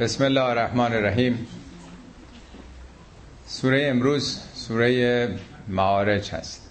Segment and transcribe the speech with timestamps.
[0.00, 1.46] بسم الله الرحمن الرحیم.
[3.46, 5.28] سوره امروز سوره
[5.68, 6.70] معارج هست.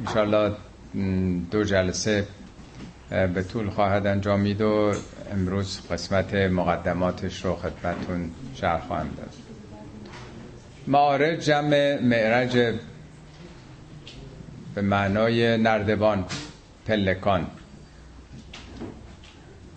[0.00, 0.56] انشاءالله
[1.50, 2.26] دو جلسه
[3.10, 4.94] به طول خواهد انجامید و
[5.32, 9.32] امروز قسمت مقدماتش رو خدمتون شرح خواهم داد.
[10.86, 12.74] معارج جمع معرج
[14.74, 16.24] به معنای نردبان
[16.86, 17.46] پلکان.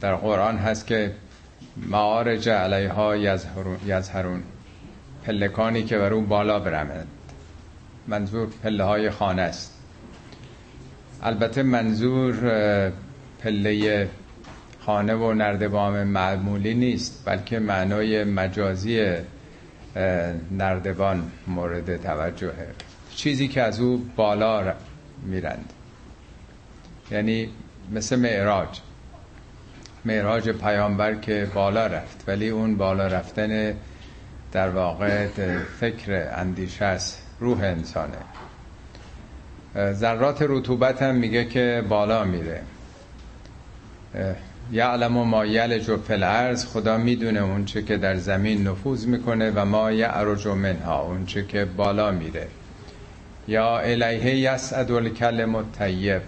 [0.02, 1.12] در قرآن هست که
[1.78, 3.16] معارج علیها
[3.86, 4.44] یزهرون
[5.26, 7.08] پلکانی که بر او بالا برمند.
[8.08, 9.78] منظور پله های خانه است.
[11.24, 12.36] البته منظور
[13.44, 14.10] پله
[14.80, 19.16] خانه و نردبان معمولی نیست بلکه معنای مجازی
[20.52, 22.68] نردبان مورد توجهه.
[23.16, 24.74] چیزی که از او بالا
[25.26, 25.74] میرند.
[27.12, 27.50] یعنی
[27.92, 28.80] مثل معراج.
[30.06, 33.74] معراج پیامبر که بالا رفت ولی اون بالا رفتن
[34.52, 35.28] در واقع
[35.80, 38.18] فکر اندیشه است روح انسانه.
[39.92, 42.62] ذرات رطوبت هم میگه که بالا میره.
[44.72, 49.66] یعلم و ما یلج و فل خدا می‌دونه اونچه که در زمین نفوذ می‌کنه و
[49.66, 52.48] ما یعرج منها اونچه که بالا میره.
[53.48, 56.22] یا الیه یسعد الکلم الطیب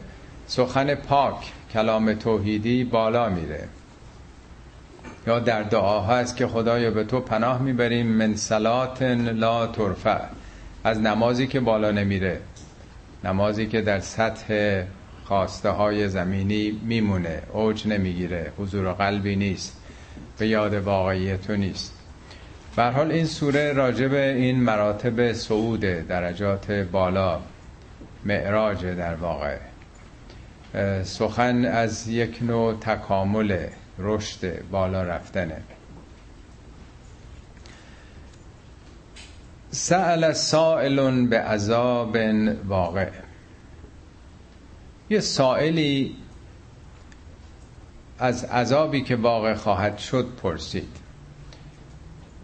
[0.48, 1.36] سخن پاک.
[1.74, 3.64] کلام توحیدی بالا میره.
[5.28, 10.20] یا در دعا هست که خدایا به تو پناه می‌بریم من صلات لا ترفع.
[10.84, 12.40] از نمازی که بالا نمیره.
[13.24, 14.84] نمازی که در سطح
[15.26, 17.42] خواسته های زمینی میمونه.
[17.54, 18.52] اوج نمی‌گیره.
[18.58, 19.78] حضور قلبی نیست.
[20.38, 21.94] به یاد واقعی تو نیست.
[22.76, 27.40] به حال این سوره راجب این مراتب صعود درجات بالا
[28.26, 29.73] معراج در واقع.
[31.04, 33.68] سخن از یک نوع تکامل
[34.00, 35.62] رشد بالا رفتنه.
[39.72, 42.18] سأل سائل به عذاب
[42.68, 43.10] واقع.
[45.10, 46.16] یه سائلی
[48.20, 51.03] از عذابی که واقع خواهد شد پرسید.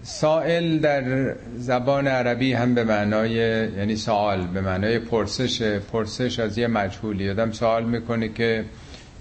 [0.10, 3.32] سائل در زبان عربی هم به معنای
[3.78, 7.30] یعنی سوال به معنای پرسش پرسش از یه مجهولی.
[7.30, 8.66] آدم سوال می‌کنه که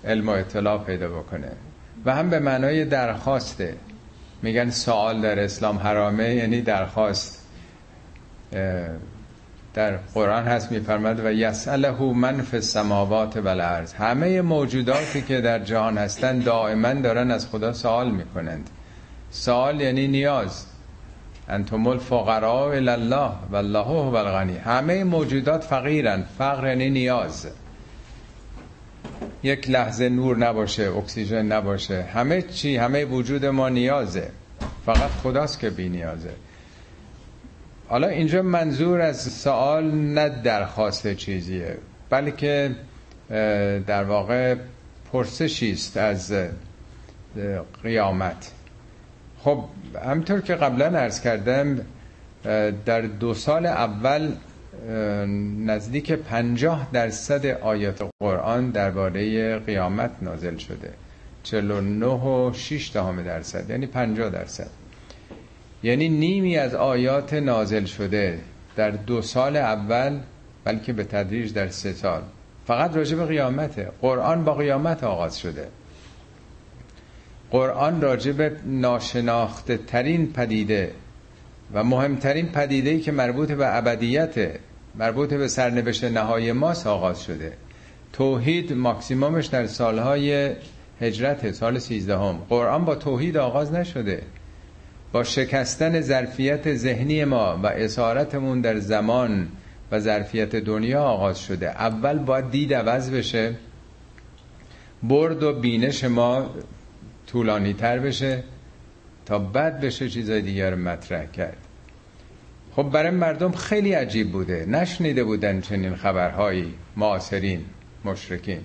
[0.04, 1.48] علم و اطلاع پیدا بکنه.
[2.04, 3.74] و هم به معنای درخواسته.
[4.42, 7.46] میگن سوال در اسلام حرامه یعنی درخواست.
[9.74, 13.92] در قرآن هست میفرماد و یسأله من فی السماوات و الارض.
[13.92, 18.70] همه موجوداتی که در جهان هستند دائما دارن از خدا سوال می‌کنند.
[19.30, 20.66] سوال یعنی نیاز.
[21.48, 24.56] انتم الفقراء الی الله والله هو الغنی.
[24.56, 26.24] همه موجودات فقیرن.
[26.38, 27.46] فقر یعنی نیاز.
[29.42, 32.02] یک لحظه نور نباشه اکسیژن نباشه.
[32.02, 34.28] همه چی همه وجود ما نیازه.
[34.86, 36.30] فقط خداست که بی نیازه.
[37.88, 41.78] حالا اینجا منظور از سوال نه درخواست چیزیه
[42.10, 42.70] بلکه
[43.86, 44.54] در واقع
[45.12, 46.32] پرسشی است از
[47.82, 48.52] قیامت.
[49.44, 49.64] خب
[50.04, 51.80] همطور که قبلا عرض کردم
[52.84, 54.32] در دو سال اول
[55.66, 60.92] نزدیک پنجاه درصد آیات قرآن درباره قیامت نازل شده.
[61.42, 64.70] 49 و 6 دهم درصد یعنی 50 درصد.
[65.82, 68.40] یعنی نیمی از آیات نازل شده
[68.76, 70.18] در دو سال اول
[70.64, 72.22] بلکه به تدریج در سه سال.
[72.66, 73.88] فقط راجع به قیامته.
[74.00, 75.68] قرآن با قیامت آغاز شده.
[77.50, 80.92] قرآن راجع به ناشناخته ترین پدیده
[81.74, 84.50] و مهمترین پدیده که مربوط به ابدیت
[84.94, 87.52] مربوط به سرنوشت نهای ما آغاز شده.
[88.12, 90.50] توحید ماکسیمومش در سالهای
[91.00, 92.38] هجرت سال سیزدهم.
[92.48, 94.22] قرآن با توحید آغاز نشده.
[95.12, 99.48] با شکستن ظرفیت ذهنی ما و اسارتمون در زمان
[99.92, 101.70] و ظرفیت دنیا آغاز شده.
[101.70, 103.54] اول باید دید عوض بشه.
[105.02, 106.50] برد و بینش ما
[107.32, 108.42] طولانی تر بشه
[109.26, 111.56] تا بعد بشه چیزای دیگر مطرح کرد.
[112.76, 114.66] خب برای مردم خیلی عجیب بوده.
[114.66, 116.74] نشنیده بودن چنین خبرهایی.
[116.96, 117.64] معاصرین
[118.04, 118.60] مشرکین.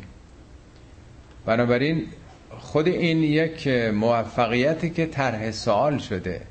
[1.46, 2.06] بنابراین
[2.60, 6.42] خود این یک موفقیتی که طرح سوال شده.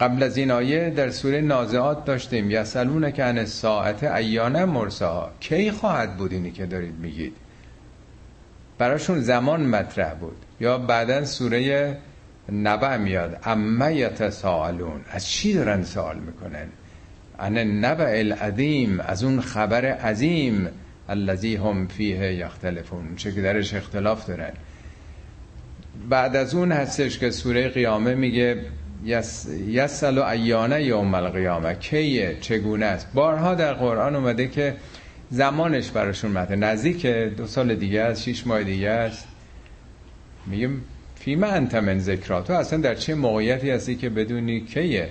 [0.00, 2.50] قبل از این آیه در سوره نازعات داشتیم.
[2.50, 5.30] یسالون که ان ساعت ایانه مرساها.
[5.40, 7.36] کی خواهد بود اینی که دارید میگید؟
[8.78, 10.45] براشون زمان مطرح بود.
[10.60, 11.96] یا بعدا سوره
[12.52, 13.38] نبع میاد.
[13.44, 15.00] اما یتساءلون.
[15.10, 16.66] از چی دارن سوال می‌کنن؟
[17.38, 19.00] ان نبع العظیم.
[19.00, 20.68] از اون خبر عظیم.
[21.08, 23.16] الذی هم فیه یختلفون.
[23.16, 24.52] چه که درش اختلاف دارن.
[26.08, 28.62] بعد از اون هستش که سوره قیامه میگه
[29.68, 31.74] یسل و ایانه یوم القیامه.
[31.74, 34.76] کیه؟ چگونه است؟ بارها در قرآن اومده که
[35.30, 39.28] زمانش براشون مده نزدیک دو سال دیگه است شیش ماه دیگه است.
[40.46, 40.84] میگیم
[41.14, 45.08] فیما انت من ذکرا تو اصلا در چه موقعیتی هستی که بدونی کیه؟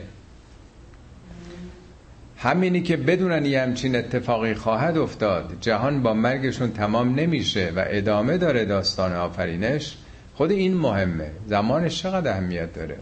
[2.38, 8.38] همینی که بدونن یه همچین اتفاقی خواهد افتاد جهان با مرگشون تمام نمیشه و ادامه
[8.38, 9.98] داره داستان آفرینش.
[10.36, 11.32] خود این مهمه.
[11.48, 12.98] زمانش چقدر اهمیت داره؟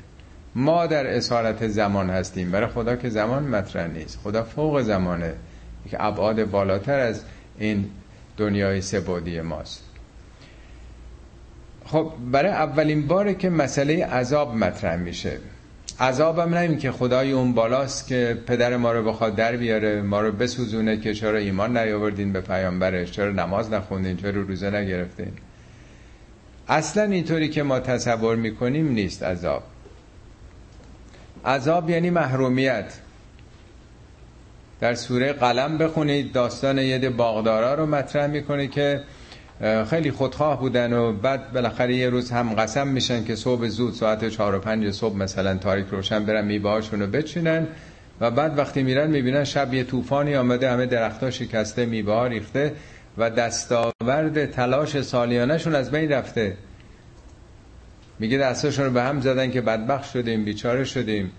[0.55, 2.51] ما در اسارت زمان هستیم.
[2.51, 4.19] برای خدا که زمان مطرح نیست.
[4.23, 5.33] خدا فوق زمانه.
[5.91, 7.23] که ابعاد بالاتر از
[7.59, 7.85] این
[8.37, 9.92] دنیای سبودی ماست.
[11.85, 15.37] خب برای اولین باره که مسئله عذاب مطرح میشه.
[15.99, 20.31] عذابم نه که خدای اون بالاست که پدر ما رو بخواد در بیاره ما رو
[20.31, 25.31] بسوزونه که چرا ایمان نیاوردین به پیامبرش چرا نماز نخوندین چرا روزه نگرفتین.
[26.67, 29.63] اصلا اینطوری که ما تصور می‌کنیم نیست عذاب.
[31.45, 32.93] عذاب یعنی محرومیت.
[34.79, 39.01] در سوره قلم بخونید داستان یه باغدارا رو مطرح می‌کنه که
[39.89, 44.29] خیلی خودخواه بودن و بعد بالاخره یه روز هم قسم میشن که صبح زود ساعت
[44.29, 47.67] چهار و پنج صبح مثلا تاریک روشن برن میبهاشون رو بچینن
[48.21, 52.73] و بعد وقتی میرن می‌بینن شب یه طوفانی آمده همه درختها شکسته میبه ریخته
[53.17, 56.57] و دستاورد تلاش سالیانشون از بین رفته.
[58.19, 61.31] میگه دستاشون رو به هم زدن که بدبخت شدیم بیچاره شدیم.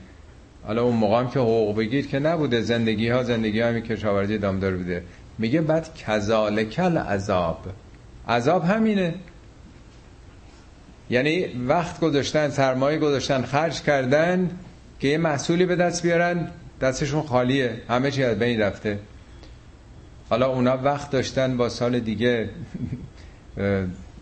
[0.66, 5.02] حالا اون موقع که حقوق بگیر که نبوده زندگی ها زندگی ها کشاورزی دامدار بوده.
[5.38, 7.66] میگه بعد کذالکل عذاب
[8.28, 9.14] عذاب همینه.
[11.10, 14.50] یعنی وقت گذاشتن سرمایه گذاشتن خرج کردن
[15.00, 16.48] که یه محصولی به دست بیارن
[16.80, 17.82] دستشون خالیه.
[17.88, 18.98] همه چی از بین رفته.
[20.30, 22.50] حالا اونا وقت داشتن با سال دیگه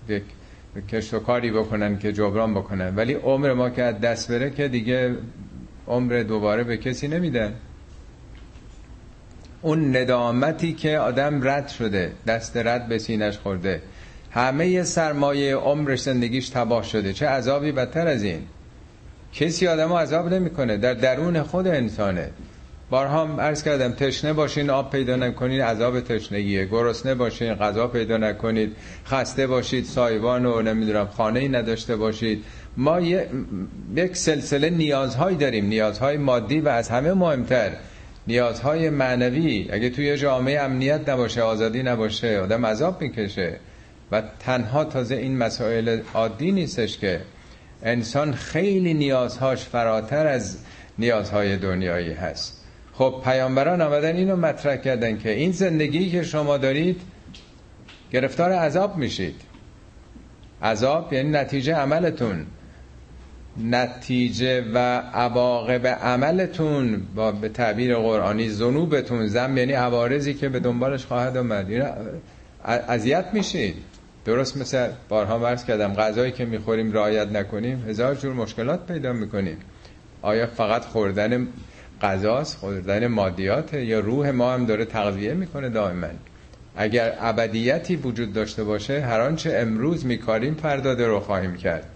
[0.90, 2.96] کشت و کاری بکنن که جبران بکنن.
[2.96, 5.16] ولی عمر ما که از دست بره که دیگه
[5.88, 7.54] عمر دوباره به کسی نمیدن
[9.62, 13.82] اون ندامتی که آدم رد شده دست رد به سینش خورده.
[14.30, 17.12] همه سرمایه عمر زندگیش تباه شده.
[17.12, 18.40] چه عذابی بدتر از این.
[19.34, 20.76] کسی آدم عذاب نمی‌کنه.
[20.76, 22.30] در درون خود انسانه.
[22.90, 26.64] بارها عرض کردم تشنه باشین آب پیدا نکنید عذاب تشنگیه.
[26.64, 28.76] گرسنه باشین غذا پیدا نکنید
[29.06, 32.44] خسته باشید سایبان و نمی‌دونم خانه ای نداشته باشید.
[32.76, 35.66] ما یک سلسله نیازهایی داریم.
[35.66, 37.70] نیازهای مادی و از همه مهمتر.
[38.26, 39.68] نیازهای معنوی.
[39.70, 43.56] اگه توی جامعه امنیت نباشه آزادی نباشه آدم عذاب می‌کشه.
[44.12, 47.20] و تنها تازه این مسائل عادی نیستش که
[47.82, 50.58] انسان خیلی نیازهاش فراتر از
[50.98, 52.64] نیازهای دنیایی هست.
[52.92, 57.00] خب پیامبران آمدن اینو مطرح کردن که این زندگی که شما دارید
[58.12, 59.40] گرفتار عذاب میشید.
[60.62, 62.46] عذاب یعنی نتیجه عملتون.
[63.60, 71.06] نتیجه و عواقب عملتون با به تعبیر قرآنی ذنوبتون زم یعنی عوارضی که به دنبالش
[71.06, 71.66] خواهد آمد.
[72.64, 73.74] اذیت میشید
[74.24, 79.56] درست مثل بارها مرز کردم غذایی که می‌خوریم رعایت نکنیم هزار جور مشکلات پیدا می‌کنیم.
[80.22, 81.48] آیا فقط خوردن
[82.02, 86.06] غذاست خوردن مادیات یا روح ما هم داره تغذیه می‌کنه دائما؟
[86.76, 91.91] اگر ابدیتی وجود داشته باشه هر آنچه امروز میکاریم فردا رو خواهیم کرد.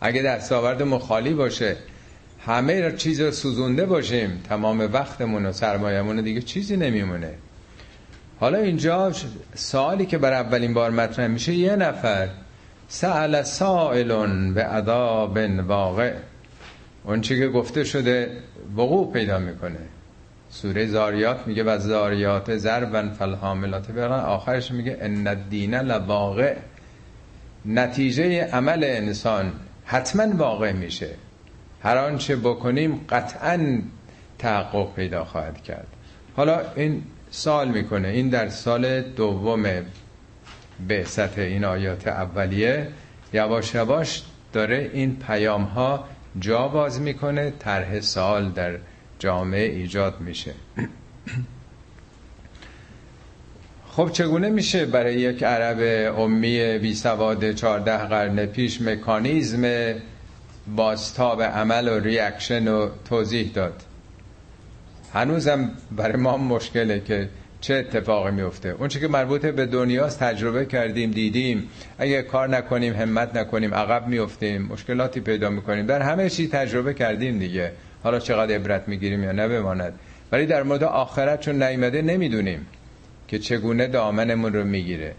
[0.00, 1.76] اگه دستاورد مخالی باشه
[2.46, 7.34] همه چیز رو سوزونده باشیم تمام وقتمون و سرمایه‌مون دیگه چیزی نمیمونه.
[8.40, 9.12] حالا اینجا
[9.54, 12.28] سوالی که بر اولین بار مطرح میشه یه نفر
[12.88, 16.14] سأل سائلون به عذاب واقع.
[17.04, 18.30] اون چی که گفته شده
[18.76, 19.78] وقوع پیدا می‌کنه.
[20.50, 26.56] سوره زاریات میگه و زاریات ضربا فالحاملات برن آخرش میگه ان الدین لواقع.
[27.66, 29.52] نتیجه عمل انسان.
[29.90, 31.10] حتما واقع میشه.
[31.82, 33.82] هر آنچه بکنیم قطعا
[34.38, 35.86] تحقق پیدا خواهد کرد.
[36.36, 38.08] حالا این سال می‌کنه.
[38.08, 39.62] این در سال دوم
[40.88, 42.88] به سطح این آیات اولیه
[43.32, 46.04] یواش یواش داره این پیام ها
[46.38, 48.78] جا باز می‌کنه طرح سال در
[49.18, 50.54] جامعه ایجاد میشه.
[53.98, 55.78] خب چگونه میشه برای یک عرب
[56.18, 59.94] امی بی سواد 14 قرن پیش مکانیزم
[60.76, 63.82] بازتاب عمل و ریاکشن و توضیح داد؟
[65.12, 67.28] هنوزم برای ما مشکله که
[67.60, 68.68] چه اتفاقی میفته.
[68.68, 71.68] اون که مربوط به دنیاست تجربه کردیم دیدیم.
[71.98, 75.86] اگه کار نکنیم همت نکنیم عقب میفتیم مشکلاتی پیدا می‌کنیم.
[75.86, 77.72] در همه چی تجربه کردیم دیگه.
[78.02, 79.92] حالا چقدر عبرت می‌گیریم یا نه بماند
[80.32, 82.66] ولی در مورد آخرت چون نیمده نمی‌دونیم.
[83.28, 85.14] که چگونه دامنمون رو می‌گیره.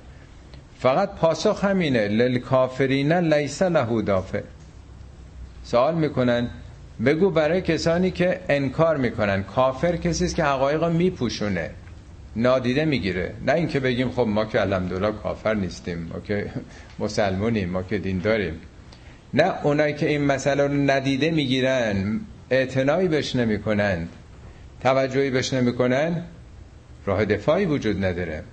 [0.79, 4.41] فقط پاسخ همینه للکافرین لیس له دافع.
[5.63, 6.49] سوال می‌کنن
[7.05, 11.69] بگو برای کسانی که انکار می‌کنن کافر کسی است که حقایق میپوشونه
[12.35, 13.33] نادیده می‌گیره.
[13.45, 16.51] نه اینکه بگیم خب ما که الحمدلله کافر نیستیم ما که
[16.99, 18.53] مسلمونیم ما که دین داریم.
[19.33, 24.09] نه اونایی که این مسئله رو ندیده می‌گیرن اعتنایی بهش نمی‌کنند.
[24.81, 26.23] توجهی بهش نمی‌کنن
[27.05, 28.43] راه دفاعی وجود نداره.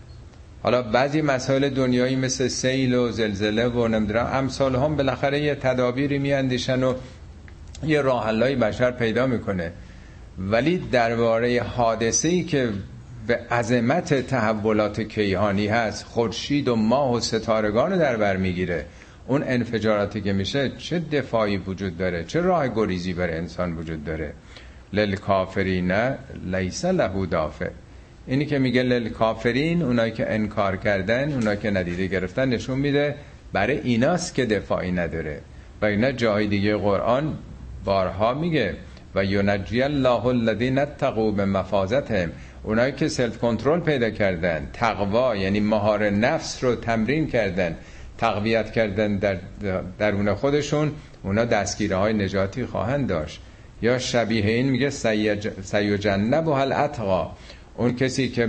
[0.62, 6.18] حالا بعضی مسائل دنیایی مثل سیل و زلزله و نمی‌دونم امثال هم بالاخره یه تدابیری
[6.18, 6.94] میاندیشن و
[7.84, 9.72] یه راه بشر پیدا می‌کنه.
[10.38, 12.68] ولی درباره حادثه ای که
[13.26, 18.84] به عظمت تحولات کیهانی هست خورشید و ماه و ستارگان در بر می‌گیره.
[19.26, 24.32] اون انفجاراتی که میشه چه دفاعی وجود داره؟ چه راه گریزی برای انسان وجود داره؟
[24.92, 25.92] للکافرین
[26.44, 27.68] لیس له دافع.
[28.26, 33.14] اینی که میگه للکافرین اونایی که انکار کردن اونایی که ندیده گرفتن نشون میده
[33.52, 35.40] برای ایناست که دفاعی نداره.
[35.82, 37.38] و اینا جای دیگه قرآن
[37.84, 38.74] بارها میگه
[39.14, 45.60] و ینجی الله الذین اتقوا به مفازتهم اونایی که سلف کنترل پیدا کردن تقوا یعنی
[45.60, 47.76] مهار نفس رو تمرین کردن
[48.18, 49.36] تقویت کردن در
[49.98, 50.92] درون خودشون
[51.22, 53.40] اونا دستگیره های نجاتی خواهند داشت.
[53.82, 54.90] یا شبیه این میگه
[55.62, 57.30] سیجنب و هل اتقا.
[57.76, 58.48] اون کسی که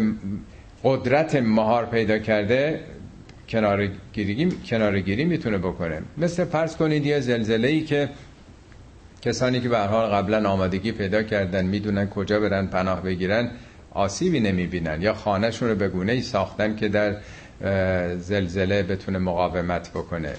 [0.84, 2.80] قدرت مهار پیدا کرده
[3.50, 6.02] کنارگیری کنارگیری می‌تونه بکنه.
[6.18, 8.10] مثل فرض کنید یه زلزله ای که
[9.22, 13.52] کسانی که به حال قبلا آمادگی پیدا کردن می‌دونن کجا برن پناه بگیرن
[13.92, 15.02] آسیبی نمی‌بینن.
[15.02, 17.16] یا خانهشون رو به گونه ای ساختن که در
[18.18, 20.34] زلزله بتونه مقاومت بکنه.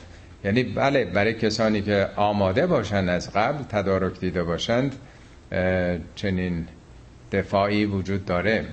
[0.44, 4.94] یعنی بله برای کسانی که آماده باشن از قبل تدارک دیده باشند
[6.14, 6.66] چنین
[7.32, 8.64] دفاعی وجود داره.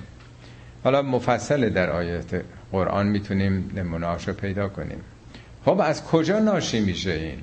[0.83, 5.01] حالا مفصل در آیت قرآن می‌تونیم نمونهاشو پیدا کنیم.
[5.65, 7.39] خب از کجا ناشی میشه این؟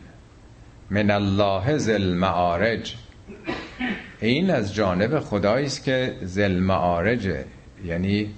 [0.91, 2.97] من الله زل معارج
[4.21, 7.45] این از جانب خدایی است که زل معارجه
[7.85, 8.35] یعنی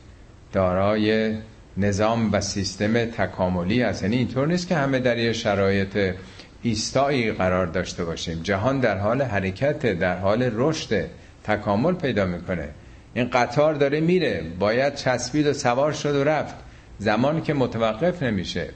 [0.52, 1.35] دارای
[1.76, 6.14] نظام و سیستم تکاملی هست یعنی اینطور نیست که همه در یه شرایط
[6.62, 8.40] ایستایی قرار داشته باشیم.
[8.43, 11.04] جهان در حال حرکت در حال رشد.
[11.44, 12.68] تکامل پیدا می‌کنه.
[13.14, 14.44] این قطار داره میره.
[14.58, 16.54] باید چسبید و سوار شد و رفت.
[16.98, 18.68] زمان که متوقف نمیشه.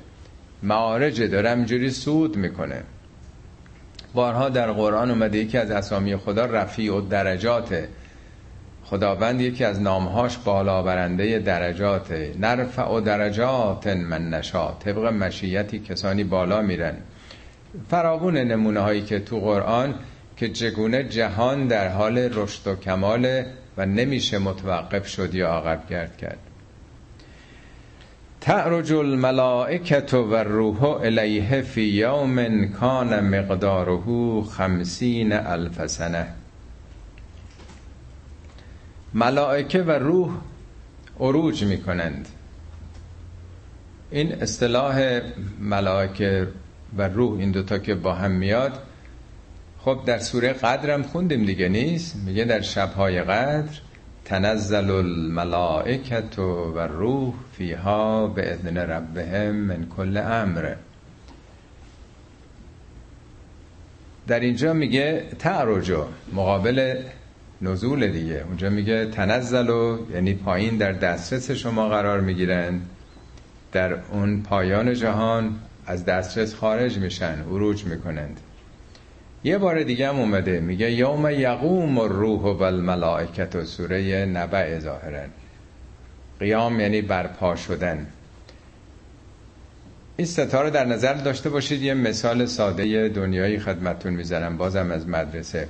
[0.62, 2.82] معارجه داره همجوری سود می‌کنه.
[4.14, 7.84] بارها در قرآن اومده یکی از اسامی خدا رفیع و درجات
[8.84, 16.24] خداوند یکی از نامهاش بالا برنده درجات نرفع و درجات من نشا طبق مشیتی کسانی
[16.24, 16.94] بالا میرن.
[17.90, 19.94] فراغون نمونه هایی که تو قرآن
[20.38, 23.42] که چگونه جهان در حال رشد و کمال
[23.76, 26.38] و نمیشه متوقف شد یا عقب گرد کرد.
[28.40, 36.26] تعرج الملائکت و روح الیه فی یوم کان مقداره خمسین الف سنه
[39.14, 40.30] ملائکه و روح
[41.20, 42.28] عروج می کنند
[44.10, 45.20] این اصطلاح
[45.60, 46.48] ملائکه
[46.96, 48.87] و روح این دوتا که با هم میاد
[49.88, 53.80] خب در سوره قدرم خوندیم دیگه نیست؟ میگه در شبهای قدر
[54.24, 60.74] تنزل الملائکت و روح فیها به اذن ربهم من کل امر.
[64.26, 67.02] در اینجا میگه تعرجو مقابل
[67.62, 68.44] نزول دیگه.
[68.46, 72.80] اونجا میگه تنزل و یعنی پایین در دسترس شما قرار می‌گیرن.
[73.72, 78.40] در اون پایان جهان از دسترس خارج میشن عروج می‌کنند.
[79.44, 85.28] یه بار دیگه هم اومده میگه یوم یقوم الروح و الملائکت و سوره نبع ظاهرن
[86.40, 88.06] قیام یعنی برپا شدن.
[90.16, 95.68] این ستاره در نظر داشته باشید یه مثال ساده دنیایی خدمتون می‌زنم بازم از مدرسه.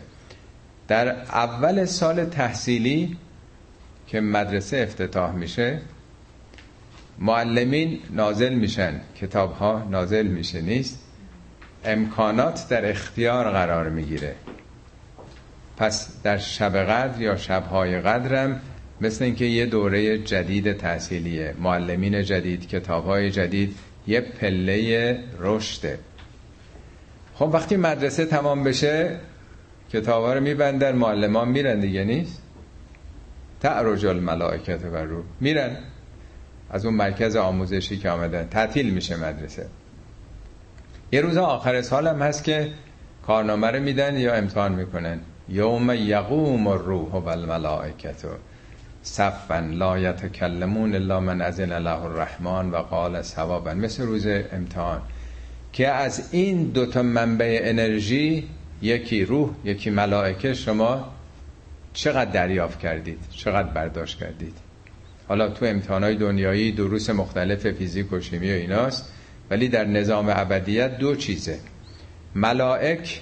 [0.89, 3.17] در اول سال تحصیلی
[4.07, 5.81] که مدرسه افتتاح میشه
[7.19, 11.08] معلمین نازل میشن کتاب ها نازل میشه نیست؟
[11.85, 14.35] امکانات در اختیار قرار می‌گیره.
[15.77, 18.61] پس در شب قدر یا شبهای قدرم
[19.01, 25.99] مثل اینکه یه دوره جدید تحصیلیه معلمین جدید کتابهای جدید یه پله رشده.
[27.35, 29.17] خب وقتی مدرسه تمام بشه
[29.93, 32.43] کتابا رو میبندن معلمان میرن دیگه نیست؟
[33.61, 35.77] تعرج الملائکت و رو میرن.
[36.71, 39.67] از اون مرکز آموزشی که آمدن تعطیل میشه مدرسه.
[41.13, 42.69] یه روز آخر سال هم هست که
[43.27, 45.21] کارنامه رو میدن یا امتحان می‌کنن.
[45.49, 48.25] یوم یقوم الروح و الملائکت
[49.03, 53.75] صفا لا یتکلمون الا من اذن له الرحمن و قال ثوابا.
[53.75, 55.03] مثل روز امتحان.
[55.73, 58.49] که از این دوتا منبع انرژی
[58.83, 61.13] یکی روح یکی ملائکه شما
[61.93, 64.55] چقدر دریافت کردید؟ چقدر برداشت کردید؟
[65.29, 69.13] حالا تو امتحانات دنیایی دروس مختلف فیزیک و شیمی و ایناست.
[69.51, 71.59] ولی در نظام ابدیت دو چیزه.
[72.35, 73.21] ملائک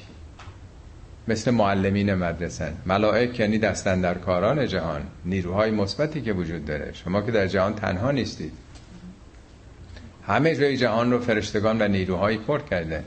[1.28, 6.92] مثل معلمین مدرسه ملائک یعنی دستن در کاران جهان نیروهای مثبتی که وجود داره.
[6.92, 8.52] شما که در جهان تنها نیستید.
[10.26, 13.04] همه جای جهان رو فرشتگان و نیروهایی پر کرده.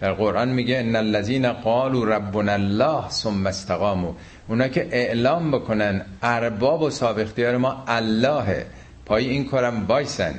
[0.00, 4.14] در قرآن میگه ان الذين قالوا ربنا الله ثم استقاموا.
[4.48, 8.66] اونا که اعلام بکنن ارباب و صاحب اختیار ما الله.
[9.06, 10.34] پای این کارم وایسن.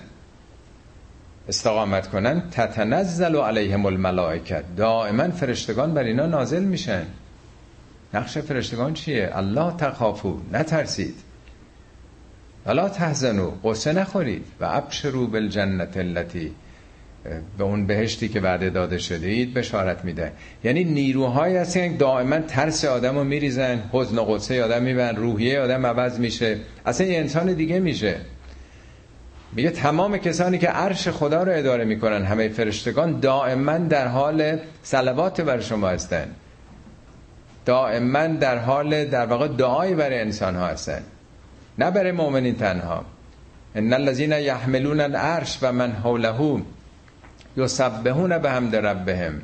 [1.49, 4.63] استقامت کنن تتنزل علیهم الملائکه.
[4.77, 7.05] دائما فرشتگان بر اینا نازل میشن.
[8.13, 11.15] نقش فرشتگان چیه؟ الله تخافو نترسید.
[12.65, 14.45] ولا تحزنو قصه نخورید.
[14.59, 16.51] و ابشرو بالجنت التي
[17.57, 20.31] به اون بهشتی که وعده داده شدید بشارت میده.
[20.63, 25.85] یعنی نیروهایی هستن دائما ترس آدم رو میریزن حزن و قصه آدم میبن روحیه آدم
[25.85, 26.57] عوض میشه.
[26.85, 28.15] اصلا یه انسان دیگه میشه.
[29.53, 35.41] میگه تمام کسانی که عرش خدا رو اداره می‌کنن همه فرشتگان دائما در حال صلوات
[35.41, 36.27] بر شما هستن.
[37.65, 41.01] دائما در حال در واقع دعای برای انسان ها هستن.
[41.77, 43.05] نه برای مؤمنین تنها.
[43.75, 46.61] ان الذين يحملون العرش و من حوله
[47.57, 49.41] یسبحون به حمد ربهم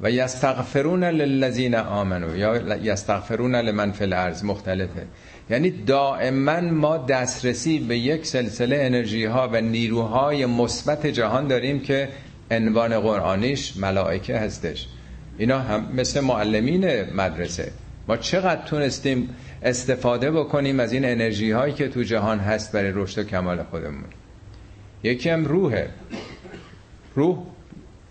[0.00, 5.06] و یستغفرون للذین آمنو یا یستغفرون لمن فی الارض مختلفه.
[5.50, 12.08] یعنی دائما ما دسترسی به یک سلسله انرژی ها و نیروهای مثبت جهان داریم که
[12.50, 14.88] عنوان قرآنیش ملائکه هستش.
[15.38, 17.72] اینا هم مثل معلمین مدرسه.
[18.08, 19.28] ما چقدر تونستیم
[19.62, 24.04] استفاده بکنیم از این انرژی هایی که تو جهان هست برای رشد و کمال خودمون.
[25.02, 25.88] یکی هم روحه.
[27.14, 27.38] روح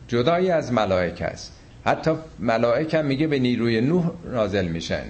[0.08, 1.54] جدایی از ملائکه است.
[1.86, 5.04] حتی ملائکه هم میگه به نیروی نوح نازل میشن.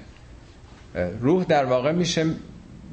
[1.22, 2.25] روح در واقع میشه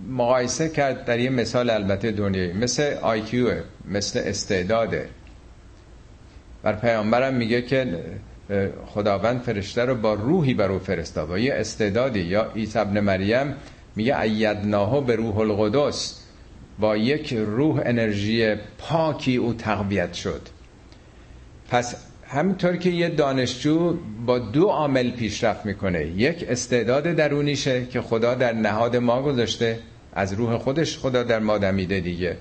[0.08, 5.08] مقایسه کرد در یه مثال البته دنیایی مثل آیکیوه مثل استعداده.
[6.62, 7.98] بر پیامبرم میگه که
[8.86, 12.20] خداوند فرشته رو با روحی بر او فرستاد و یه استعدادی.
[12.20, 13.54] یا عیسی ابن مریم
[13.96, 16.18] میگه ایدناهو به روح القدس.
[16.78, 20.48] با یک روح انرژی پاکی او تقویت شد.
[21.68, 21.96] پس
[22.32, 26.06] همینطور که یه دانشجو با دو عامل پیشرفت می‌کنه.
[26.06, 29.78] یک استعداد درونیشه که خدا در نهاد ما گذاشته
[30.12, 32.36] از روح خودش خدا در ما دمیده دیگه.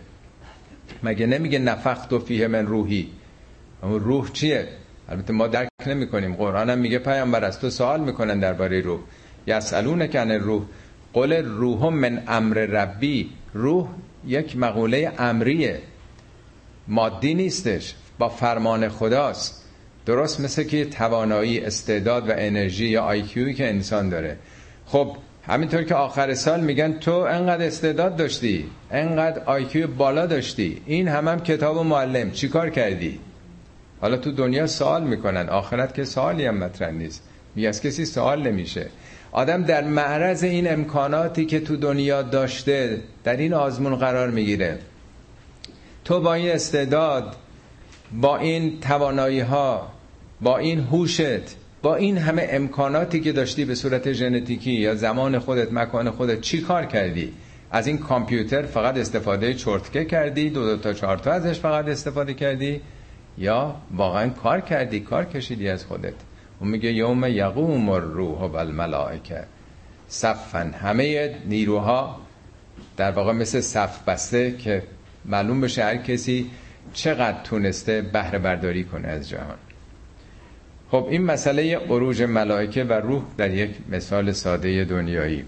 [1.04, 3.10] مگه نمیگه نفخت و فیه من روحی؟
[3.84, 4.68] اما روح چیه؟
[5.10, 9.00] البته ما درک نمی کنیم قرآن هم میگه پیامبر از تو سوال می‌کنن درباره روح.
[9.48, 10.64] یسالون کن روح
[11.14, 13.30] قل روح من امر ربی.
[13.54, 13.88] روح
[14.28, 15.80] یک مقوله امریه.
[16.88, 19.61] مادی نیستش با فرمان خداست.
[20.06, 24.38] درست مثل که توانایی استعداد و انرژی یا آیکیوی که انسان داره.
[24.86, 30.82] خب همینطور که آخر سال میگن تو انقدر استعداد داشتی انقدر آیکیو بالا داشتی.
[30.86, 33.20] این هم هم کتاب و معلم چیکار کردی؟
[34.02, 35.50] حالا تو دنیا سوال می‌کنن.
[35.50, 37.24] آخرت که سوالی هم مطرح نیست.
[37.56, 38.86] می از کسی سوال نمیشه.
[39.32, 44.80] آدم در معرض این امکاناتی که تو دنیا داشته در این آزمون قرار می‌گیره.
[46.06, 47.36] تو با این استعداد
[48.14, 49.88] با این توانایی ها
[50.42, 55.74] با این هوشت با این همه امکاناتی که داشتی به صورت ژنتیکی یا زمان خودت
[55.74, 57.34] مکان خودت چی کار کردی؟
[57.72, 62.34] از این کامپیوتر فقط استفاده چرتکه کردی؟ دو دو تا چهار تا ازش فقط استفاده
[62.34, 62.82] کردی؟
[63.38, 66.14] یا واقعا کار کردی؟ کار کشیدی از خودت؟
[66.60, 69.44] اون میگه یوم یقوم الروح و الملائکه.
[70.08, 72.22] صفن همه نیروها
[72.98, 74.84] در واقع مثل صف بسته که
[75.26, 76.50] معلوم بشه هر کسی
[76.94, 79.58] چقدر تونسته بهره برداری کنه از جهان.
[80.92, 85.46] خب این مسئله عروج ملائکه و روح در یک مثال ساده دنیایی.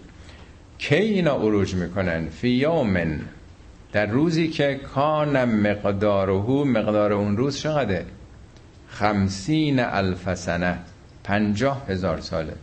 [0.78, 3.22] کی اینا عروج می‌کنن؟ فی یومن.
[3.92, 8.06] در روزی که کان مقدارهو مقدار اون روز چقدره؟
[8.88, 10.80] خمسین الف سنه.
[11.24, 12.54] پنجاه هزار ساله.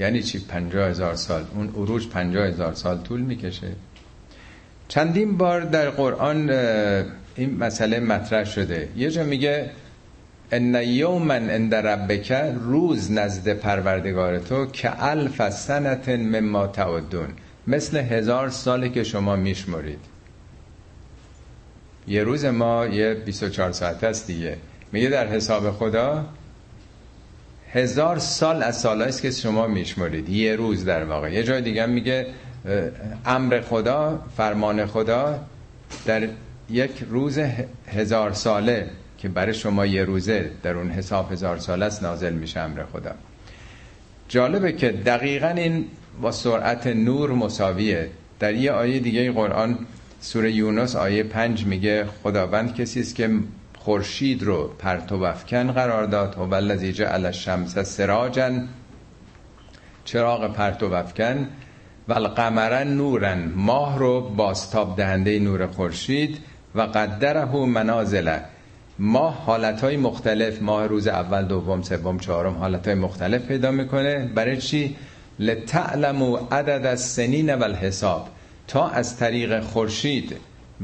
[0.00, 1.44] یعنی چی؟ پنجاه هزار سال.
[1.54, 3.72] اون عروج پنجاه هزار سال طول می‌کشه؟
[4.88, 6.50] چندین بار در قرآن
[7.36, 8.88] این مسئله مطرح شده.
[8.96, 9.70] یه جا میگه
[10.52, 17.28] ان یوما عند ربک روز نزد پروردگار تو که الف سنت مما تعدون.
[17.66, 19.98] مثل هزار سالی که شما میشمرید.
[22.08, 24.56] یه روز ما یه 24 ساعت است دیگه.
[24.92, 26.26] میگه در حساب خدا
[27.72, 30.28] هزار سال از سال که شما میشمرید.
[30.28, 31.32] یه روز در واقع.
[31.32, 32.26] یه جای دیگه میگه
[33.26, 35.38] امر خدا فرمان خدا
[36.06, 36.28] در
[36.70, 37.38] یک روز
[37.88, 42.60] هزار ساله که برای شما یه روزه در اون حساب هزار ساله است نازل میشه
[42.60, 43.10] امر خدا.
[44.28, 45.84] جالبه که دقیقا این
[46.22, 48.10] با سرعت نور مساویه.
[48.38, 49.78] در یه آیه دیگه قرآن
[50.20, 53.30] سوره یونس آیه پنج میگه خداوند کسی است که
[53.78, 58.50] خورشید رو پرتو افکن قرار داد و والذی جعل الشمس سراجا
[60.04, 61.48] چراغ پرتو افکن
[62.08, 66.38] و القمر نورن ماه رو باستاب دهنده نور خورشید
[66.74, 68.40] و قدره منازله.
[68.98, 74.30] ماه حالتهای مختلف ماه روز اول دوم سوم چهارم حالتهای مختلف پیدا می‌کنه.
[74.34, 74.96] برای چی؟
[75.38, 78.28] لتعلموا عدد السنین و الحساب
[78.68, 80.36] تا از طریق خورشید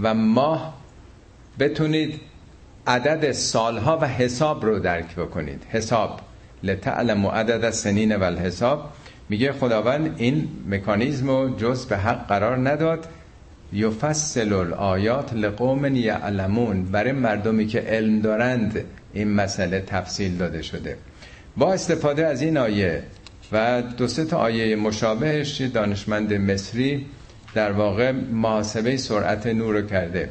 [0.02, 0.74] و ماه
[1.58, 2.20] بتونید
[2.86, 5.62] عدد سالها و حساب رو درک بکنید.
[5.68, 6.20] حساب.
[6.62, 8.90] لتعلموا عدد السنین و الحساب
[9.32, 13.06] میگه خداوند این مکانیزم رو جز به حق قرار نداد.
[13.72, 16.84] یفصل الآیات لقوم یعلمون.
[16.84, 20.96] برای مردمی که علم دارند این مسئله تفصیل داده شده.
[21.56, 23.02] با استفاده از این آیه
[23.52, 27.06] و دو سه تا آیه مشابهش دانشمند مصری
[27.54, 30.28] در واقع محاسبه سرعت نور کرده.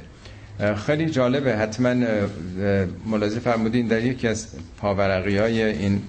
[0.85, 1.93] خیلی جالبه حتما
[3.05, 6.01] ملاحظه فرمودین در یکی از پاورقی های این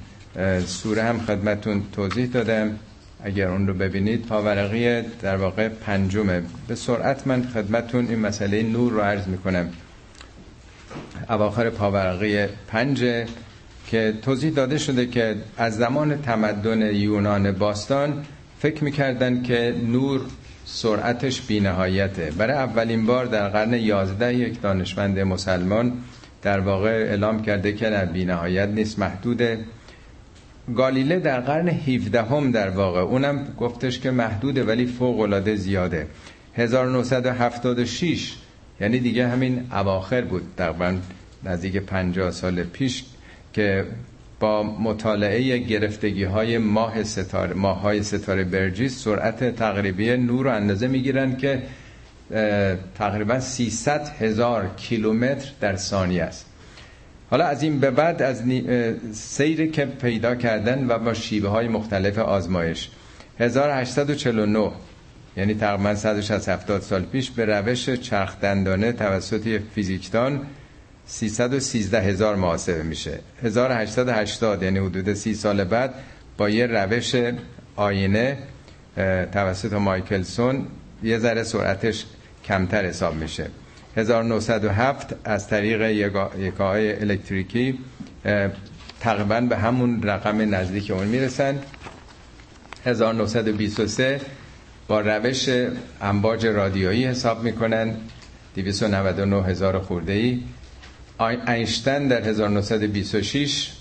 [0.66, 2.78] سوره هم خدمتون توضیح دادم.
[3.24, 6.42] اگر اون رو ببینید پاورقی در واقع پنجمه.
[6.68, 9.68] به سرعت من خدمتون این مسئله نور رو عرض می‌کنم.
[11.30, 13.26] اواخر پاورقی پنجه
[13.86, 18.24] که توضیح داده شده که از زمان تمدن یونان باستان
[18.60, 20.20] فکر می‌کردن که نور
[20.64, 22.30] سرعتش بینهایته.
[22.38, 25.92] برای اولین بار در قرن 11 یک دانشمند مسلمان
[26.42, 29.58] در واقع اعلام کرده که نه بینهایت نیست محدوده.
[30.76, 33.00] گالیله در قرن 17 هم در واقع.
[33.00, 36.06] اونم گفتش که محدوده ولی فوق العاده زیاده
[36.54, 38.36] 1976
[38.80, 40.94] یعنی دیگه همین اواخر بود تقریبا
[41.44, 43.04] نزدیک 50 سال پیش
[43.52, 43.84] که
[44.40, 50.88] با مطالعه گرفتگی های ماه ستاره ماه های ستاره برجیس سرعت تقریبی نور رو اندازه
[50.88, 51.62] می‌گیرن که
[52.94, 56.46] تقریبا 300 هزار کیلومتر در ثانیه است.
[57.32, 58.42] حالا از این به بعد از
[59.12, 62.90] سیری که پیدا کردن و با شیبه های مختلف آزمایش.
[63.38, 64.70] 1849
[65.36, 70.46] یعنی تقریبا 160 سال پیش به روش چرخ دندانه توسط فیزیکدان
[71.06, 73.18] 313 هزار محاسبه میشه.
[73.42, 75.94] 1880 یعنی حدود 30 سال بعد
[76.36, 77.14] با یه روش
[77.76, 78.38] آینه
[79.32, 80.66] توسط مایکلسون
[81.02, 82.04] یه ذره سرعتش
[82.44, 83.46] کمتر حساب میشه.
[83.96, 85.82] 1907 از طریق
[86.38, 87.78] یکای الکتریکی
[89.00, 91.58] تقریبا به همون رقم نزدیک اون می‌رسن.
[92.84, 94.20] 1923
[94.88, 95.48] با روش
[96.00, 97.94] امواج رادیویی حساب می‌کنن.
[98.54, 100.40] 299 هزار خورده ای
[101.48, 103.72] اینشتن در 1926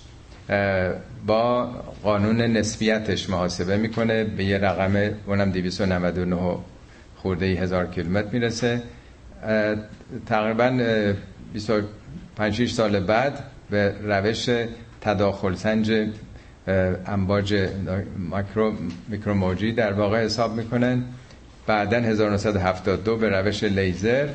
[1.26, 1.64] با
[2.02, 4.24] قانون نسبیتش محاسبه می‌کنه.
[4.24, 6.56] به یه رقم اونم 299
[7.16, 8.82] خورده ای هزار کیلومتر می‌رسه.
[10.26, 10.80] تقریبا
[11.52, 14.50] 25 سال بعد به روش
[15.00, 16.08] تداخل سنج
[17.06, 17.68] امواج
[18.18, 18.72] ماکرو
[19.08, 21.04] میکروموجی در واقع حساب می‌کنن.
[21.66, 24.28] بعدا 1972 به روش لیزر.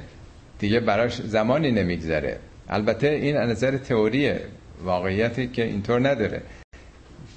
[0.59, 2.39] دیگه براش زمانی نمیگذره.
[2.69, 4.41] البته این نظر تئوریه
[4.85, 6.43] واقعیتی که اینطور نداره.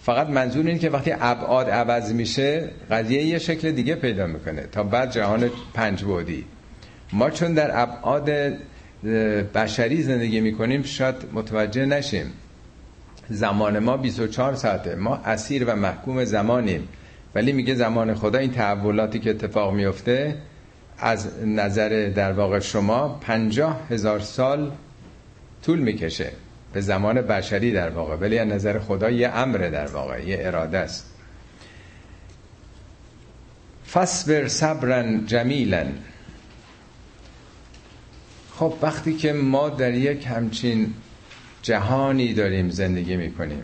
[0.04, 4.62] فقط منظور این که وقتی ابعاد عوض میشه قضیه یه شکل دیگه پیدا می‌کنه.
[4.62, 6.46] تا بعد جهان پنج بودی
[7.14, 8.30] ما چون در ابعاد
[9.56, 12.34] بشری زندگی می‌کنیم شاید متوجه نشیم.
[13.30, 14.96] زمان ما 24 ساعته.
[14.96, 16.88] ما اسیر و محکوم زمانیم.
[17.36, 20.36] ولی میگه زمان خدا این تحولاتی که اتفاق میفته
[20.98, 24.72] از نظر در واقع شما پنجاه هزار سال
[25.66, 26.32] طول می‌کشه.
[26.74, 28.16] به زمان بشری در واقع.
[28.16, 31.12] ولی از نظر خدا یه امر در واقع یه اراده است.
[33.92, 35.86] فصبر صبرا جمیلا
[38.56, 40.94] خب وقتی که ما در یک همچین
[41.62, 43.64] جهانی داریم زندگی می‌کنیم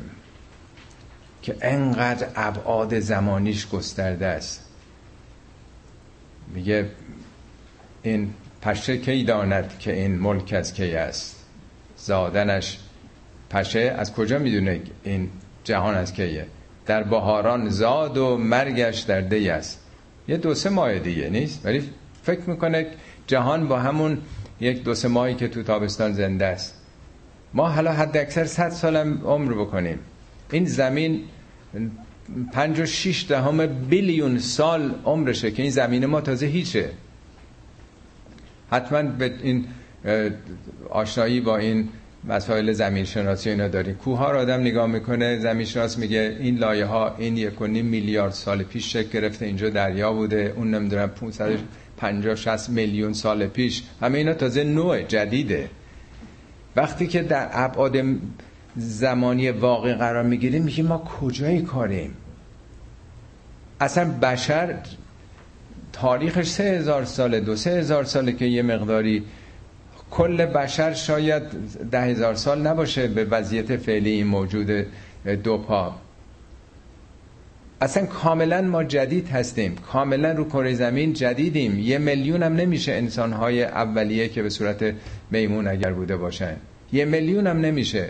[1.42, 4.66] که انقدر ابعاد زمانیش گسترده است.
[6.54, 6.90] میگه
[8.04, 11.41] این پشه کی داند که این ملک از کی است؟
[12.06, 12.80] زادنش
[13.50, 13.96] پشه.
[13.98, 15.30] از کجا می‌دونه این
[15.64, 16.46] جهان از کیه؟
[16.86, 19.80] در بهاران زاد و مرگش در دی است.
[20.28, 21.90] یه دو سه ماه دیگه نیست؟ ولی
[22.24, 22.88] فکر می‌کنه
[23.28, 24.18] جهان با همون
[24.60, 26.76] یک دو سه ماهی که تو تابستان زنده است.
[27.54, 30.00] ما حالا حد اکثر صد سالم عمر بکنیم.
[30.52, 31.22] این زمین
[32.54, 32.86] پنج و
[33.30, 36.90] دهم بیلیون سال عمرشه که این زمین ما تازه هیچه.
[38.72, 39.66] حتما به این
[40.90, 41.90] آشنایی با این
[42.24, 43.96] مسائل زمین شناسی اینا داریم.
[43.96, 48.32] کوه ها رو آدم نگاه می‌کنه زمین شناس میگه این لایه ها این یک میلیارد
[48.32, 53.84] سال پیش شکل گرفته اینجا دریا بوده اون نمی‌دونم 550 60 میلیون سال پیش.
[54.02, 55.70] همه اینا تازه نوع جدیده.
[56.76, 57.98] وقتی که در ابعاد
[58.76, 62.14] زمانی واقعی قرار می‌گیریم میگیم ما کجای کاریم؟
[63.80, 64.76] اصلا بشر
[65.94, 69.24] تاریخش سه هزار ساله دو سه هزار ساله که یه مقداری
[70.12, 71.44] کل بشر شاید
[71.92, 74.86] ده هزار سال نباشه به وضعیت فعلی این موجود
[75.44, 75.96] دو پا.
[77.82, 79.76] اصلا کاملا ما جدید هستیم.
[79.76, 81.80] کاملا رو کره زمین جدیدیم.
[81.80, 84.94] یه میلیون هم نمیشه انسانهای اولیه که به صورت
[85.32, 86.56] میمون اگر بوده باشن.
[86.94, 88.10] یه میلیون هم نمیشه.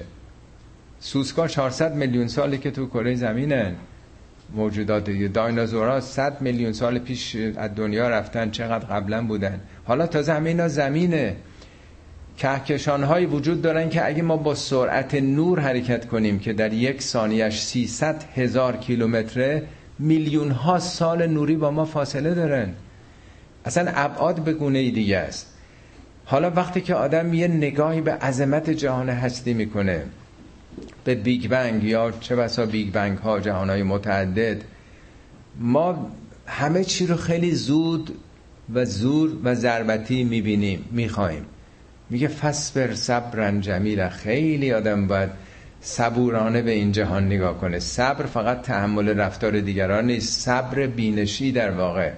[1.00, 3.76] سوسکا 400 میلیون سالی که تو کره زمینن
[4.56, 8.52] موجودات دایناسورها 100 میلیون سال پیش از دنیا رفتن.
[8.52, 9.60] چقدر قبلا بودن.
[9.86, 11.36] حالا تازه همه اینا زمینه.
[12.38, 17.02] کهکشان های وجود دارن که اگه ما با سرعت نور حرکت کنیم که در یک
[17.02, 19.64] ثانیهش 300 هزار کیلومتره
[20.00, 22.70] میلیون ها سال نوری با ما فاصله دارن.
[23.66, 25.48] اصلا ابعاد به گونه دیگه است.
[26.26, 30.04] حالا وقتی که آدم یه نگاهی به عظمت جهان هستی می‌کنه
[31.04, 34.62] به Big Bang یا چه بسا Big Bang ها جهان های متعدد
[35.60, 36.12] ما
[36.48, 38.12] همه چی رو خیلی زود
[38.74, 41.46] و زور و ضربتی می‌بینیم می‌خوایم
[42.12, 45.30] میگه فاصبر صبرا جمیلا خیلی آدم باید
[45.82, 47.80] صبورانه به این جهان نگاه کنه.
[47.80, 50.42] صبر فقط تحمل رفتار دیگران نیست.
[50.42, 52.12] صبر بینشی در واقع.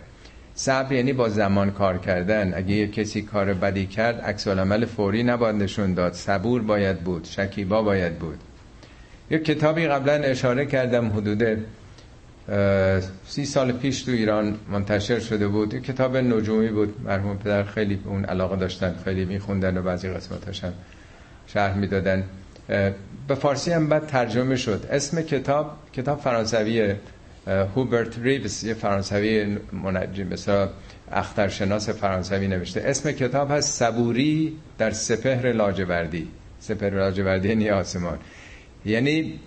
[0.56, 2.53] صبر یعنی با زمان کار کردن.
[2.56, 6.13] اگه یه کسی کار بدی کرد عکس عمل فوری نباید نشون داد.
[6.13, 7.25] صبور باید بود.
[7.25, 8.39] شکیبا باید بود.
[9.32, 11.43] یه کتابی قبلا اشاره کردم حدود
[13.27, 15.73] سی سال پیش تو ایران منتشر شده بود.
[15.73, 20.63] یه کتاب نجومی بود مرحوم پدر خیلی اون علاقه داشتن خیلی میخوندن و بعضی قسمتاش
[20.63, 20.73] هم
[21.47, 22.23] شرح می‌دادن.
[23.27, 24.86] به فارسی هم بعد ترجمه شد.
[24.91, 26.95] اسم کتاب کتاب فرانسوی
[27.47, 30.69] هوبرت ریوز یه فرانسوی منجم مثلا
[31.12, 32.82] اخترشناس فرانسوی نوشته.
[32.82, 36.27] اسم کتاب هست صبوری در سپهر لاجوردی.
[36.60, 38.19] سپهر لاجوردی یعنی آسمان
[38.86, 39.39] یعنی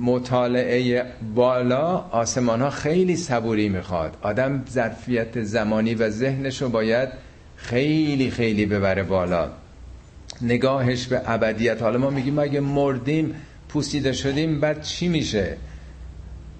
[0.00, 4.16] مطالعه بالا آسمان ها خیلی صبوری می‌خواد.
[4.22, 7.08] آدم ظرفیت زمانی و ذهنش رو باید
[7.56, 9.50] خیلی خیلی ببره بالا.
[10.42, 11.82] نگاهش به ابدیت.
[11.82, 13.34] حالا ما میگیم اگه مردیم
[13.68, 15.56] پوسیده شدیم بعد چی میشه؟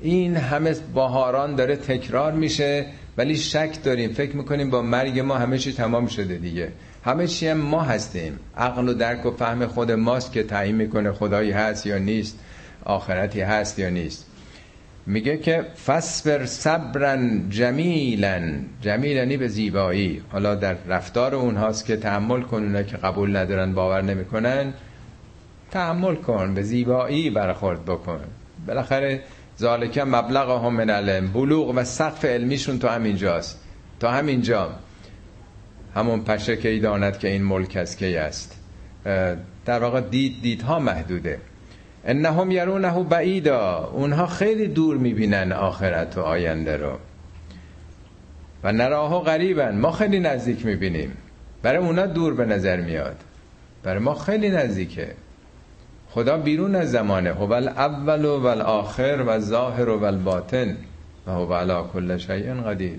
[0.00, 4.12] این همه بهاران داره تکرار میشه ولی شک داریم.
[4.12, 6.68] فکر می‌کنیم با مرگ ما همه چی تمام شده دیگه.
[7.04, 8.38] همه چی هم ما هستیم.
[8.56, 12.38] عقل و درک و فهم خود ماست که تعیین می‌کنه خدایی هست یا نیست.
[12.86, 14.26] آخرتی هست یا نیست.
[15.06, 18.60] میگه که فصبر صبرن جمیلن.
[18.80, 20.22] جمیلنی به زیبایی.
[20.32, 24.72] حالا در رفتار اونهاست که تحمل کن که قبول ندارن باور نمی‌کنن.
[25.70, 28.20] تحمل کن به زیبایی برخورد بکن.
[28.66, 29.22] بالاخره
[29.58, 33.60] ذالکه مبلغ هم من علم بلوغ و سقف علمیشون تو همینجاست
[34.00, 34.70] تا همینجا
[35.94, 38.56] همون پشه که ای داند که این ملک از کی است.
[39.64, 41.38] در واقع دید دیدها محدوده.
[42.06, 43.90] انهم یرونه بعیدا.
[43.92, 46.92] اونها خیلی دور می‌بینن آخرت و آینده رو.
[48.64, 49.78] و نراها غریبن.
[49.78, 51.16] ما خیلی نزدیک می‌بینیم.
[51.62, 53.16] برای اونا دور به نظر میاد.
[53.82, 55.08] برای ما خیلی نزدیکه.
[56.10, 57.30] خدا بیرون از زمانه.
[57.30, 60.76] هو الاول و الاخر و ظاهر و الباطن.
[61.26, 62.98] و هو علا کل شیء قدیر.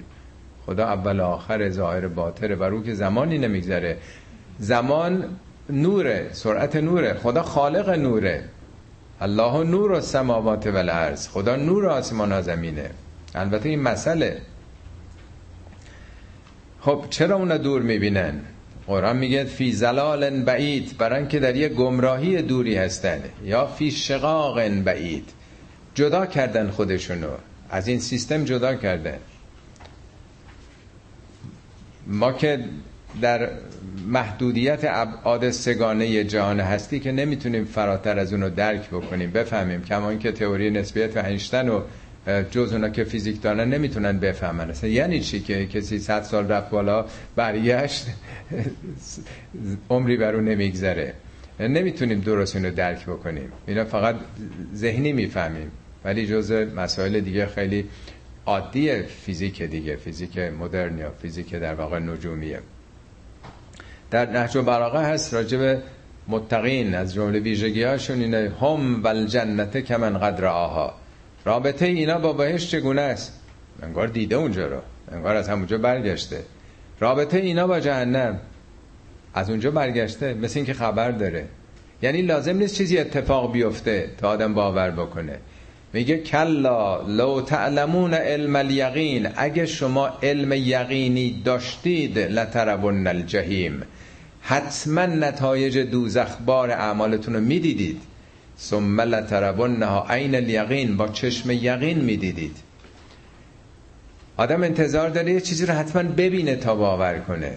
[0.65, 3.98] خدا اول و آخر ظاهر باطره و رو که زمانی نمیگذره.
[4.60, 5.24] زمان
[5.70, 6.28] نوره.
[6.32, 7.13] سرعت نوره.
[7.13, 8.43] خدا خالق نوره.
[9.21, 11.27] الله نور و سماوات و الارض.
[11.27, 12.89] خدا نور آسمان ها زمینه.
[13.36, 14.41] البته این مسئله.
[16.82, 18.41] خب چرا اونا دور می‌بینن؟
[18.88, 20.97] قرآن میگه فی زلال بعید.
[20.97, 23.23] بران که در یه گمراهی دوری هستن.
[23.43, 25.30] یا فی شقاق بعید.
[25.95, 27.30] جدا کردن خودشونو.
[27.69, 29.17] از این سیستم جدا کردن.
[32.08, 32.65] ما که
[33.21, 33.49] در
[34.08, 39.32] محدودیت ابعاد سگانه جهان هستی که نمی‌تونیم فراتر از اونو درک بکنیم.
[39.32, 39.84] بفهمیم.
[39.84, 41.82] کما که تئوری نسبیت و اینشتن و
[42.51, 44.69] جز اونا که فیزیک دارن نمی‌تونن بفهمن.
[44.69, 48.06] اصلا یعنی چی که کسی صد سال رفت بالا برگشت
[49.89, 51.13] عمری بر اون نمیگذره.
[51.60, 53.51] نمی‌تونیم درست اینو درک بکنیم.
[53.67, 54.15] اینا فقط
[54.75, 55.71] ذهنی می‌فهمیم.
[56.06, 57.86] ولی جز مسائل دیگه خیلی
[58.45, 59.95] عادی فیزیک دیگه.
[59.95, 62.60] فیزیک مدرن یا فیزیک در واقع نجومیه.
[64.12, 65.82] در نهج براغه هست راجب
[66.28, 70.93] متقین از جمله ویژگی هاشون اینه هم و الجنت کمن قدر آها
[71.46, 73.39] رابطه اینا با بهش چگونه است؟
[73.84, 74.78] انگار دیده اونجا رو
[75.12, 76.43] انگار از همونجا برگشته.
[77.00, 78.39] رابطه اینا با جهنم
[79.34, 81.46] از اونجا برگشته مثل اینکه خبر داره.
[82.02, 85.38] یعنی لازم نیست چیزی اتفاق بیفته تا آدم باور بکنه.
[85.93, 93.84] میگه کلا لو تعلمون علم الیقین اگه شما علم یقینی داشتید لتربون الجحیم.
[94.49, 98.01] حتما نتایج دوزخ بار اعمالتون رو می‌دیدید.
[98.60, 102.55] ثم لتربنها عین الیقین با چشم یقین می‌دیدید.
[104.38, 107.51] آدم انتظار داره یه چیزی رو حتما ببینه تا باور کنه.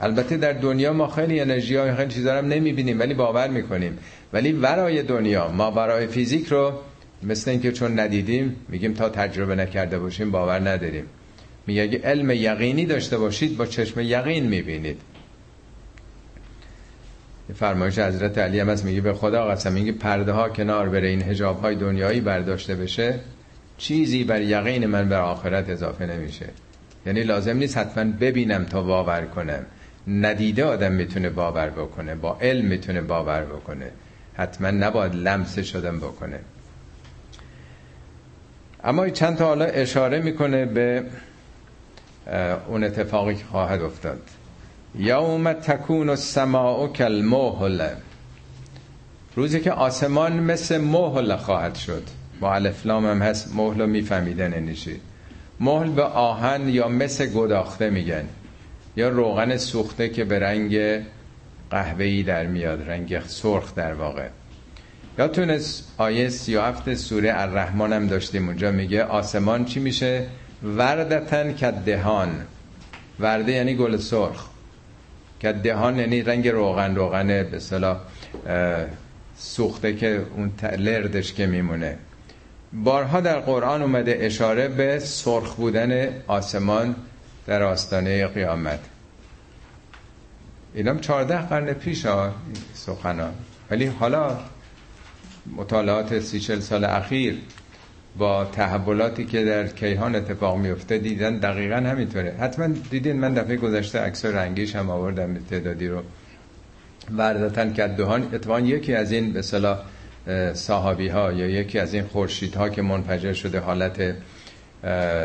[0.00, 3.98] البته در دنیا ما خیلی انرژی های خیلی چیزا رو نمی‌بینیم ولی باور می‌کنیم.
[4.32, 6.72] ولی ورای دنیا ما ورای فیزیک رو
[7.22, 11.04] مثل اینکه چون ندیدیم میگیم تا تجربه نکرده باشیم باور نداریم.
[11.66, 15.00] میگه اگه علم یقینی داشته باشید با چشم یقین می‌بینید.
[17.54, 21.60] فرمایش حضرت علی هم میگه به خدا قسم میگه پرده ها کنار بره این حجاب
[21.60, 23.18] های دنیایی برداشته بشه
[23.78, 26.46] چیزی بر یقین من بر آخرت اضافه نمیشه.
[27.06, 29.66] یعنی لازم نیست حتما ببینم تا باور کنم.
[30.08, 33.90] ندیده آدم می‌تونه باور بکنه با علم می‌تونه باور بکنه.
[34.34, 36.38] حتما نباید لمس شدن بکنه.
[38.84, 41.04] اما چند تا حالا اشاره می‌کنه به
[42.68, 44.20] اون اتفاقی که خواهد افتاد.
[44.98, 47.88] یوم تکون السماء کالمهل.
[49.36, 52.02] روزی که آسمان مثل مهل خواهد شد.
[52.40, 55.00] با الفلام هم هست مهل رو میفهمیدن نشید
[55.60, 58.24] مهل به آهن یا مثل گداخته میگن.
[58.96, 61.02] یا روغن سوخته که به رنگ
[61.70, 64.28] قهوه‌ای در میاد رنگ سرخ در واقع.
[65.18, 65.60] یادتون
[65.98, 70.26] آیه 37 سوره الرحمن هم داشتیم اونجا میگه آسمان چی میشه؟
[70.62, 72.30] وردتن کدهان
[73.20, 74.51] ورده یعنی گل سرخ.
[75.42, 78.00] کدهان یعنی رنگ روغن روغن به صلاح
[79.36, 81.98] سوخته که اون لردش که میمونه.
[82.72, 86.94] بارها در قرآن اومده اشاره به سرخ بودن آسمان
[87.46, 88.80] در آستانه قیامت.
[90.74, 92.34] اینم چارده قرن پیش ها
[92.74, 93.28] سخنا
[93.70, 94.38] ولی حالا
[95.56, 97.38] مطالعات سی چل سال اخیر
[98.18, 102.34] با تحولاتی که در کیهان اتفاق میفته دیدن دقیقا همینطوره.
[102.40, 106.02] حتما دیدین من دفعه گذشته عکس رنگیش هم آوردم تعدادی رو.
[107.16, 109.78] وردتن کدوهان اتفاقا یکی از این به صلاح
[110.54, 114.14] صحابی ها یا یکی از این خورشید ها که منفجر شده حالت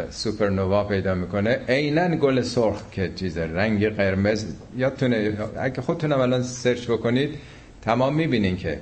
[0.10, 4.46] سوپرنوا پیدا می‌کنه عینا گل سرخ که چیز رنگ قرمز.
[4.78, 7.36] یادتونه اگه خودتونم الان سرچ بکنید
[7.82, 8.80] تمام می‌بینین که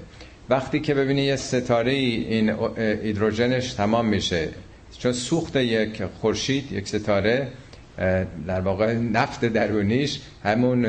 [0.50, 4.50] وقتی که ببینی یه ستاره این هیدروژنش تمام میشه
[5.00, 7.48] چون سوخت یک خورشید یک ستاره
[8.48, 10.86] در واقع نفت درونیش همون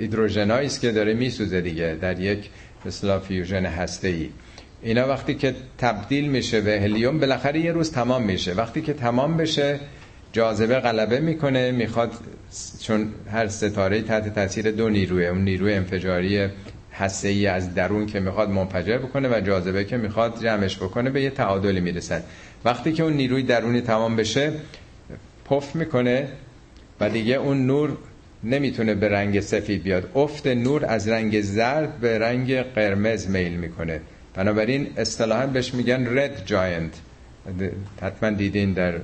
[0.00, 2.50] هیدروژنایی است که داره میسوزه دیگه در یک
[2.86, 4.28] مثلا فیوژن هسته ای
[4.82, 8.52] اینا وقتی که تبدیل میشه به هلیوم بالاخره یه روز تمام میشه.
[8.52, 9.80] وقتی که تمام بشه
[10.32, 12.12] جاذبه غلبه می‌کنه می‌خواد
[12.80, 16.48] چون هر ستاره تحت تاثیر دو نیروه اون نیروی انفجاری
[16.94, 21.22] هسته ای از درون که می‌خواد منفجر بکنه و جاذبه که می‌خواد جمعش بکنه به
[21.22, 22.22] یه تعادلی می‌رسن
[22.64, 24.52] وقتی که اون نیروی درونی تمام بشه
[25.44, 26.28] پف می‌کنه
[27.00, 27.96] و دیگه اون نور
[28.44, 30.10] نمی‌تونه به رنگ سفید بیاد.
[30.14, 34.00] افت نور از رنگ زرد به رنگ قرمز میل می‌کنه.
[34.34, 36.92] بنابراین اصطلاحا بهش میگن رد جاینت
[38.02, 38.94] حتما دیدین در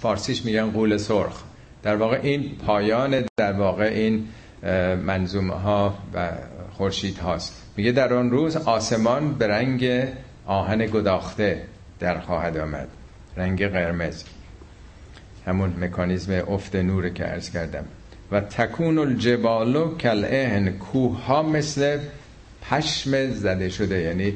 [0.00, 1.42] فارسیش میگن قول سرخ.
[1.82, 4.28] در واقع این پایان در واقع این
[5.02, 6.28] منظومه ها و
[6.72, 10.08] خورشید هاست میگه در آن روز آسمان به رنگ
[10.46, 11.62] آهن گداخته
[12.00, 12.88] در خواهد آمد.
[13.36, 14.24] رنگ قرمز.
[15.46, 17.84] همون مکانیزم افت نور که عرض کردم.
[18.32, 21.98] و تکون الجبالو کل کوه ها مثل
[22.70, 24.00] پشم زده شده.
[24.00, 24.34] یعنی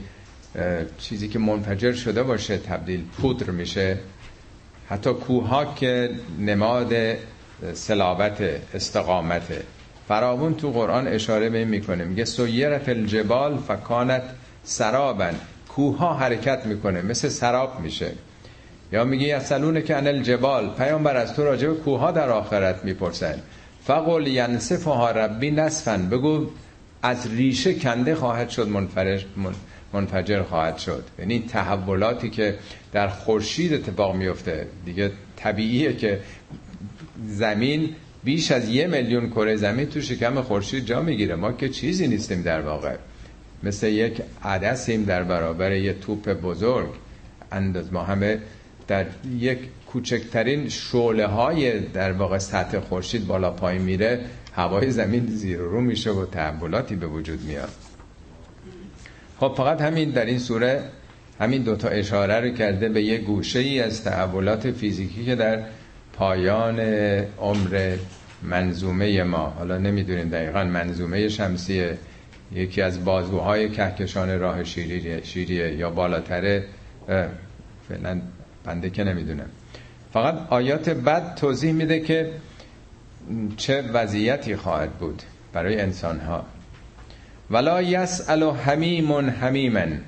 [0.99, 3.99] چیزی که منفجر شده باشه تبدیل پودر میشه.
[4.89, 6.95] حتی کوه ها که نماد
[7.75, 8.41] سلابت
[8.75, 9.53] استقامت.
[10.09, 12.05] فراون تو قرآن اشاره به این می‌کنه.
[12.05, 14.23] میگه سویرت الجبال فکانت
[14.65, 15.35] سرابن.
[15.69, 18.11] کوه حرکت می‌کنه مثل سراب میشه.
[18.93, 23.35] یا میگه یسلون که انل جبال پیامبر از تو راجب کوه ها در آخرت می‌پرسن.
[23.85, 26.47] فقل ینصفها ربی نصفن بگو
[27.03, 29.27] از ریشه کنده خواهد شد منفرش
[29.93, 31.05] منفجر خواهد شد.
[31.19, 32.59] یعنی تحولاتی که
[32.93, 36.21] در خورشید اتفاق میفته دیگه طبیعیه که
[37.27, 37.95] زمین
[38.29, 41.35] بیش از یه میلیون کره زمین تو شکم خورشید جا می‌گیره.
[41.35, 42.97] ما که چیزی نیستیم در واقع.
[43.63, 46.89] مثل یک عدسیم در برابر یه توپ بزرگ.
[47.53, 48.39] انداز ما همه
[48.89, 49.07] در
[49.39, 54.21] یک کوچکترین شعله های در واقع سطح خورشید بالا پای میره.
[54.53, 57.73] هوای زمین زیر رو میشه و تحولاتی به وجود میاد.
[59.41, 60.83] خب فقط همین در این سوره
[61.41, 65.63] همین دوتا اشاره رو کرده به یه گوشه ای از تحولات فیزیکی که در
[66.13, 66.81] پایان
[67.39, 67.97] عمر
[68.43, 69.51] منظومه ما.
[69.59, 71.99] حالا نمی‌دونیم دقیقا منظومه شمسیه.
[72.53, 76.65] یکی از بازوهای کهکشان راه شیریه, شیریه یا بالاتره.
[77.89, 78.21] فعلا
[78.65, 79.49] بنده که نمی‌دونم.
[80.13, 82.31] فقط آیات بعد توضیح میده که
[83.57, 85.23] چه وضعیتی خواهد بود
[85.53, 86.47] برای انسان ها
[87.51, 90.01] ولا یسأل حمیم حمیمن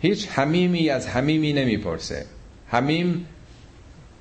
[0.00, 2.26] هیچ حمیمی از حمیمی نمی‌پرسه.
[2.66, 3.26] حمیم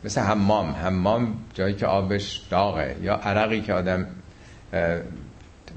[0.03, 0.71] مثل حمام.
[0.71, 2.95] حمام جایی که آبش داغه.
[3.01, 4.07] یا عرقی که آدم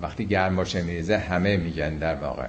[0.03, 2.49] وقتی گرم باشه میریزه همه میگن در واقع.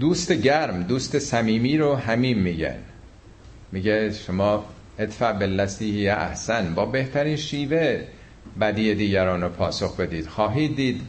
[0.00, 2.78] دوست گرم دوست صمیمی رو همین میگن.
[3.72, 4.64] میگه شما
[4.98, 5.46] ادفع
[5.80, 6.74] یا احسن.
[6.74, 8.04] با بهترین شیوه
[8.60, 10.26] بدی دیگران رو پاسخ بدید.
[10.26, 11.02] خواهید دید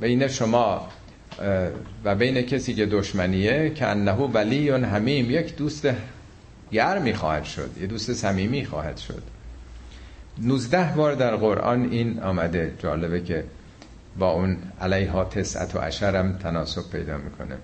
[0.00, 0.88] بین شما
[2.04, 5.88] و بین کسی که دشمنیه که انه ولی همیم یک دوست
[6.72, 9.22] گرمی خواهد شد یه دوست صمیمی خواهد شد.
[10.38, 13.44] 19 بار در قرآن این آمده جالبه که
[14.18, 17.56] با اون علیها تسعت و عشرم تناسب پیدا می‌کنه.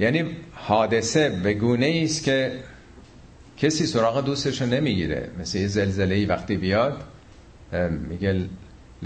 [0.00, 2.52] یعنی حادثه به گونه است که
[3.58, 5.28] کسی سراغ دوستش رو نمی‌گیره.
[5.40, 7.02] مثل یه زلزله وقتی بیاد
[8.08, 8.44] میگه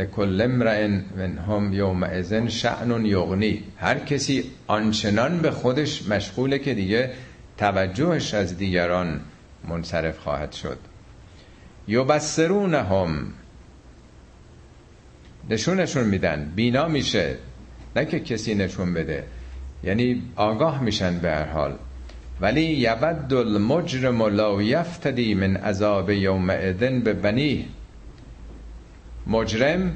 [0.01, 3.63] لکل امرئ منهم یومئذ شأن یغنی.
[3.77, 7.11] هر کسی آنچنان به خودش مشغوله که دیگه
[7.59, 9.21] توجهش از دیگران
[9.69, 10.79] منصرف خواهد شد.
[11.89, 13.27] یبصرونهم.
[15.51, 16.53] نشونشون میدن.
[16.57, 17.37] بینا میشه.
[17.97, 19.25] نه که کسی نشون بده.
[19.85, 21.75] یعنی آگاه میشن به هر حال.
[22.41, 27.69] ولی یود المجرم لا یفتدی من عذاب یوم ادن به بنی
[29.27, 29.93] مجرم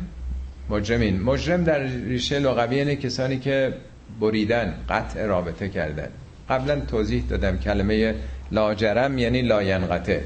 [0.70, 1.22] مجرمین.
[1.22, 3.74] مجرم در ریشه لغوی اینه کسانی که
[4.20, 6.08] بریدن قطع رابطه کردن.
[6.48, 8.14] قبلا توضیح دادم کلمه
[8.52, 10.20] لاجرم یعنی لاینقطع.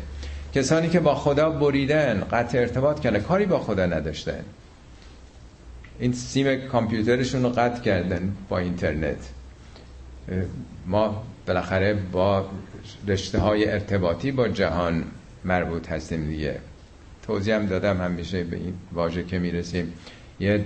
[0.55, 4.45] کسانی که با خدا بریدن قطع ارتباط کردن کاری با خدا نداشتن.
[5.99, 9.29] این سیم کامپیوترشون رو قطع کردن با اینترنت.
[10.87, 12.49] ما بالاخره با
[13.07, 15.05] رشته های ارتباطی با جهان
[15.45, 16.59] مربوط هستیم دیگه.
[17.29, 19.93] توضیح هم دادم همیشه به این واژه که می‌رسیم.
[20.41, 20.65] یه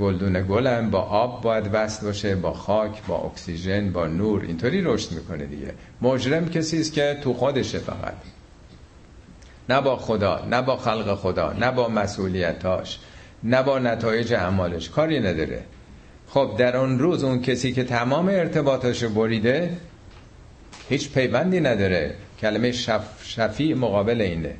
[0.00, 4.42] گلدون گلم با آب باید وصل باشه با خاک با اکسیژن با نور.
[4.42, 5.74] اینطوری رشد می‌کنه دیگه.
[6.02, 8.14] مجرم کسی است که تو خودشه فقط.
[9.68, 12.98] نه با خدا نه با خلق خدا نه با مسئولیتاش
[13.44, 14.88] نه با نتایج اعمالش.
[14.90, 15.62] کاری نداره.
[16.28, 19.76] خب در اون روز اون کسی که تمام ارتباطاشو بریده
[20.88, 22.14] هیچ پیوندی نداره.
[22.40, 24.54] کلمه شف شفی مقابل اینه.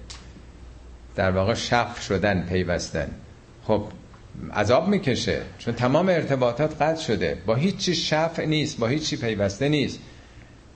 [1.17, 3.11] در واقع شف شدن پیوستن.
[3.65, 3.85] خب
[4.55, 5.43] عذاب می‌کشه.
[5.59, 7.39] چون تمام ارتباطات قطع شده.
[7.47, 9.99] با هیچی شفع نیست با هیچی پیوسته نیست.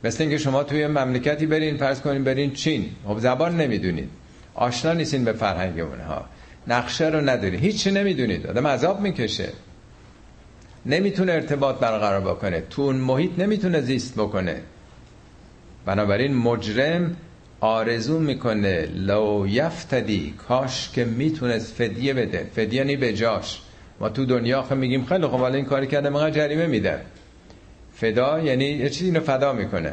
[0.05, 2.91] مثل اینکه شما توی مملکتی برین فرض کنین برین چین.
[3.07, 4.11] خب زبان نمی‌دونید.
[4.55, 6.25] آشنا نیستین به فرهنگ اونها.
[6.69, 8.47] نقشه رو نداری هیچی نمی‌دونید.
[8.47, 9.49] آدم عذاب می‌کشه.
[10.87, 12.63] نمی‌تونه ارتباط برقرار بکنه.
[12.71, 14.61] تو اون محیط نمی‌تونه زیست بکنه.
[15.87, 17.17] بنابراین مجرم
[17.61, 22.47] آرزو می‌کنه لو یفتدی کاش که می‌تونست فدیه بده.
[22.57, 23.63] فدیه نی به جاش.
[24.01, 26.99] ما تو دنیا خب میگیم خیلی خب این کاری کردم من جریمه میدم
[27.95, 29.93] فدا یعنی یه چیزی اینو فدا می‌کنه.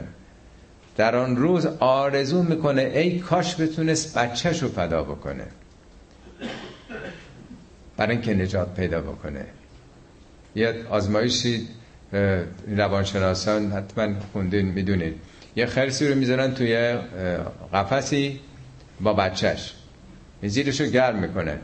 [0.97, 5.45] در آن روز آرزو می‌کنه ای کاش بتونست بچهش رو فدا بکنه.
[7.97, 9.45] برای اینکه نجات پیدا بکنه.
[10.55, 11.67] یه آزمایشی
[12.67, 15.15] روانشناسان حتما خوندین می‌دونید
[15.55, 16.95] یه خرسی رو می‌ذارن توی
[17.73, 18.39] قفسی
[19.01, 19.73] با بچهش.
[20.43, 21.59] زیرشو گرم می‌کنه.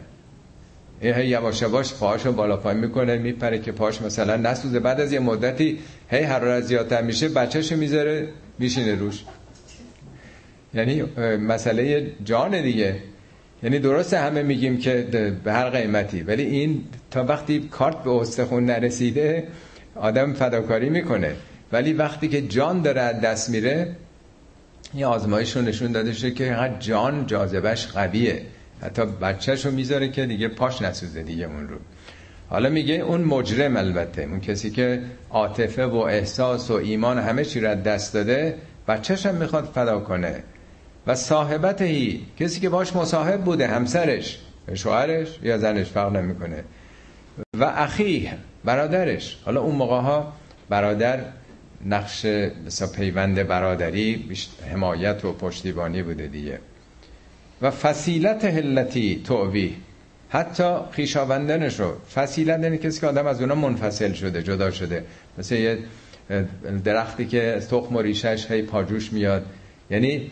[1.02, 4.80] این هی یواش یواش پاهاشو بالا پایین می‌کنه میپره که پاش مثلا نسوزه.
[4.80, 5.80] بعد از یه مدتی
[6.10, 8.28] هی حرارت زیادتر میشه بچهشو می‌ذاره
[8.60, 9.24] میشینه روش.
[10.74, 11.04] یعنی
[11.38, 12.96] مسئله جان دیگه.
[13.64, 15.08] یعنی درسته همه میگیم که
[15.44, 19.48] به هر قیمتی ولی این تا وقتی کارت به استخون نرسیده
[19.96, 21.36] آدم فداکاری می‌کنه.
[21.72, 23.96] ولی وقتی که جان داره از دست میره
[24.96, 28.42] یه آزمایش رو نشون داده شده که اینقدر جان جاذبش قویه.
[28.82, 31.78] حتی بچهش رو می‌ذاره که دیگه پاش نسوزه دیگه اون رو.
[32.50, 37.60] حالا میگه اون مجرم البته اون کسی که عاطفه و احساس و ایمان همه چی
[37.60, 38.56] رو دست داده
[38.88, 40.44] بچهش هم می‌خواد فدا کنه.
[41.08, 44.40] و صاحبتهی کسی که باش مصاحب بوده همسرش
[44.74, 46.64] شوهرش یا زنش فرق نمی‌کنه.
[47.60, 48.30] و اخی
[48.66, 49.38] برادرش.
[49.46, 50.34] حالا اون موقع ها
[50.70, 51.20] برادر
[51.86, 52.26] نقش
[52.66, 54.26] مثلا پیوند برادری
[54.72, 56.60] حمایت و پشتیبانی بوده دیگه.
[57.62, 59.76] و فسیلت هلتی تووی.
[60.30, 61.94] حتی خیشاوندنش رو.
[62.16, 65.04] فسیلت یعنی کسی که آدم از اونا منفصل شده جدا شده.
[65.38, 65.78] مثل یه
[66.84, 69.46] درختی که تخم و ریشش هی پاجوش میاد.
[69.90, 70.32] یعنی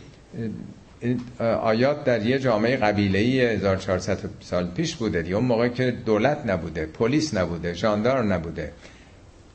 [1.40, 5.36] آیات در یه جامعه قبیله ای 1400 سال پیش بوده دیگه.
[5.36, 8.72] اون موقع که دولت نبوده پلیس نبوده ژاندار نبوده.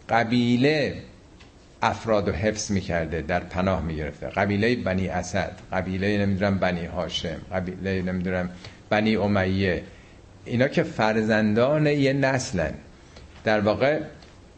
[0.08, 0.94] قبیله
[1.82, 4.26] افراد و حفظ می‌کرده در پناه می‌گرفته.
[4.26, 8.50] قبیله بنی اسد قبیله نمی‌دونم بنی هاشم قبیله نمی‌دونم
[8.90, 9.82] بنی امیه.
[10.44, 12.74] اینا که فرزندان یه نسلن.
[13.44, 14.00] در واقع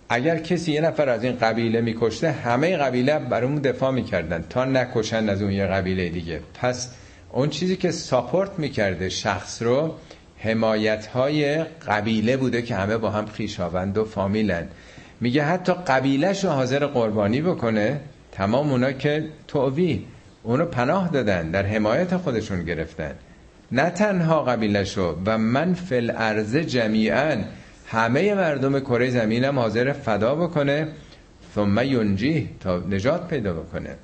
[0.08, 4.44] اگر کسی یه نفر از این قبیله میکشته همه قبیله برامون دفاع می‌کردن.
[4.50, 6.40] تا نکشن از اون یه قبیله دیگه.
[6.54, 6.90] پس
[7.32, 9.94] اون چیزی که ساپورت می‌کرده شخص رو
[10.38, 14.68] حمایت های قبیله بوده که همه با هم خیشاوند و فامیلن.
[15.24, 18.00] میگه حتی قبیلهش رو حاضر قربانی بکنه
[18.32, 20.04] تمام اونا که تووی
[20.42, 23.14] اونو پناه دادن در حمایت خودشون گرفتن.
[23.72, 27.36] نه تنها قبیلش رو و من فل ارزه جمیعا
[27.86, 30.88] همه مردم کره زمین هم حاضر فدا بکنه
[31.54, 33.96] ثم ینجی تا نجات پیدا بکنه.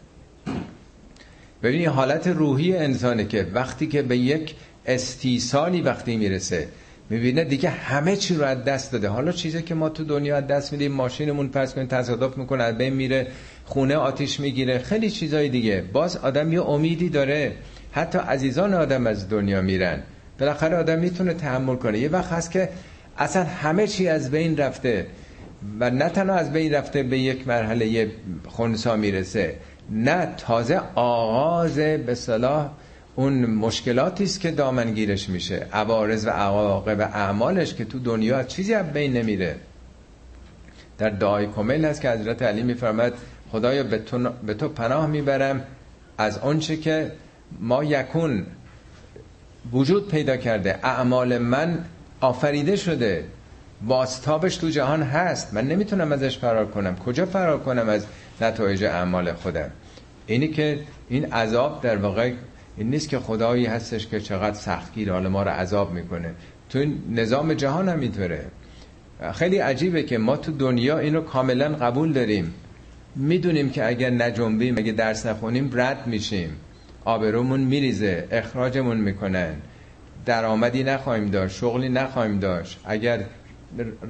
[1.63, 4.55] ببینید حالت روحی انسانه که وقتی که به یک
[4.87, 6.69] استیصالی وقتی می‌رسه
[7.11, 9.09] می‌بینه دیگه همه چی رو از دست داده.
[9.09, 12.79] حالا چیزی که ما تو دنیا از دست میدیم ماشینمون پس کنیم تصادف می‌کنه از
[12.79, 13.27] بین میره
[13.65, 15.85] خونه آتیش می‌گیره خیلی چیزای دیگه.
[15.93, 17.53] باز آدم یه امیدی داره.
[17.93, 20.03] حتی عزیزان آدم از دنیا میرن.
[20.39, 21.99] بالاخره آدم می‌تونه تحمل کنه.
[21.99, 22.69] یه وقت هست که
[23.19, 25.07] اصلا همه چی از بین رفته
[25.81, 28.11] و نه تنها از بین رفته به یک مرحله
[28.47, 29.55] خونسا می‌رسه.
[29.91, 32.71] نه تازه آغاز به صلاح
[33.21, 35.67] اون مشکلاتی است که دامنگیرش میشه.
[35.73, 39.57] عوارض و عواقب اعمالش که تو دنیا چیزی از بین نمیره.
[40.99, 43.15] در دعای کمیل هست که حضرت علی میفرماد
[43.53, 45.65] خدایا به تو, به تو پناه می‌برم
[46.19, 47.13] از آنچه که
[47.61, 48.47] ما یکون
[49.73, 50.79] وجود پیدا کرده.
[50.83, 51.85] اعمال من
[52.21, 53.25] آفریده شده.
[53.87, 55.55] باستابش تو جهان هست.
[55.55, 56.97] من نمی‌تونم ازش فرار کنم.
[56.97, 58.07] کجا فرار کنم از
[58.41, 59.71] نتایج اعمال خودم؟
[60.27, 62.33] اینی که این عذاب در واقع
[62.81, 66.31] این نیست که خدایی هستش که چقدر سختگیر حال ما رو عذاب می‌کنه.
[66.69, 68.45] تو نظام جهان هم اینطوره.
[69.35, 72.55] خیلی عجیبه که ما تو دنیا اینو کاملا قبول داریم.
[73.17, 76.51] می‌دونیم که اگر نجنبیم اگه درس نخونیم رد میشیم.
[77.05, 79.55] آبرومون میریزه اخراجمون می‌کنن
[80.27, 82.81] درآمدی نخواهیم داشت شغلی نخواهیم داشت.
[82.85, 83.21] اگر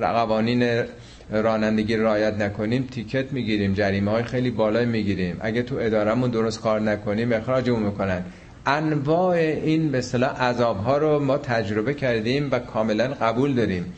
[0.01, 0.85] قوانین
[1.31, 5.37] رانندگی رعایت نکنیم تیکت می‌گیریم جریمه های خیلی بالای می‌گیریم.
[5.41, 8.25] اگه تو ادارمون درست کار نکنیم اخراجمون می‌کنن.
[8.67, 13.93] انواع این مثلا عذاب ها رو ما تجربه کردیم و کاملا قبول داریم.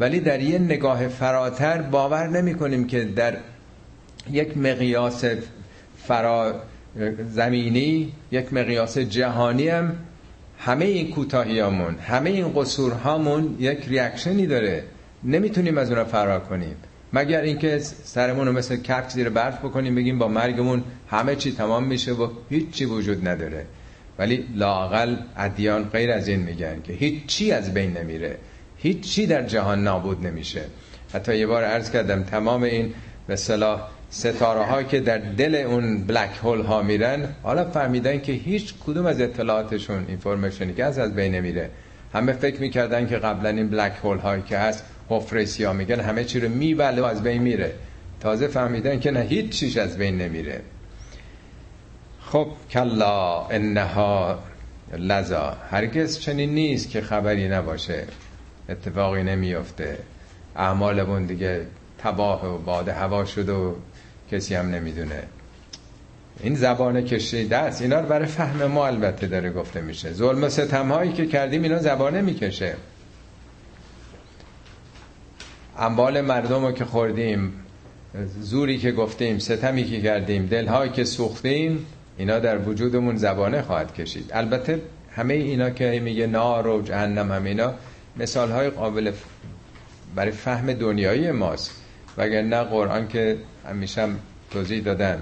[0.00, 3.36] ولی در یه نگاه فراتر باور نمی کنیم که در
[4.30, 5.24] یک مقیاس
[6.06, 6.54] فرا
[7.30, 9.96] زمینی یک مقیاس جهانی هم
[10.58, 14.84] همه این کوتاهیامون همه این قصورهامون یک ریاکشنی داره.
[15.24, 16.76] نمی‌تونیم از اونها فرار کنیم.
[17.12, 21.84] مگر اینکه سرمون رو مثل کفش زیر برف بکنیم بگیم با مرگمون همه چی تمام
[21.84, 23.66] میشه و هیچی وجود نداره.
[24.18, 28.36] ولی لاقل ادیان غیر از این میگن که هیچی از بین نمیره.
[28.76, 30.62] هیچی در جهان نابود نمیشه.
[31.14, 32.94] حتی یه بار عرض کردم تمام این
[33.26, 38.32] به صلاح ستاره ها که در دل اون بلک هول ها میرن حالا فهمیدن که
[38.32, 41.70] هیچ کدوم از اطلاعاتشون اینفورمیشنی که از از بین میره
[42.12, 46.40] همه فکر می‌کردن که قبلا این بلک هول هایی که هست حفره میگن همه چی
[46.40, 47.72] رو میبله از بین میره.
[48.20, 50.60] تازه فهمیدن که نه هیچ چیش از بین نمیره.
[52.32, 54.38] خب کلا انها
[54.98, 55.56] لذا.
[55.70, 58.04] هرگز چنین نیست که خبری نباشه.
[58.68, 59.98] اتفاقی نمیفته
[60.56, 61.66] اعمالمون دیگه
[61.98, 63.74] تباه و باد هوا شده و
[64.30, 65.22] کسی هم نمی‌دونه.
[66.40, 67.82] این زبان کشیده است.
[67.82, 70.12] اینا رو برای فهم ما البته داره گفته میشه.
[70.12, 72.74] ظلم و ستم هایی که کردیم اینا زبانه می‌کشه
[75.78, 77.52] اموال مردم رو که خوردیم
[78.40, 81.86] زوری که گفتیم ستمی که کردیم دلهایی که سوختیم
[82.16, 84.30] اینا در وجودمون زبانه خواهد کشید.
[84.32, 84.80] البته
[85.16, 87.74] همه اینا که میگه نار و جهنم هم اینا
[88.16, 89.12] مثال های قابل
[90.14, 91.70] برای فهم دنیایی ماست.
[92.16, 93.36] وگرنه قرآن که
[93.68, 94.08] همیشه
[94.50, 95.18] توضیح دادم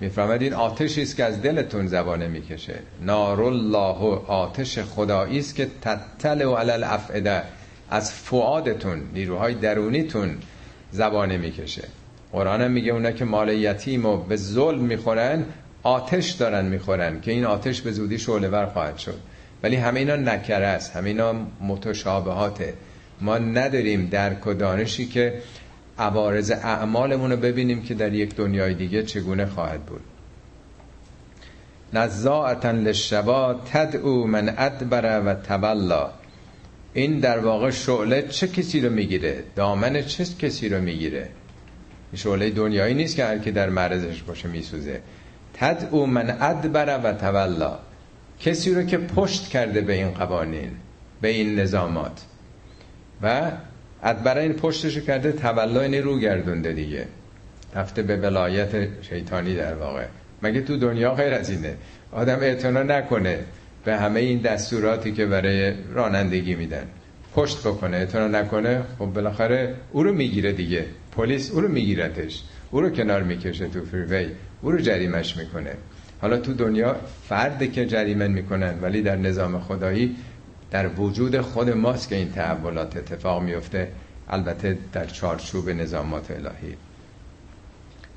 [0.00, 2.78] میفرمد این آتشی است که از دلتون زبانه می‌کشه.
[3.02, 7.42] نار الله آتش خدایی است که تتل و علل افعده
[7.90, 10.30] از فعادتون نیروهای درونیتون
[10.92, 11.88] زبانه می‌کشه.
[12.32, 15.44] قرآن هم میگه اونا که مال یتیم و به ظلم می‌خورن
[15.84, 19.18] آتش دارن می‌خورن که این آتش به زودی شعله ور خواهد شد.
[19.62, 22.74] ولی همه اینا نکره است همه اینا متشابهاته
[23.20, 25.34] ما نداریم درک و دانشی که
[25.98, 30.00] عوارض اعمالمون رو ببینیم که در یک دنیای دیگه چگونه خواهد بود.
[31.92, 36.10] نزاعتا للشوا تدعو من ادبر و تولا
[36.94, 41.28] این در واقع شعله چه کسی رو می‌گیره؟ دامن چه کسی رو می‌گیره؟
[42.14, 45.00] شعله دنیایی نیست که هر کی در معرضش باشه میسوزه.
[45.54, 47.78] تدعو من ادبر و تولا
[48.40, 50.70] کسی رو که پشت کرده به این قوانین
[51.20, 52.24] به این نظامات.
[53.22, 53.50] و
[54.02, 57.06] ادبره این پشتشو کرده تولا اینه رو گردونده دیگه.
[57.74, 60.04] رفته به ولایت شیطانی در واقع.
[60.42, 61.74] مگه تو دنیا غیر از اینه؟
[62.12, 63.38] آدم اعتنا نکنه
[63.84, 66.86] به همه این دستوراتی که برای رانندگی میدن.
[67.34, 70.86] پشت بکنه اعتنا نکنه خب بالاخره او رو می‌گیره دیگه.
[71.16, 72.42] پلیس او رو میگیرتش.
[72.70, 74.26] او رو کنار می‌کشه تو فریوی
[74.64, 75.74] او رو جریمش می‌کنه.
[76.20, 76.96] حالا تو دنیا
[77.28, 80.16] فرد که جریمن می‌کنن ولی در نظام خدایی
[80.70, 83.88] در وجود خود ماست که این تحولات اتفاق میفته
[84.28, 86.76] البته در چارچوب نظامات الهی.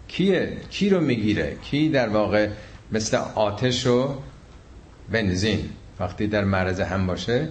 [0.08, 2.50] کیه؟ کی رو می‌گیره؟ کی در واقع
[2.92, 4.16] مثل آتش و
[5.12, 5.70] بنزین؟
[6.00, 7.48] وقتی در معرض هم باشه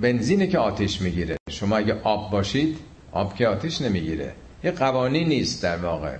[0.00, 1.36] بنزینه که آتش می‌گیره.
[1.50, 2.78] شما اگه آب باشید
[3.12, 4.32] آب که آتش نمی‌گیره.
[4.64, 6.16] یه قوانین نیست در واقع.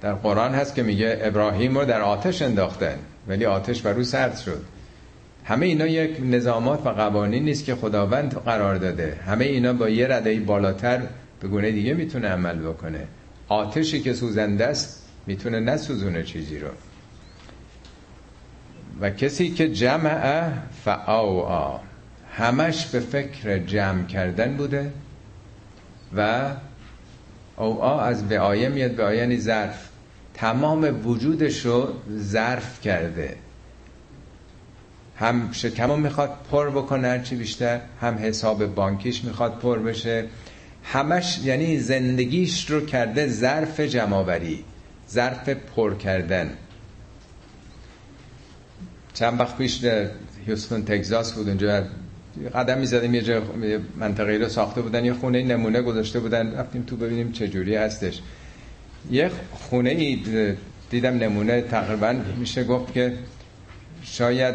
[0.00, 2.98] در قرآن هست که میگه ابراهیم رو در آتش انداختن
[3.28, 4.62] ولی آتش بر رو سرد شد.
[5.44, 9.18] همه اینا یک نظامات و قوانین نیست که خداوند قرار داده.
[9.26, 11.02] همه اینا با یه رده بالاتر
[11.40, 13.06] به گونه دیگه می‌تونه عمل بکنه.
[13.48, 16.68] آتشی که سوزنده است می‌تونه نسوزونه چیزی رو.
[19.00, 20.50] و کسی که جمع
[20.84, 21.80] فعاوا
[22.32, 24.92] همش به فکر جمع کردن بوده
[26.16, 26.50] و
[27.58, 29.88] او آ از وعایه میاد به یعنی ظرف.
[30.34, 31.88] تمام وجودش رو
[32.18, 33.36] ظرف کرده.
[35.16, 40.24] هم شکمو می‌خواد پر بکنه هرچی بیشتر هم حساب بانکیش می‌خواد پر بشه.
[40.84, 44.64] همش یعنی زندگیش رو کرده ظرف جمعوری
[45.10, 46.50] ظرف پر کردن.
[49.14, 50.10] چند وقت پیش در
[50.46, 51.84] هیوستون تگزاس بود اونجا
[52.54, 53.40] قدم می‌زدیم یه
[53.96, 58.20] منطقه رو ساخته بودن یه خونه نمونه گذاشته بودن رفتیم تو ببینیم چه جوری هستش.
[59.10, 60.22] یه خونه ای
[60.90, 63.12] دیدم نمونه تقریبا میشه گفت که
[64.02, 64.54] شاید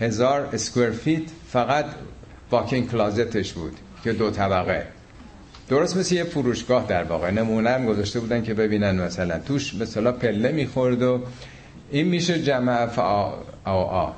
[0.00, 1.84] هزار اسکویر فیت فقط
[2.50, 3.72] واکینگ کلازتش بود
[4.04, 4.86] که دو طبقه.
[5.68, 7.30] درست مثل یه فروشگاه در واقع.
[7.30, 9.38] نمونه هم گذاشته بودن که ببینن مثلا.
[9.38, 11.20] توش مثلا پله می‌خورد و
[11.90, 13.32] این میشه جمع فا
[13.64, 14.10] آ.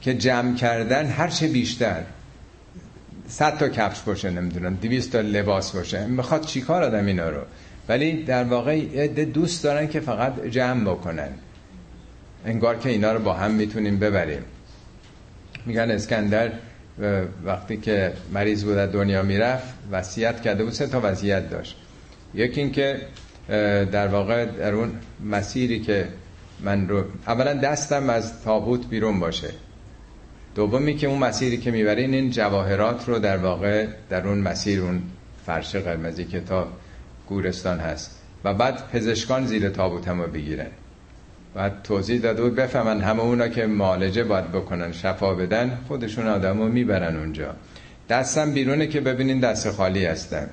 [0.00, 2.02] که جمع کردن هر چه بیشتر
[3.28, 6.06] صد تا کفش باشه نمی‌دونم دویست تا لباس باشه.
[6.06, 7.40] می‌خواد چیکار آدم اینا رو؟
[7.88, 11.28] ولی در واقع دوست دارن که فقط جمع بکنن.
[12.46, 14.42] انگار که اینا رو با هم می‌تونیم ببریم.
[15.66, 16.52] میگن اسکندر
[17.44, 21.76] وقتی که مریض بود از دنیا می‌رفت وصیت کرده بود سه تا وصیت داشت.
[22.34, 23.00] یکی این که
[23.92, 24.92] در واقع در اون
[25.24, 26.08] مسیری که
[26.60, 29.50] من رو اولا دستم از تابوت بیرون باشه.
[30.56, 35.02] دومی که اون مسیری که می‌برین این جواهرات رو در واقع در اون مسیر اون
[35.46, 36.68] فرش قرمزی که تا
[37.28, 38.22] گورستان هست.
[38.44, 40.70] و بعد پزشکان زیر تابوتم رو بگیرن.
[41.54, 46.58] بعد توضیح داده بود بفهمن همه اونا که مالجه باید بکنن شفا بدن خودشون آدم
[46.58, 47.54] رو می‌برن اونجا.
[48.08, 50.48] دستم بیرونه که ببینین دست خالی هستن.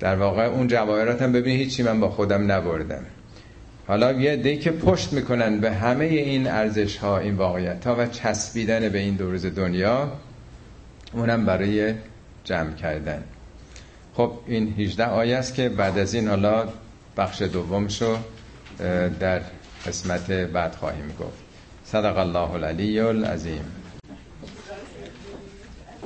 [0.00, 3.02] در واقع اون جواهرات هم ببینید هیچی من با خودم نبردم.
[3.86, 8.06] حالا یه دی که پشت می‌کنن به همه این ارزش ها این واقعیت ها و
[8.06, 10.12] چسبیدن به این دو دنیا
[11.12, 11.94] اونم برای
[12.44, 13.22] جمع کردن.
[14.14, 16.68] خب این 18 آیه است که بعد از این حالا
[17.16, 18.16] بخش دومشو
[19.20, 19.40] در
[19.86, 21.38] قسمت بعد خواهیم گفت.
[21.84, 23.64] صدق الله العلی العظیم.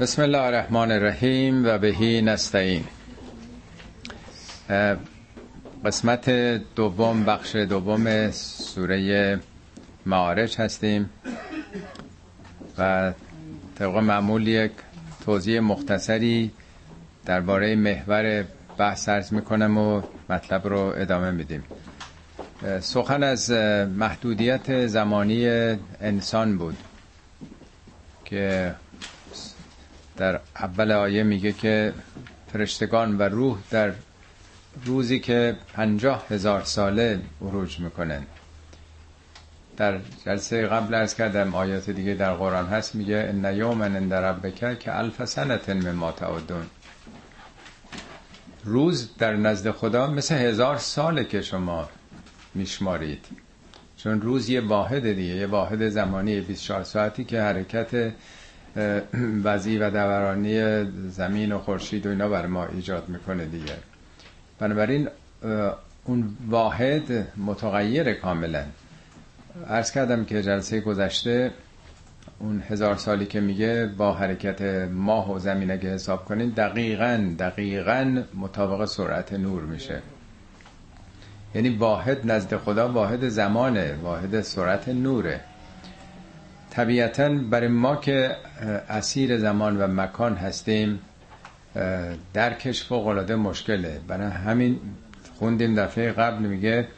[0.00, 2.84] بسم الله الرحمن الرحیم و بهی نستعین.
[5.84, 6.30] قسمت
[6.74, 9.40] دوم بخش دوم سوره
[10.06, 11.10] معارج هستیم
[12.78, 13.12] و
[13.78, 14.72] طبق معمول یک
[15.24, 16.50] توضیح مختصری
[17.26, 18.44] درباره محور
[18.78, 21.64] بحث ارز می‌کنم و مطلب رو ادامه میدیم.
[22.80, 23.50] سخن از
[23.96, 25.46] محدودیت زمانی
[26.00, 26.76] انسان بود
[28.24, 28.74] که
[30.16, 31.92] در اول آیه میگه که
[32.52, 33.92] فرشتگان و روح در
[34.84, 38.22] روزی که پنجاه هزار ساله عروج می‌کنن.
[39.76, 44.78] در جلسه قبل ارز کردم آیات دیگه در قرآن هست میگه ان یوما عند ربک
[44.78, 46.66] که الف سنت مما تعدون.
[48.64, 51.88] روز در نزد خدا مثل هزار ساله که شما
[52.54, 53.26] میشمارید.
[53.96, 58.12] چون روز یه واحد دیگه یه واحد زمانی 24 ساعتی که حرکت
[59.44, 63.76] وضعی و دورانی زمین و خورشید و اینا بر ما ایجاد می‌کنه دیگه.
[64.58, 65.08] بنابراین
[66.04, 68.64] اون واحد متغیر کاملا.
[69.68, 71.50] عرض کردم که جلسه گذشته
[72.38, 78.22] اون هزار سالی که میگه با حرکت ماه و زمین اگه حساب کنین دقیقا دقیقا
[78.34, 80.02] مطابق سرعت نور میشه.
[81.54, 85.40] یعنی واحد نزد خدا واحد زمانه واحد سرعت نوره.
[86.70, 88.36] طبیعتا برای ما که
[88.88, 91.00] اسیر زمان و مکان هستیم
[92.34, 94.00] درکش فوق العاده مشکله.
[94.08, 94.80] برای همین
[95.38, 96.88] خوندیم دفعه قبل میگه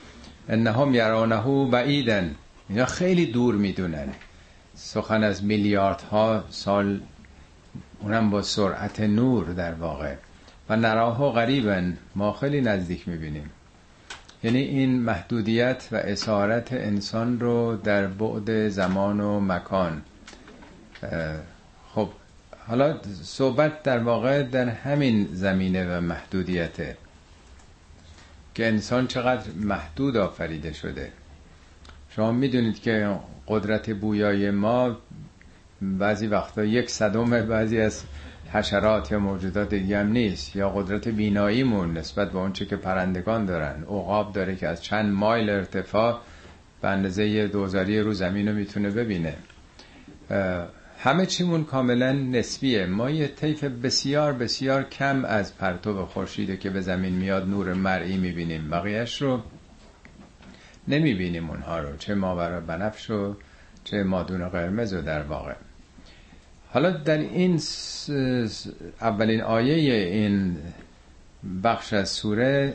[0.49, 2.35] انهم یرانه بعیدن.
[2.69, 4.09] اینا خیلی دور می‌دونن.
[4.75, 7.01] سخن از میلیاردها سال
[8.01, 10.15] اونم با سرعت نور در واقع.
[10.69, 11.97] و نراها غریبن.
[12.15, 13.51] ما خیلی نزدیک می‌بینیم.
[14.45, 20.03] یعنی این محدودیت و اسارت انسان رو در بعد زمان و مکان
[22.67, 26.97] حالا صحبت در واقع در همین زمینه و محدودیته
[28.55, 31.13] که انسان چقدر محدود آفریده شده.
[32.11, 33.17] شما می‌دونید که
[33.49, 34.97] قدرت بویای ما
[35.83, 38.03] بعضی وقتا یک صدم بعضی از
[38.53, 43.83] حشرات یا موجودات دیگه هم نیست یا قدرت بیناییمون نسبت به اونچه که پرندگان دارن.
[43.83, 46.21] عقاب داره که از چند مایل ارتفاع
[46.83, 49.35] به اندازه دوزاری رو زمین رو می‌تونه ببینه.
[51.03, 52.87] همه چیمون کاملا نسبیه.
[52.87, 58.17] ما یه طیف بسیار بسیار کم از پرتو خورشیده که به زمین میاد نور مرئی
[58.17, 58.71] می‌بینیم.
[58.71, 59.43] بقیهش رو
[60.89, 61.97] نمی‌بینیم اونها رو.
[61.97, 63.37] چه ماورا بنفش و
[63.85, 65.55] چه مادون قرمز و در واقع.
[66.69, 67.61] حالا در این
[69.01, 70.57] اولین آیه این
[71.65, 72.75] بخش از سوره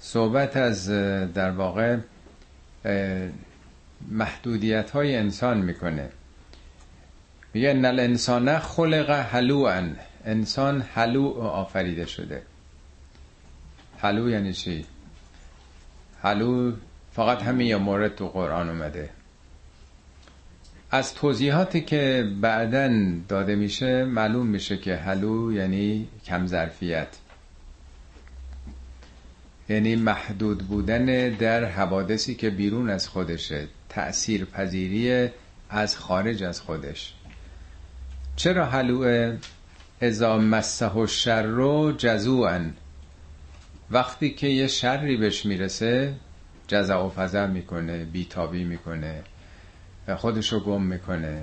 [0.00, 0.88] صحبت از
[1.34, 1.96] در واقع
[4.10, 6.08] محدودیت های انسان می‌کنه.
[7.54, 9.96] میگه نل انسان خلق حلوان.
[10.24, 12.42] انسان حلو آفریده شده.
[13.98, 14.86] حلو یعنی چی؟
[16.22, 16.72] حلو
[17.12, 19.10] فقط همین یا مورد تو قرآن اومده.
[20.90, 27.08] از توضیحاتی که بعدا داده میشه معلوم میشه که حلو یعنی کم ظرفیت.
[29.68, 33.68] یعنی محدود بودن در حوادثی که بیرون از خودشه.
[33.88, 35.28] تأثیر پذیری
[35.70, 37.14] از خارج از خودش.
[38.36, 39.36] چرا حلوه
[40.00, 42.74] ازا مسه و شر و جزوان
[43.90, 46.14] وقتی که یه شری بهش می‌رسه
[46.68, 49.22] جزع و می‌کنه بیتابی می‌کنه
[50.16, 51.42] خودشو گم می‌کنه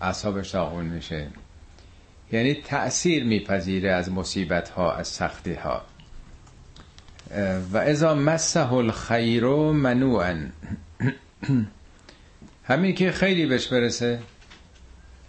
[0.00, 1.26] اصابش داغون میشه.
[2.32, 5.82] یعنی تأثیر میپذیره از مصیبت ها از سختی ها
[7.72, 10.46] و ازا مسه الخیر منوعا.
[12.68, 14.18] همین که خیلی بهش برسه.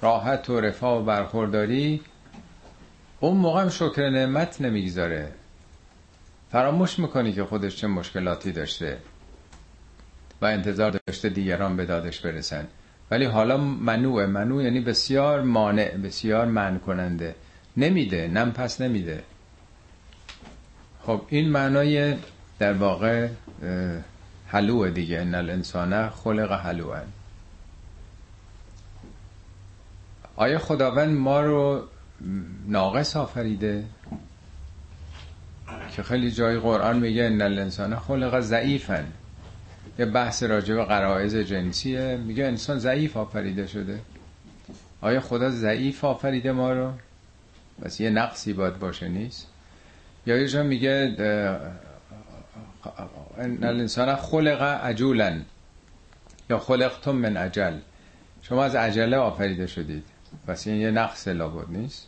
[0.03, 2.01] راحت و رفاه و برخورداری
[3.19, 5.31] اون موقع هم شکر نعمت نمی‌گذاره.
[6.51, 8.97] فراموش می‌کنی که خودش چه مشکلاتی داشته
[10.41, 12.67] و انتظار داشته دیگران به دادش برسن.
[13.11, 17.35] ولی حالا منوع منوع یعنی بسیار مانع بسیار من کننده
[17.77, 19.23] نمیده نم پس نمیده.
[21.01, 22.15] خب این معنای
[22.59, 23.27] در واقع
[24.47, 25.19] حلوه دیگه.
[25.19, 27.01] ان الانسان خلق حلوه
[30.35, 31.83] آیا خداوند ما رو
[32.67, 33.83] ناقص آفریده؟
[35.95, 39.05] که خیلی جای قرآن میگه ان الانسان خلق ضعیفن
[39.99, 42.17] یه بحث راجع به قرائز جنسیه.
[42.25, 43.99] میگه انسان ضعیف آفریده شده.
[45.01, 46.91] آیا خدا ضعیف آفریده ما رو؟
[47.83, 49.47] بس یه نقصی باید باشه نیست.
[50.25, 51.15] یا یه جا میگه
[53.37, 55.39] ان الانسان خلق عجولا.
[56.49, 57.73] یا خلقتم من عجل.
[58.41, 60.03] شما از عجله آفریده شدید.
[60.47, 62.07] پس این یه نقص لابد نیست.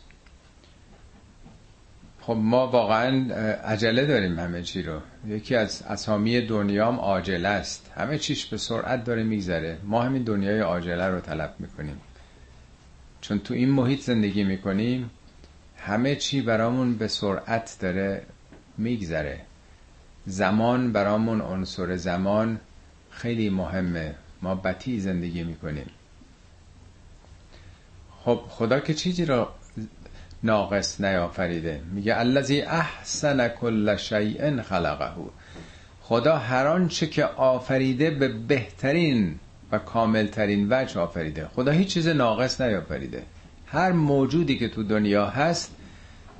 [2.20, 5.00] خب ما واقعا عجله داریم همه چی رو.
[5.26, 7.92] یکی از اسامی دنیام عاجله است.
[7.96, 9.78] همه چیش به سرعت داره میگذره.
[9.84, 12.00] ما همین دنیای عاجله رو طلب می‌کنیم.
[13.20, 15.10] چون تو این محیط زندگی می‌کنیم
[15.76, 18.22] همه چی برامون به سرعت داره
[18.78, 19.40] میگذره.
[20.26, 22.60] زمان برامون عنصر زمان
[23.10, 24.14] خیلی مهمه.
[24.42, 25.86] ما بطی زندگی می‌کنیم.
[28.26, 29.48] خب خدا که چیزی رو
[30.42, 31.80] ناقص نیافریده.
[31.92, 35.10] میگه الذی احسن کل شیء خلقه.
[36.00, 39.38] خدا هر آنچه که آفریده به بهترین
[39.72, 41.48] و کاملترین وجه آفریده.
[41.54, 43.22] خدا هیچ چیز ناقص نیافریده.
[43.66, 45.76] هر موجودی که تو دنیا هست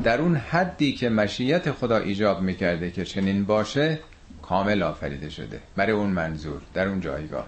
[0.03, 3.99] در اون حدی که مشیت خدا ایجاب می‌کرده که چنین باشه
[4.43, 5.61] کامل آفریده شده.
[5.77, 7.47] برای اون منظور در اون جایگاه.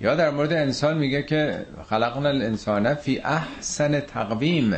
[0.00, 4.74] یا در مورد انسان میگه که خلقنا الانسان فی احسن تقویم.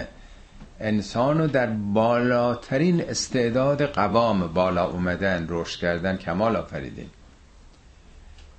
[0.80, 7.10] انسان رو در بالاترین استعداد قوام بالا اومدن رشد کردن کمال آفریدیم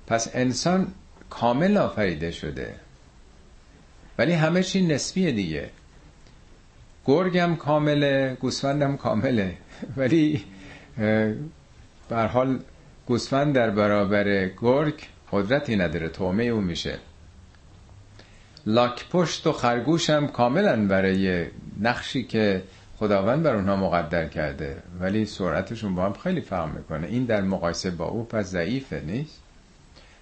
[0.06, 0.86] پس انسان
[1.30, 2.74] کامل آفریده شده.
[4.18, 5.70] ولی همه چی نسبیه دیگه.
[7.06, 9.56] گرگم کامله گوسفندم کامله.
[9.96, 10.44] ولی
[12.08, 12.58] بر حال
[13.06, 15.02] گوسفند در برابر گرگ
[15.32, 16.98] قدرتی نداره تومه او میشه.
[18.66, 21.46] لاک پشت و خرگوش هم کاملا برای
[21.80, 22.62] نقشی که
[22.96, 27.06] خداوند بر اونها مقدر کرده ولی سرعتشون با هم خیلی فرق می‌کنه.
[27.06, 29.40] این در مقایسه با او پس ضعیفه نیست؟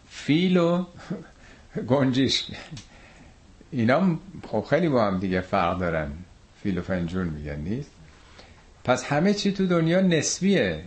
[0.08, 0.84] فیل و
[1.90, 2.46] گنجیش.
[3.70, 6.12] اینا خب خیلی با هم دیگه فرق دارن.
[6.62, 7.90] فیل و فنجون میگن نیست؟
[8.84, 10.82] پس همه چی تو دنیا نسبیه.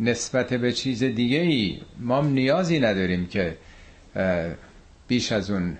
[0.00, 3.56] نسبت به چیز دیگه ای ما نیازی نداریم که
[5.08, 5.76] بیش از اون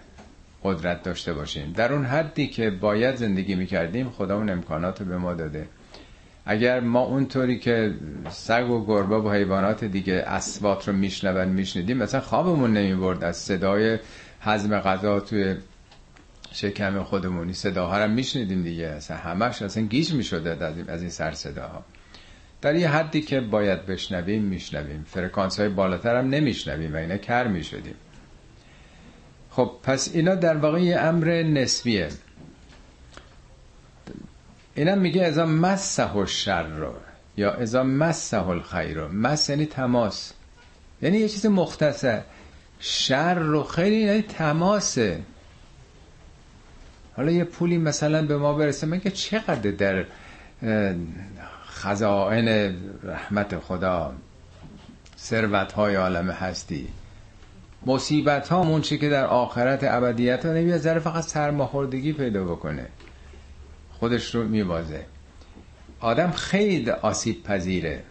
[0.64, 1.72] قدرت داشته باشیم.
[1.72, 5.68] در اون حدی که باید زندگی می‌کردیم خدا اون امکانات رو به ما داده.
[6.46, 7.94] اگر ما اونطوری که
[8.30, 13.24] سگ و گربه و حیوانات دیگه اسوات رو میشنون میشنیدیم مثلا خوابمون نمی‌برد.
[13.24, 13.98] از صدای
[14.40, 15.54] حزم غذا توی
[16.52, 18.86] شکم خودمونی صداها رو میشنیدیم دیگه.
[18.86, 21.84] اصلا همش اصلا گیج می‌شده از این سر صداها.
[22.64, 25.04] در یه حدی که باید بشنویم میشنویم.
[25.08, 27.94] فرکانس های بالاتر هم نمیشنویم و اینا کر می‌شدیم.
[29.50, 32.08] خب پس اینا در واقع یه امر نسبیه.
[34.74, 36.94] اینم میگه ازا مسه و شر رو
[37.36, 39.08] یا ازا مسه الخیر رو.
[39.12, 40.32] مس یعنی تماس.
[41.02, 42.22] یعنی یه چیز مختصر.
[42.80, 45.22] شر رو خیلی یعنی تماسه.
[47.16, 48.86] حالا یه پولی مثلا به ما برسه.
[48.86, 50.04] میگه چقدر در
[51.84, 54.14] خزائن رحمت خدا
[55.18, 56.88] ثروت های عالم هستی.
[57.86, 62.86] مصیبت ها که در آخرت ابدیت ها نمیاد ذره فقط سرماخوردگی پیدا بکنه.
[63.92, 65.04] خودش رو میبازه.
[66.00, 68.02] آدم خیلی آسیب پذیره.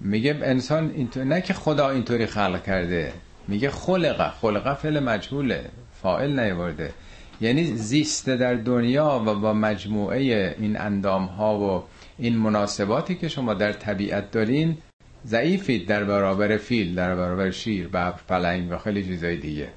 [0.00, 3.12] میگه انسان اینطور نه که خدا اینطوری خلق کرده
[3.48, 4.30] میگه خلقه.
[4.30, 5.64] خلقه فعل مجهوله
[6.02, 6.92] فائل نیورده.
[7.40, 11.84] یعنی زیسته در دنیا و با مجموعه این اندام ها و
[12.18, 14.78] این مناسباتی که شما در طبیعت دارین
[15.26, 19.68] ضعیفید در برابر فیل در برابر شیر ببر پلنگ و خیلی چیزای دیگه.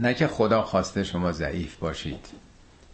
[0.00, 2.26] نه که خدا خواسته شما ضعیف باشید.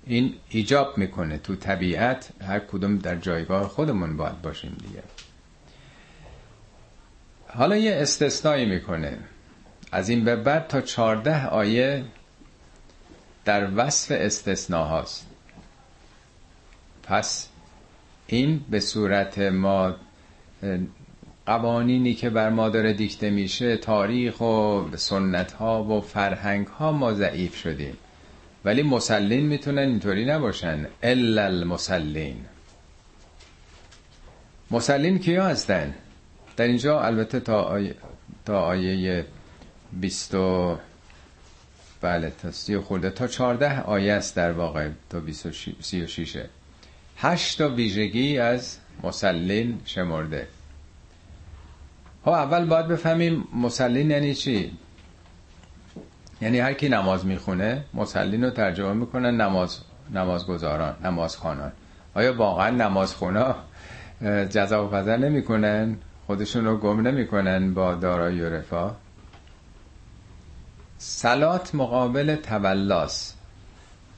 [0.06, 5.02] این ایجاب می‌کنه تو طبیعت هر کدوم در جایگاه خودمون باید باشیم دیگه.
[7.46, 9.18] حالا یه استثنایی می‌کنه.
[9.92, 12.04] از این به بعد تا چارده آیه
[13.44, 15.26] در وصف استثناهاست.
[17.02, 17.48] پس
[18.26, 19.94] این به صورت ما
[21.46, 27.14] قوانینی که بر ما داره دیکته میشه تاریخ و سنت ها و فرهنگ ها ما
[27.14, 27.96] ضعیف شدیم.
[28.64, 30.86] ولی مسلین می‌تونن اینطوری نباشن.
[31.02, 32.36] الا المسلین.
[34.70, 35.94] مسلین کیا هستن؟
[36.56, 37.94] در اینجا البته تا آیه,
[38.44, 39.26] تا آیه
[39.92, 40.34] 20
[42.00, 45.22] بله تا سی خورده تا چارده آیه است در واقع تا
[45.80, 46.48] سی و شیشه.
[47.16, 50.48] هشت تا ویژگی از مسلین شمرده.
[52.24, 54.72] ها خب اول باید بفهمیم مسلین یعنی چی؟
[56.40, 59.78] یعنی هر کی نماز می‌خونه مسلین رو ترجمه می‌کنن نماز
[60.14, 61.72] نمازگزاران نماز خانان
[62.14, 63.54] آیا واقعا نماز خونا
[64.50, 65.96] جزا و نمی نمی‌کنن؟
[66.26, 68.96] خودشون رو گم نمی‌کنن با دارایی و رفاه؟
[70.98, 73.34] سلات مقابل تولاس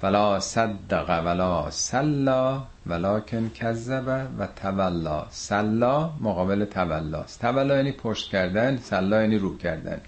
[0.05, 5.27] ولا صدق ولا سلا ولکن کذب و تولا.
[5.31, 7.41] سلا مقابل تولاست.
[7.41, 10.01] تولا یعنی پشت کردن سلا یعنی رو کردن.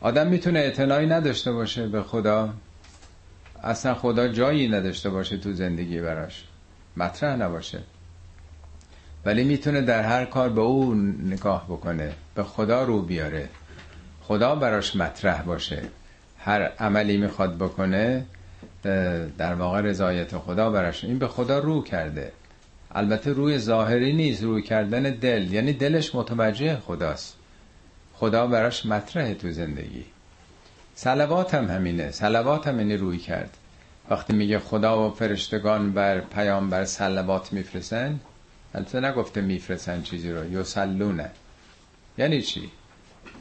[0.00, 2.48] آدم می‌تونه اعتنایی نداشته باشه به خدا.
[3.62, 6.44] اصلا خدا جایی نداشته باشه تو زندگی براش.
[6.96, 7.78] مطرح نباشه.
[9.24, 10.94] ولی می‌تونه در هر کار به او
[11.24, 12.12] نگاه بکنه.
[12.34, 13.48] به خدا رو بیاره.
[14.22, 15.82] خدا براش مطرح باشه.
[16.38, 18.24] هر عملی می‌خواد بکنه
[19.38, 21.04] در واقع رضایت خدا براش.
[21.04, 22.32] این به خدا رو کرده.
[22.94, 25.52] البته روی ظاهری نیست روی کردن دل.
[25.52, 27.36] یعنی دلش متوجه خداست.
[28.14, 30.04] خدا براش مطرحه تو زندگی.
[30.94, 32.10] سلوات هم همینه.
[32.10, 33.56] سلوات هم اینی روی کرد.
[34.10, 38.20] وقتی میگه خدا و فرشتگان بر پیام بر سلوات میفرسن
[38.74, 40.52] البته نگفته میفرسن چیزی رو.
[40.60, 41.30] یسلونه
[42.18, 42.70] یعنی چی؟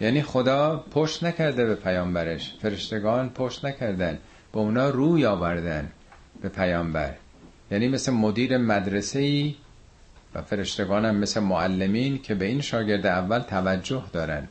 [0.02, 2.54] یعنی خدا پشت نکرده به پیامبرش.
[2.62, 4.18] فرشتگان پشت نکردن.
[4.56, 5.92] به اونا روی آوردن
[6.42, 7.14] به پیامبر.
[7.72, 9.56] یعنی مثل مدیر مدرسه ای
[10.36, 14.48] و فرشتگان هم مثل معلمین که به این شاگرد اول توجه دارن.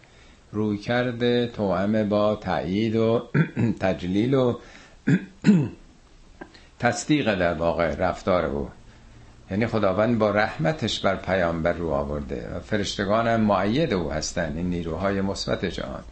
[0.53, 3.29] روی کرده توامه با تایید و
[3.81, 4.59] تجلیل و
[6.79, 8.69] تصدیق در واقع رفتار او.
[9.51, 14.57] یعنی خداوند با رحمتش بر پیامبر رو آورده و فرشتگان هم معید او هستن.
[14.57, 16.05] این نیروهای مثبت جهان.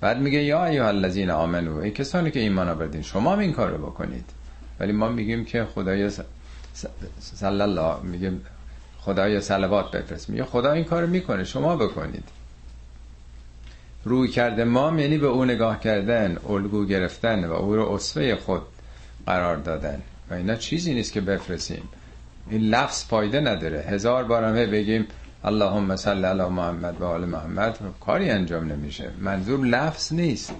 [0.00, 3.70] بعد میگه یا ایها الذین آمنو ای کسانی که ایمان آوردین شما هم این کار
[3.70, 4.30] رو بکنید.
[4.80, 6.10] ولی ما میگیم که خدای
[7.20, 8.32] صلی الله میگه
[8.98, 10.30] خدای صلوات بفرست.
[10.30, 12.28] میگه خدا این کار می‌کنه شما بکنید.
[14.04, 18.62] روی کرده ما یعنی به او نگاه کردن الگو گرفتن و او رو اصفه خود
[19.26, 20.02] قرار دادن.
[20.30, 21.82] و اینا چیزی نیست که بفرستیم.
[22.50, 23.84] این لفظ پایده نداره.
[23.88, 25.06] هزار بار همه بگیم
[25.46, 27.78] اللهم صل علی محمد و آل محمد.
[28.00, 29.10] کاری انجام نمیشه.
[29.20, 30.52] منظور لفظ نیست.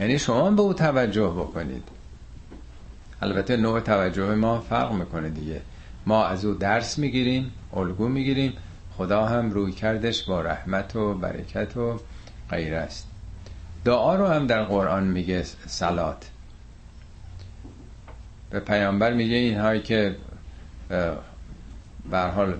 [0.00, 1.88] یعنی شما به او توجه بکنید.
[3.22, 5.60] البته نوع توجه ما فرق می‌کنه دیگه.
[6.06, 8.52] ما از او درس می‌گیریم الگو می‌گیریم.
[8.96, 12.00] خدا هم روی کردش با رحمت و برکت و
[12.50, 13.08] غیر است.
[13.84, 16.30] دعا رو هم در قرآن میگه سلات
[18.50, 20.16] به پیامبر میگه اینهایی که
[22.10, 22.54] به حال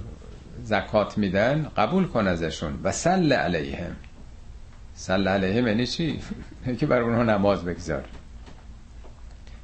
[0.65, 2.81] زکات میدن قبول کن ازشون.
[2.85, 3.97] و سل علیهم.
[4.95, 6.21] سل علیهم یعنی چی؟
[6.79, 8.05] که بر اونها نماز بگذار.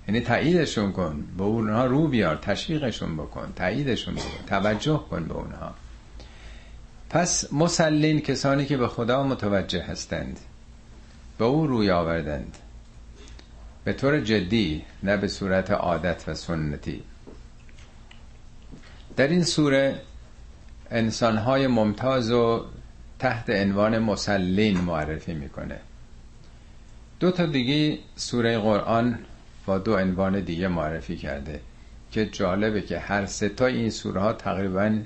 [0.09, 1.25] یعنی تاییدشون کن.
[1.39, 5.75] به اونها رو بیار تشویقشون بکن تاییدشون بکن توجه کن به اونها.
[7.11, 10.41] پس مسلین کسانی که به خدا متوجه هستند
[11.39, 12.57] به او روی آوردند.
[13.85, 17.03] به طور جدی نه به صورت عادت و سنتی.
[19.17, 20.01] در این سوره
[20.91, 22.65] انسانهای ممتاز و
[23.19, 25.81] تحت عنوان مسلین معرفی می‌کنه.
[27.21, 29.19] دو تا دیگه سوره قرآن
[29.67, 31.61] با دو عنوان دیگه معرفی کرده
[32.11, 34.99] که جالبه که هر سه تا این سوره ها تقریبا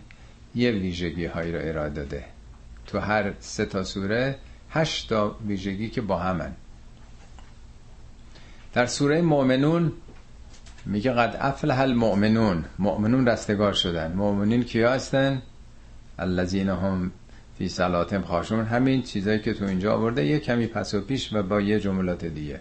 [0.54, 2.24] یه ویژگی هایی رو ارائه داده.
[2.86, 4.38] تو هر سه تا سوره
[4.70, 6.52] هشت تا ویژگی که با همن.
[8.72, 9.92] در سوره مؤمنون
[10.86, 12.64] میگه قد افلح المؤمنون.
[12.78, 14.12] مؤمنون رستگار شدن.
[14.12, 15.42] مؤمنین کیا هستن؟
[16.18, 17.10] الذین هم
[17.58, 21.42] فی صلاتهم خاشون همین چیزایی که تو اینجا آورده یه کمی پس و پیش و
[21.42, 22.60] با یه جملات دیگه.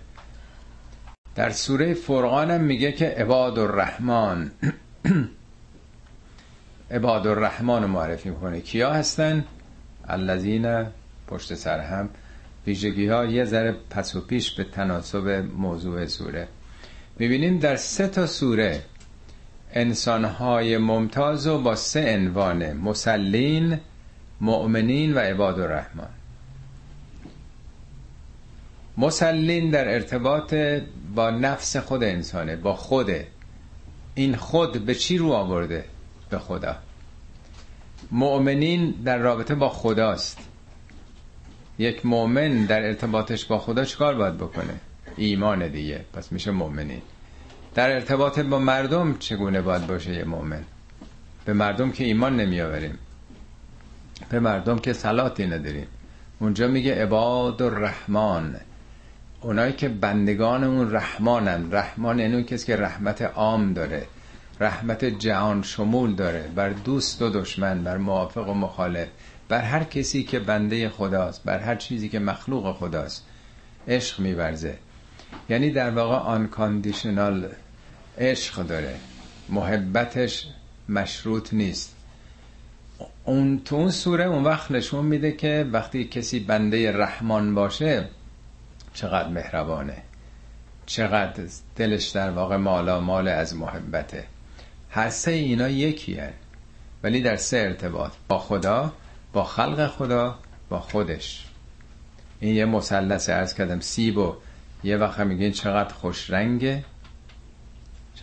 [1.36, 4.51] در سوره فرقان هم میگه که عباد الرحمن
[6.91, 8.62] عباد الرحمن معرفی می‌کنه.
[8.62, 9.45] کیا هستن؟
[10.08, 10.86] الذین
[11.28, 12.10] پشت سر هم.
[12.68, 16.47] ویژگی ها یه ذره پس و پیش به تناسب موضوع سوره.
[17.20, 18.82] می‌بینیم در سه تا سوره
[19.74, 23.80] انسانهای ممتاز و با سه عنوان مسلین
[24.41, 26.09] مؤمنین و عباد الرحمن
[28.97, 30.53] مسلین در ارتباط
[31.15, 33.28] با نفس خود انسانه با خوده
[34.15, 35.86] این خود به چی رو آورده؟
[36.30, 36.76] به خدا.
[38.11, 40.38] مؤمنین در رابطه با خداست.
[41.80, 44.74] یک مؤمن در ارتباطش با خدا چیکار باید بکنه؟
[45.17, 46.05] ایمان دیگه.
[46.13, 47.01] پس میشه مؤمنین.
[47.76, 50.63] در ارتباط با مردم چگونه باید باشه یه مؤمن؟
[51.45, 52.97] به مردم که ایمان نمیآوریم.
[54.30, 55.88] به مردم که صلاتی نداریم.
[56.39, 58.55] اونجا میگه عباد الرحمن
[59.41, 61.71] اونایی که بندگان اون رحمانن.
[61.71, 64.05] رحمان یعنی اون کسی که رحمت عام داره.
[64.59, 66.49] رحمت جهان شمول داره.
[66.55, 69.07] بر دوست و دشمن بر موافق و مخالف.
[69.49, 71.43] بر هر کسی که بنده خداست.
[71.43, 73.26] بر هر چیزی که مخلوق خداست.
[73.88, 74.78] عشق میورزه.
[75.49, 77.49] یعنی در واقع آن کاندیشنال
[78.18, 78.95] عشق داره.
[79.49, 80.47] محبتش
[80.89, 81.95] مشروط نیست.
[83.24, 88.07] اون تو اون سوره اون وقت نشون میده که وقتی کسی بنده رحمان باشه
[88.93, 89.97] چقدر مهربانه.
[90.86, 91.43] چقدر
[91.76, 94.24] دلش در واقع مالا مال از محبته.
[94.89, 96.34] هر سه اینا یکی هن.
[97.03, 98.11] ولی در سه ارتباط.
[98.28, 98.93] با خدا
[99.34, 100.39] با خلق خدا
[100.70, 101.47] با خودش.
[102.39, 104.36] این یه مثلث ارز کردم سیب و
[104.84, 106.84] یه وقت میگین چقدر خوش رنگه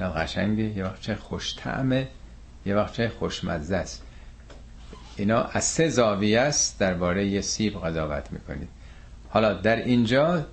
[0.01, 2.09] چقدر قشنگه یه وقت چه خوش طعمه
[2.67, 4.03] یه وقت چه خوشمزه است.
[5.17, 8.69] اینا از سه زاویه است درباره یه سیب قضاوت می‌کنید.
[9.29, 10.47] حالا در اینجا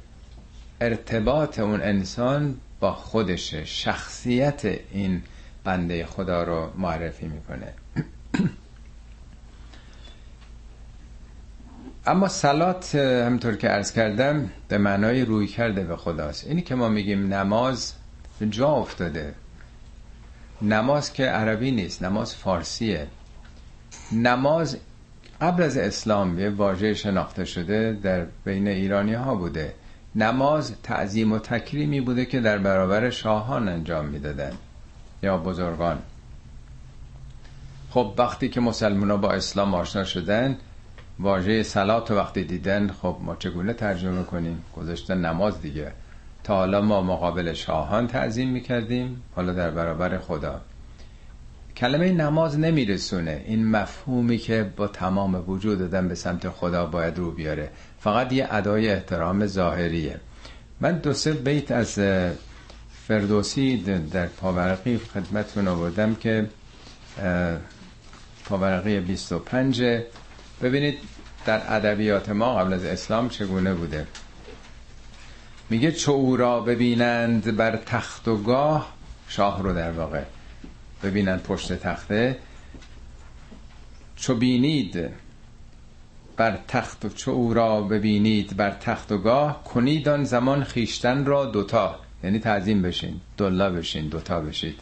[0.81, 5.21] ارتباط اون انسان با خودشه شخصیت این
[5.63, 7.73] بنده خدا رو معرفی می‌کنه.
[12.07, 16.47] اما سلات همطور که ارز کردم به معنای روی کرده به خداست.
[16.47, 17.93] اینی که ما میگیم نماز
[18.43, 19.33] جا افتاده.
[20.61, 23.07] نماز که عربی نیست نماز فارسیه.
[24.11, 24.77] نماز
[25.41, 29.73] قبل از اسلام یه واژه شناخته شده در بین ایرانی ها بوده.
[30.15, 34.51] نماز تعظیم و تکریمی بوده که در برابر شاهان انجام می‌دادن.
[35.23, 35.99] یا بزرگان.
[37.89, 40.57] خب وقتی که مسلمان ها با اسلام آشنا شدن
[41.19, 45.91] واژه سلات وقتی دیدن خب ما چگونه ترجمه کنیم؟ گذاشتن نماز دیگه.
[46.47, 50.61] تا حالا ما مقابل شاهان تعظیم می‌کردیم حالا در برابر خدا.
[51.77, 53.43] کلمه نماز نمیرسونه.
[53.45, 57.69] این مفهومی که با تمام وجود دادن به سمت خدا باید رو بیاره.
[57.99, 60.19] فقط یه ادای احترام ظاهریه.
[60.81, 61.99] من دو سه بیت از
[63.07, 63.77] فردوسی
[64.11, 66.47] در پاورقی خدمتتون آوردم که
[68.45, 69.83] پاورقی 25
[70.61, 70.97] ببینید
[71.45, 74.07] در ادبیات ما قبل از اسلام چگونه بوده.
[75.69, 78.93] میگه چو او را ببینند بر تخت و گاه.
[79.27, 80.23] شاه رو در واقع
[81.03, 82.37] ببینند پشت تخته.
[84.15, 85.09] چو بینید
[86.37, 91.25] بر تخت و چو او را ببینید بر تخت و گاه کنید آن زمان خیشتن
[91.25, 91.99] را دوتا.
[92.23, 94.79] یعنی تعظیم بشین دلا بشین دوتا بشید.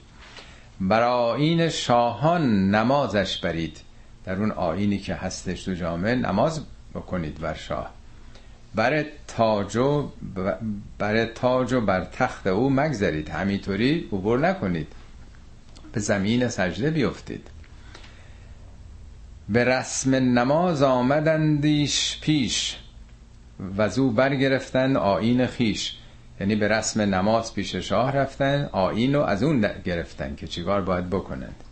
[0.81, 3.81] بر آین شاهان نمازش برید.
[4.25, 6.61] در اون آینی که هستش تو جامعه نماز
[6.93, 7.94] بکنید بر شاه.
[8.75, 10.11] بر تاج و
[10.97, 13.29] بر تاج و بر تخت او مگذرید.
[13.29, 14.87] همینطوری عبور نکنید.
[15.93, 17.47] به زمین سجده بیفتید.
[19.49, 22.77] به رسم نماز آمدندیش پیش
[23.77, 25.95] و زو برگرفتن آین خیش.
[26.39, 31.09] یعنی به رسم نماز پیش شاه رفتن آین رو از اون گرفتن که چیکار باید
[31.09, 31.63] بکنند.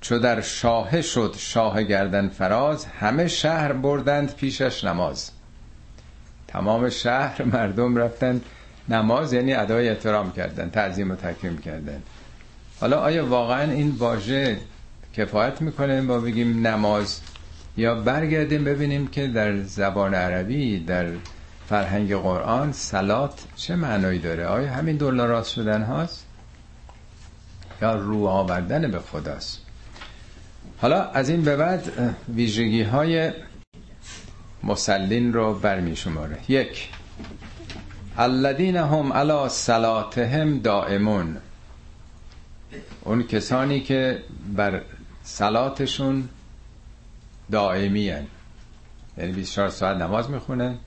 [0.00, 5.30] چو در شاه شد شاه گردن فراز همه شهر بردند پیشش نماز.
[6.52, 8.40] تمام شهر مردم رفتن
[8.88, 12.02] نماز یعنی ادای احترام کردن تعظیم و تکریم کردن.
[12.80, 14.58] حالا آیا واقعا این واژه
[15.16, 17.20] کفایت می‌کنه؟ با بگیم نماز.
[17.76, 21.06] یا برگردیم ببینیم که در زبان عربی در
[21.68, 26.26] فرهنگ قرآن سلات چه معنایی داره؟ آیا همین دلار راست شدن هاست؟
[27.82, 29.58] یا رو آوردن به خداست؟
[30.80, 33.32] حالا از این به بعد ویژگی های
[34.64, 36.38] مسلین رو برمی شماره.
[36.48, 36.88] یک.
[38.18, 41.36] الذین هم علی صلاتهم دائمون.
[43.00, 44.22] اون کسانی که
[44.56, 44.82] بر
[45.22, 46.28] صلاتشون
[47.50, 48.26] دائمی هن.
[49.18, 50.78] یعنی 24 ساعت نماز می‌خونن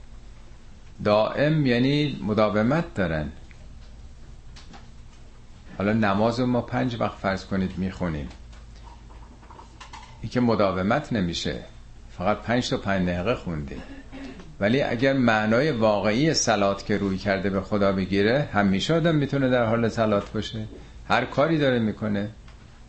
[1.04, 3.32] دائم یعنی مداومت دارن.
[5.78, 8.28] حالا نماز ما پنج وقت فرض کنید می‌خونیم.
[10.22, 11.64] این که مداومت نمیشه.
[12.18, 13.82] فقط پنج تا پنج دقیقه خوندیم.
[14.60, 19.64] ولی اگر معنای واقعی صلات که روی کرده به خدا بگیره همیشه آدم می‌تونه در
[19.64, 20.64] حال صلات باشه.
[21.08, 22.28] هر کاری داره می‌کنه.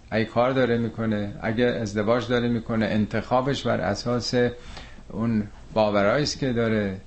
[0.09, 1.33] اگه کار داره می‌کنه.
[1.41, 4.33] اگه ازدواج داره می‌کنه انتخابش بر اساس
[5.09, 6.97] اون باورایی که داره.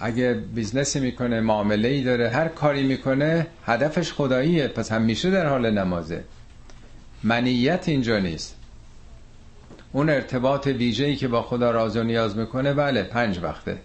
[0.00, 4.68] اگه business ی می‌کنه معامله ای داره هر کاری می‌کنه هدفش خداییه.
[4.68, 6.24] پس همیشه در حال نمازه.
[7.22, 8.56] منیت اینجا نیست.
[9.94, 13.78] اون ارتباط ویژه‌ای که با خدا راز و نیاز می‌کنه بله پنج وقته.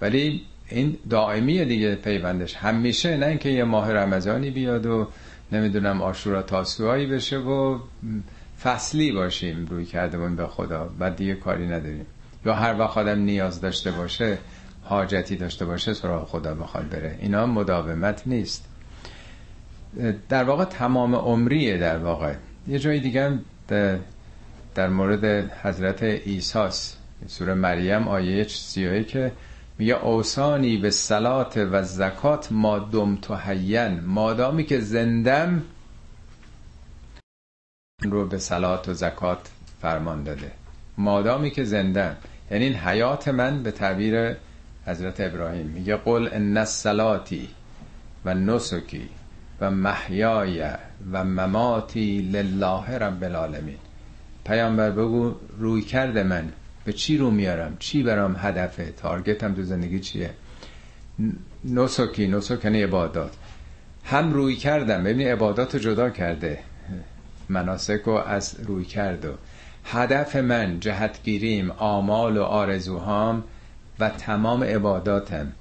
[0.00, 2.56] ولی این دائمی دیگه پیوندش.
[2.56, 5.08] همیشه نه اینکه یه ماه رمضانی بیاد و
[5.52, 7.78] نمی‌دونم آشورا تاسوهایی بشه و
[8.62, 10.90] فصلی باشیم روی کردمون به خدا.
[10.98, 12.06] بعد دیگه کاری نداریم.
[12.46, 14.38] یا هر وقت آدم نیاز داشته باشه
[14.82, 17.18] حاجتی داشته باشه سراغ خدا بخواد بره.
[17.20, 18.64] اینا مداومت نیست.
[20.28, 22.34] در واقع تمام عمریه در واقع.
[22.68, 23.38] یه جای دیگه
[24.74, 25.24] در مورد
[25.62, 26.96] حضرت ایساس
[27.26, 29.32] سوره مریم آیه 31 که
[29.78, 35.62] میگه اوسانی به سلات و زکات ما دم تو حین مادامی که زندم
[38.02, 39.50] رو به صلات و زکات
[39.82, 40.52] فرمان داده.
[40.98, 42.16] مادامی که زنده
[42.50, 44.36] یعنی این حیات من به تعبیر
[44.86, 45.66] حضرت ابراهیم.
[45.66, 47.48] میگه قل ان الصلاتی
[48.24, 49.08] و نسکی
[49.60, 50.70] و محیای
[51.12, 53.78] و مماتی لله رب العالمین.
[54.48, 56.52] پیامبر بگو روی کرده من.
[56.84, 60.30] به چی رو میارم؟ چی برام هدفه تارگتم تو زندگی چیه؟
[61.64, 63.32] نسکی نسک عبادات.
[64.04, 65.04] هم روی کردم.
[65.04, 66.58] ببین عبادات جدا کرده.
[67.48, 69.28] مناسک رو از روی کرد و.
[69.84, 73.44] هدف من جهتگیریم آمال و آرزوهام
[74.00, 75.52] و تمام عباداتم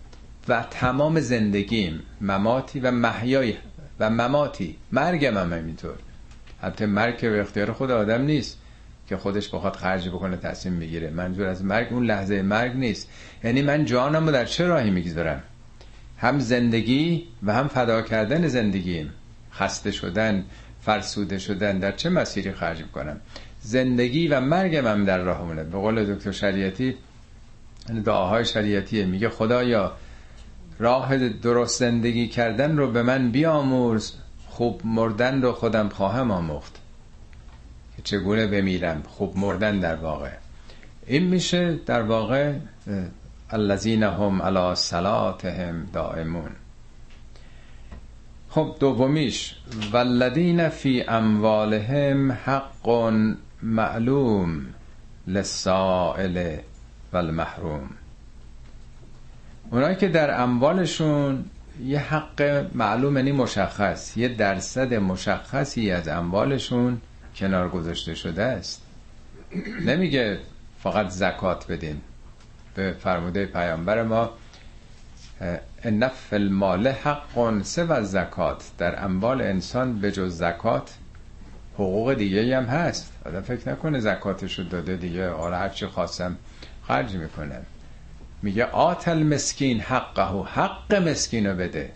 [0.47, 3.53] و تمام زندگیم مماتی و محیای
[3.99, 4.77] و مماتی.
[4.91, 5.95] مرگم هم همینطور.
[6.61, 8.57] حتی مرگ به اختیار خود آدم نیست.
[9.07, 13.09] که خودش بخواد خرج بکنه تصمیم بگیره منظور از مرگ اون لحظه مرگ نیست.
[13.43, 15.43] یعنی من جانم رو در چه راهی می‌گذارم؟
[16.17, 19.13] هم زندگی و هم فدا کردن زندگیم.
[19.53, 20.45] خسته شدن
[20.81, 23.19] فرسوده شدن در چه مسیری خرج می‌کنم؟
[23.61, 25.63] زندگی و مرگم هم در راهمونه.
[25.63, 26.95] به قول دکتر شریعتی
[28.05, 29.05] دعاهای شریعتیه.
[29.05, 29.93] میگه خدایا
[30.79, 34.13] راه درست زندگی کردن رو به من بیاموز
[34.47, 36.75] خوب مردن رو خودم خواهم آموخت.
[38.03, 40.31] چگونه بمیرم؟ خوب مردن در واقع.
[41.05, 42.53] این میشه در واقع
[43.49, 46.49] الذین هم علی صلاتهم دائمون.
[48.49, 49.55] خب دومیش
[49.91, 53.13] والذین فی اموالهم حق
[53.63, 54.65] معلوم
[55.27, 56.57] للسائل
[57.13, 57.89] والمحروم.
[59.71, 61.45] اونایی که در اموالشون
[61.85, 67.01] یه حق معلوم یعنی مشخص یه درصد مشخصی از اموالشون
[67.37, 68.81] کنار گذاشته شده است.
[69.85, 70.39] نمیگه
[70.83, 72.01] فقط زکات بدین.
[72.75, 74.31] به فرموده پیامبر ما
[75.85, 80.93] نف المال حق سو زکات در اموال انسان به جز زکات
[81.73, 83.13] حقوق دیگه هم هست.
[83.25, 85.29] آدم فکر نکنه زکاتشو داده دیگه.
[85.29, 86.37] حالا هرچی خواستم
[86.87, 87.61] خرج می‌کنه.
[88.41, 90.43] میگه آتل مسکین حقه.
[90.43, 91.91] حق مسکین رو بده.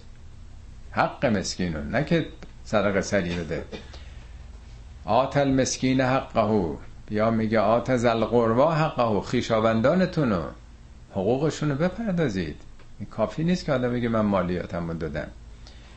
[0.91, 2.27] حق مسکین رو نه که
[2.65, 3.63] صدق سری بده.
[5.06, 6.78] آتل مسکین حقه.
[7.10, 9.22] یا میگه آت زل قربا حقه.
[9.22, 10.44] خیشاوندانتون رو
[11.11, 12.56] حقوقشون رو بپردازید
[13.11, 15.28] کافی نیست که آدم بگه من مالیاتم رو دادم.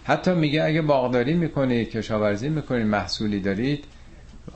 [0.05, 3.85] حتی میگه اگه باغداری می‌کنید کشاورزی می‌کنید محصولی دارید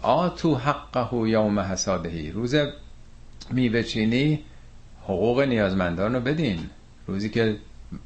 [0.02, 2.54] آتو حقه یوم حسادهی روز
[3.50, 4.44] میوه چینی
[5.04, 6.58] حقوق نیازمندان رو بدین.
[7.06, 7.56] روزی که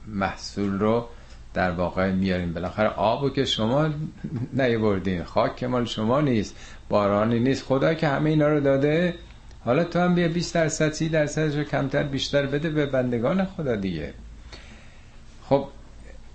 [0.07, 1.09] محصول رو
[1.55, 3.89] در واقع میاریم بالاخره آبو که شما
[4.53, 6.57] نیوردین خاک که مال شما نیست
[6.89, 7.65] بارانی نیست.
[7.65, 9.15] خدا که همه اینا رو داده
[9.65, 13.77] حالا تو هم بیا 20 درصد 30 درصدش رو کمتر بیشتر بده به بندگان خدا
[13.77, 14.15] دیگه.
[15.49, 15.67] خب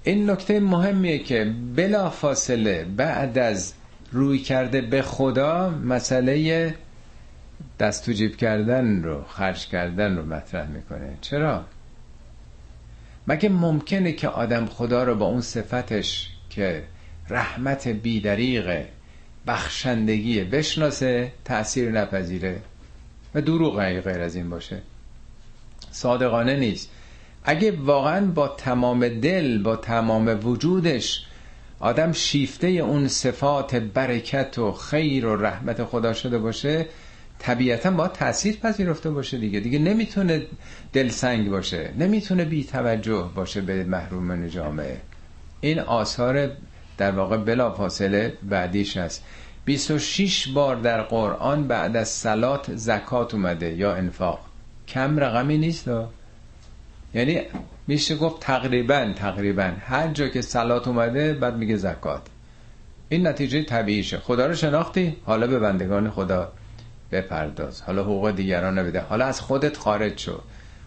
[0.03, 3.73] این نکته مهمیه که بلا فاصله بعد از
[4.11, 6.75] روی کرده به خدا مسئله
[7.79, 11.17] دست تو جیب کردن رو خرج کردن رو مطرح می‌کنه.
[11.21, 11.63] چرا؟
[13.27, 16.83] مگه ممکنه که آدم خدا رو با اون صفتش که
[17.29, 18.87] رحمت بیدریغه
[19.47, 22.61] بخشندگیه بشناسه تأثیر نپذیره
[23.35, 24.81] و دروغ غیر از این باشه؟
[25.91, 26.89] صادقانه نیست.
[27.43, 31.25] اگه واقعا با تمام دل با تمام وجودش
[31.79, 36.85] آدم شیفته اون صفات برکت و خیر و رحمت خدا شده باشه
[37.39, 39.59] طبیعتا با تاثیر پذیرفته باشه دیگه.
[39.59, 40.45] دیگه نمی‌تونه
[40.93, 44.97] دلسنگ باشه نمی‌تونه بی توجه باشه به محروم جامعه.
[45.61, 46.49] این آثار
[46.97, 49.23] در واقع بلا فاصله بعدیش هست.
[49.65, 54.39] 26 بار در قرآن بعد از سلات زکات اومده یا انفاق.
[54.87, 55.89] کم رقمی نیست
[57.13, 57.41] یعنی
[57.87, 59.71] میشه گفت تقریبا تقریبا.
[59.79, 62.21] هر جا که سلات اومده بعد میگه زکات.
[63.09, 64.17] این نتیجه طبیعیشه.
[64.17, 66.51] خدا رو شناختی؟ حالا به بندگان خدا.
[67.11, 67.81] بپرداز.
[67.81, 69.01] حالا حقوق دیگران بده.
[69.01, 70.41] حالا از خودت خارج شو.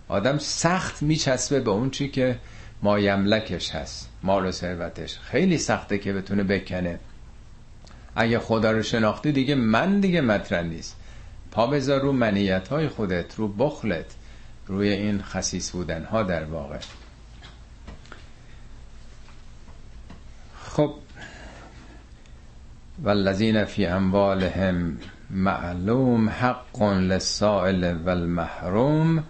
[0.09, 2.39] آدم سخت میچسبه به اون چی که
[2.83, 5.19] مایملکش هست مال و ثروتش.
[5.19, 6.99] خیلی سخته که بتونه بکنه.
[8.17, 10.97] اگه خدا رو شناختی دیگه من دیگه مطرح نیست.
[11.51, 14.07] پا بذار رو منیت های خودت رو بخلت
[14.67, 16.79] روی این خصیص بودن ها در واقع.
[20.65, 20.95] خب.
[23.03, 24.99] والذین فی اموالهم
[25.31, 29.25] معلوم حق للسائل والمحروم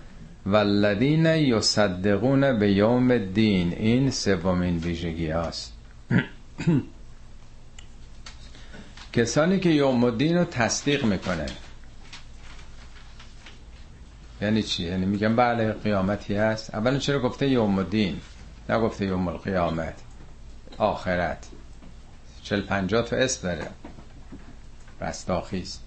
[0.47, 3.73] والذین یصدقون به یوم الدین.
[3.73, 5.73] این سومین ویژگی است
[9.13, 11.47] کسانی که یوم الدین رو تصدیق می‌کنه
[14.43, 16.75] یعنی چی؟ یعنی میگن بله قیامتی هست.
[16.75, 18.21] اولا چرا گفته یوم الدین؟
[18.69, 19.95] نگفته یوم القیامت.
[20.79, 21.47] آخرت.
[22.43, 23.67] چل پنجاه تا اسم داره.
[25.01, 25.79] رستاخیز.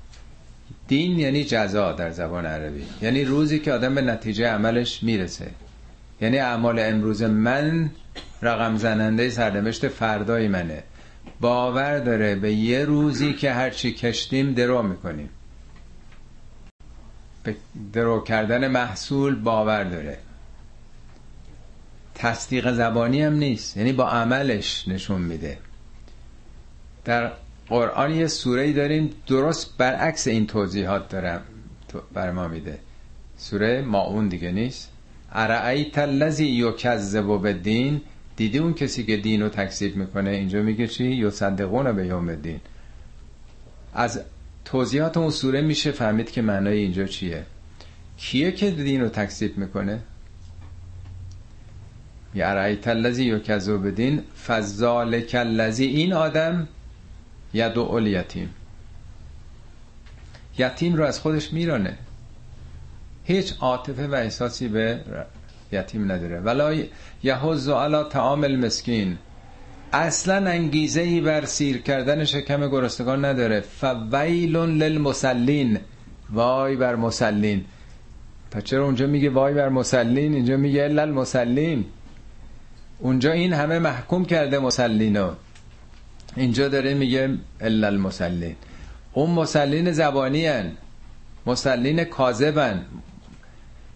[0.88, 2.86] دین یعنی جزا در زبان عربی.
[3.02, 5.52] یعنی روزی که آدم به نتیجه عملش می‌رسه.
[6.22, 7.90] یعنی اعمال امروز من
[8.42, 10.84] رقم زننده سرنوشت فردای منه.
[11.40, 15.30] باور داره به یه روزی که هرچی کشتیم درو می‌کنیم.
[17.44, 17.56] به
[17.94, 20.18] درو کردن محصول باور داره.
[22.16, 23.78] تصدیق زبانی هم نیست.
[23.78, 25.58] یعنی با عملش نشون میده.
[27.06, 27.32] در
[27.74, 31.42] قرآن یه سوره داریم درست برعکس این توضیحات دارم
[32.14, 32.80] بر ما میده.
[33.38, 34.92] سوره ماعون دیگه نیست.
[35.32, 38.02] ارعیت الذی یکذب بالدین؟
[38.36, 42.60] دیدی اون کسی که دین رو تکذیب می‌کنه؟ اینجا میگه چی؟ یصدقون به یوم الدین.
[43.94, 44.22] از
[44.66, 47.44] توضیحات اون سوره میشه فهمید که معنای اینجا چیه.
[48.18, 50.00] کیه که دین رو تکذیب می‌کنه؟
[52.36, 56.68] یا الذی یکذب بالدین؟ فذالک الذی این آدم
[57.54, 58.50] یدعو الیتیم
[60.58, 60.96] یتیم.
[60.96, 61.98] رو از خودش میرانه.
[63.24, 65.00] هیچ عاطفه و احساسی به
[65.72, 66.40] یتیم نداره.
[66.40, 66.84] ولا
[67.24, 69.18] یحض علی طعام المسکین.
[69.94, 73.62] اصلا انگیزه ای بر سیر کردن شکم گرستگان نداره.
[73.62, 75.80] فویل للمسلین
[76.34, 77.66] وای بر مسلین
[78.52, 81.86] پس چرا اونجا میگه وای بر مسلین اینجا میگه الا المسلین
[83.00, 85.32] اونجا این همه محکوم کرده مسلینو
[86.36, 88.56] اینجا داره میگه الا المسلین
[89.14, 90.72] اون مسلین زبانی هن.
[91.46, 92.86] مسلین کاذبن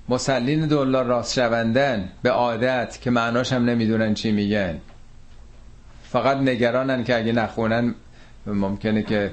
[0.10, 4.78] مسلین دلار راست شوندن به عادت که معناش هم نمی‌دونن چی میگن.
[6.04, 7.96] فقط نگرانن که اگه نخونن
[8.46, 9.32] ممکنه که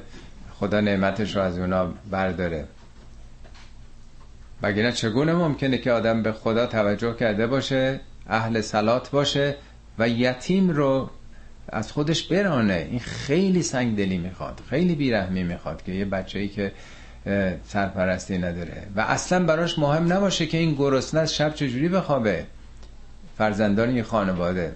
[0.61, 2.65] خدا نعمتش رو از اونا برداره.
[4.63, 9.57] بگیره چگونه ممکنه که آدم به خدا توجه کرده باشه اهل سلات باشه
[9.99, 11.11] و یتیم رو
[11.69, 12.89] از خودش برانه.
[12.91, 16.73] این خیلی سنگ دلی می‌خواد خیلی بیرحمی می‌خواد که یه بچه ای که
[17.65, 18.83] سرپرستی نداره.
[18.97, 22.45] و اصلا براش مهم نباشه که این گرسنه از شب چجوری بخوابه.
[23.39, 24.73] فرزندان این خانواده.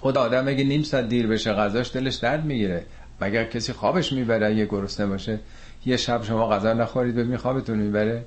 [0.00, 2.84] خود آدم اگه نیم ساعت دیر بشه غذاش دلش درد می‌گیره.
[3.20, 5.38] مگر کسی خوابش می‌بره؟ یه گرسنه باشه
[5.86, 8.24] یه شب شما غذا نخورید ببین خوابتون می‌بره.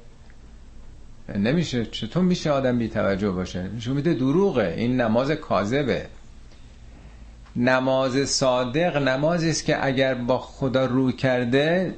[1.35, 1.85] نمیشه.
[1.85, 4.73] چطور میشه آدم بی توجه باشه؟ نشون میده دروغه.
[4.77, 6.05] این نماز کاذبه.
[7.57, 11.93] نماز صادق نمازی است که اگر با خدا رو کرده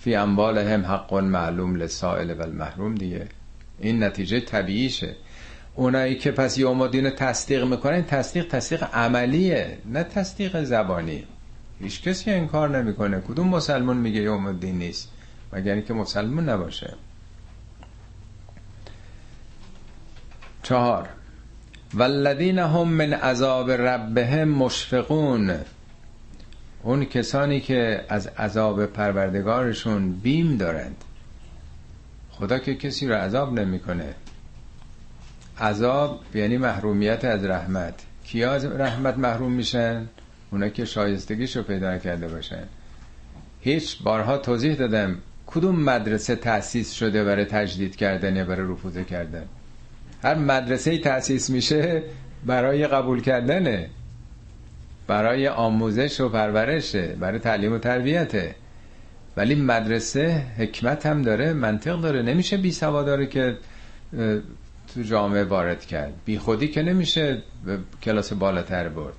[0.00, 0.40] فی هم
[0.88, 3.26] حق معلوم لسائل و المحروم دیگه.
[3.78, 5.16] این نتیجه طبیعیشه.
[5.74, 11.24] اونایی که پس یوم الدین تصدیق می‌کنن تصدیق تصدیق عملیه نه تصدیق زبانی.
[11.80, 13.20] هیچ کسی این کار نمی‌کنه.
[13.20, 15.08] کدوم مسلمون میگه یوم الدین نیست؟
[15.52, 16.94] مگر اینکه مسلمون نباشه.
[20.62, 21.08] چهار.
[21.94, 25.54] والذین هم من عذاب ربهم مشفقون.
[26.82, 30.96] اون کسانی که از عذاب پروردگارشون بیم دارند.
[32.30, 34.14] خدا که کسی رو عذاب نمی‌کنه.
[35.60, 37.94] عذاب یعنی محرومیت از رحمت.
[38.24, 40.06] کیا از رحمت محروم میشن؟
[40.50, 42.64] اونا که شایستگیش رو پیدا کرده باشن.
[43.60, 45.18] هیچ بارها توضیح دادم.
[45.46, 49.44] کدوم مدرسه تأسیس شده برای تجدید کردن یا برای رفوزه کردن؟
[50.22, 52.02] هر مدرسه تأسیس میشه
[52.46, 53.90] برای قبول کردنه.
[55.06, 58.54] برای آموزش و پرورشه برای تعلیم و تربیته.
[59.36, 62.22] ولی مدرسه حکمت هم داره منطق داره.
[62.22, 63.56] نمیشه بی سواداره که
[64.94, 66.12] تو جامعه وارد کرد.
[66.24, 69.14] بی خودی که نمیشه به کلاس بالاتر برد.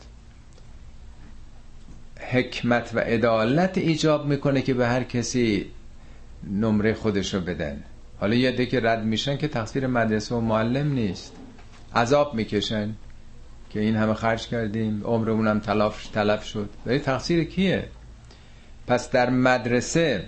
[2.31, 5.65] حکمت و عدالت ایجاب می‌کنه که به هر کسی
[6.49, 7.83] نمره خودشو بدن.
[8.21, 11.33] حالا یه ده که رد میشن که تقصیر مدرسه و معلم نیست.
[11.95, 12.93] عذاب می‌کشن
[13.69, 16.69] که این همه خرج کردیم عمرمون هم تلاف تلف شد.
[16.85, 17.87] ولی تقصیر کیه؟
[18.87, 20.23] پس در مدرسه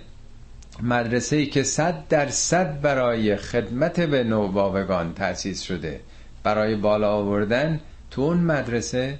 [0.82, 6.00] مدرسه ای که صد در صد برای خدمت به نوباوگان تأسیس شده
[6.42, 7.80] برای بالا آوردن
[8.10, 9.18] تو اون مدرسه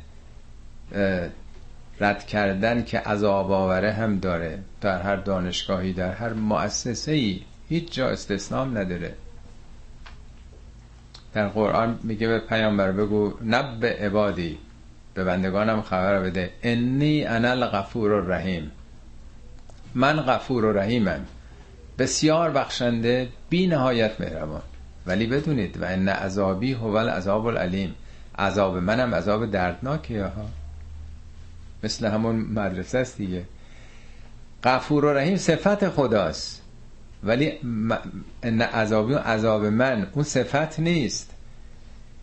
[2.00, 4.58] رد کردن که عذاب آوره هم داره.
[4.80, 9.14] در هر دانشگاهی در هر مؤسسه ای هیچ جا استثنام نداره.
[11.34, 14.58] در قرآن میگه به پیامبر بگو نب عبادی.
[15.14, 16.50] به بندگانم خبر بده.
[16.62, 18.70] انی انا الغفور الرحیم.
[19.94, 21.26] من غفور و رحیمم.
[21.98, 24.62] بسیار بخشنده بی نهایت مهربان.
[25.06, 27.94] ولی بدونید و ان عذابی هو العذاب العلیم.
[28.38, 30.46] عذاب منم عذاب دردناکه ها.
[31.84, 33.44] مثل همون مدرسه است دیگه.
[34.64, 36.63] غفور و رحیم صفت خداست.
[37.24, 37.52] ولی
[38.42, 41.30] ان عذابی و عذاب من اون صفت نیست.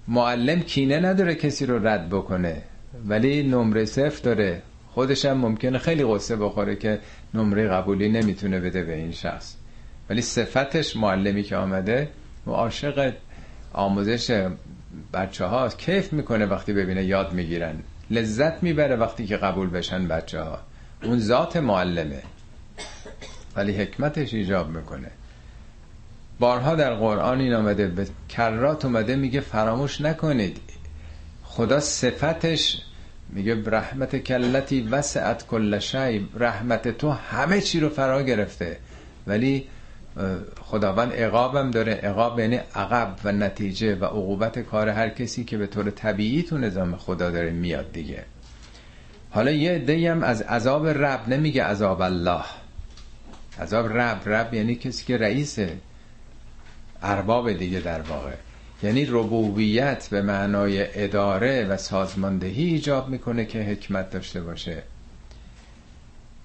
[0.07, 2.61] معلم کینه نداره کسی رو رد بکنه
[3.07, 4.61] ولی نمره صفر داره.
[4.93, 6.99] خودش هم ممکنه خیلی قصه بخوره که
[7.33, 9.55] نمره قبولی نمی‌تونه بده به این شخص.
[10.09, 12.09] ولی صفتش معلمی که آمده
[12.47, 13.13] و عاشق
[13.73, 14.47] آموزش
[15.13, 17.75] بچه ها کیف می‌کنه وقتی ببینه یاد می‌گیرن.
[18.09, 20.59] لذت می‌بره وقتی که قبول بشن بچه ها
[21.03, 22.21] اون ذات معلمه.
[23.55, 25.11] ولی حکمتش ایجاب می‌کنه.
[26.39, 30.57] بارها در قرآن این آمده به کرات اومده میگه فراموش نکنید.
[31.43, 32.81] خدا صفتش
[33.29, 38.77] میگه رحمت کلتی وسعت کل شی رحمت تو همه چی رو فرا گرفته.
[39.27, 39.67] ولی
[40.61, 41.93] خداوند عقابم داره.
[41.93, 46.57] عقاب یعنی عقب و نتیجه و عقوبت کار هر کسی که به طور طبیعی تو
[46.57, 48.23] نظام خدا داره میاد دیگه.
[49.29, 52.43] حالا یه هم از عذاب رب نمیگه عذاب الله.
[53.61, 55.77] عذاب رب رب یعنی کسی که رئیسه
[57.03, 58.33] ارباب دیگه در واقع.
[58.83, 64.83] یعنی ربوبیت به معنای اداره و سازماندهی ایجاب می‌کنه که حکمت داشته باشه.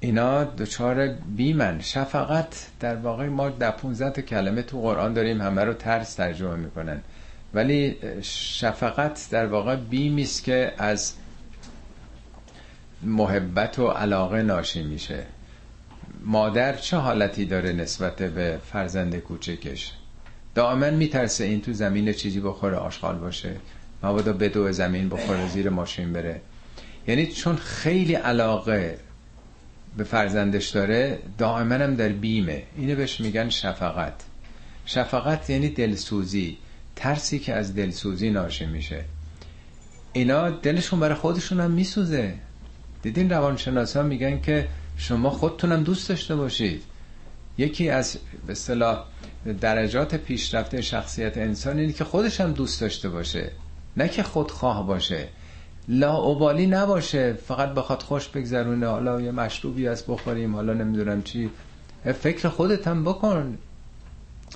[0.00, 5.72] اینا دچار بیمن شفقت در واقع ما در 15 کلمه تو قرآن داریم همه رو
[5.72, 7.00] ترس ترجمه می‌کنن.
[7.54, 11.14] ولی شفقت در واقع بیمی است که از
[13.02, 15.26] محبت و علاقه ناشی میشه.
[16.28, 19.92] مادر چه حالتی داره نسبت به فرزند کوچکش؟
[20.54, 23.56] دائما میترسه این تو زمین چیزی بخوره آشغال باشه.
[24.02, 26.40] مبادا بدو زمین بخوره زیر ماشین بره.
[27.08, 28.98] یعنی چون خیلی علاقه
[29.96, 32.62] به فرزندش داره دائما هم در بیمه.
[32.76, 34.22] اینو بهش میگن شفقت.
[34.86, 36.58] شفقت یعنی دلسوزی.
[36.96, 39.04] ترسی که از دلسوزی ناشی میشه.
[40.12, 42.34] اینا دلشون برای خودشون هم میسوزه.
[43.02, 46.82] دیدین روانشناسا میگن که شما خودتونم دوست داشته باشید.
[47.58, 49.04] یکی از به اصطلاح
[49.60, 53.50] درجات پیشرفته شخصیت انسان اینه که خودش هم دوست داشته باشه.
[53.96, 55.28] نه که خودخواه باشه.
[55.88, 57.32] لاعبالی نباشه.
[57.32, 58.86] فقط بخواد خوش بگذرونه.
[58.86, 60.54] حالا یه مشروبی از بخوریم.
[60.54, 61.50] حالا نمی‌دونم چی.
[62.04, 63.58] فکر خودت هم بکن.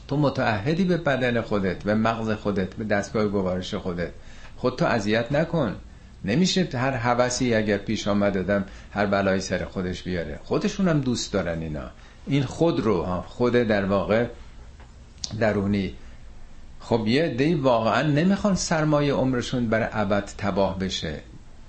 [0.09, 4.11] تو متعهدی به بدن خودت به مغز خودت به دستگاه گوارش خودت.
[4.57, 5.77] خودتو اذیت نکن.
[6.25, 10.41] نمیشه هر حوثی اگر پیش آمد دادم هر بلایی سر خودش بیاره.
[10.45, 11.91] خودشون هم دوست دارن اینا.
[12.27, 14.27] این خود رو ها خود در واقع
[15.41, 15.95] درونی.
[16.81, 21.21] خب یه دی واقعا نمی‌خوان سرمایه عمرشون برای ابد تباه بشه.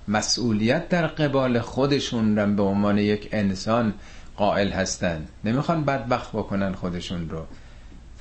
[0.07, 3.93] مسئولیت در قبال خودشون رم به عنوان یک انسان
[4.37, 5.25] قائل هستن.
[5.43, 7.45] نمی‌خوان بدبخت بکنن خودشون رو.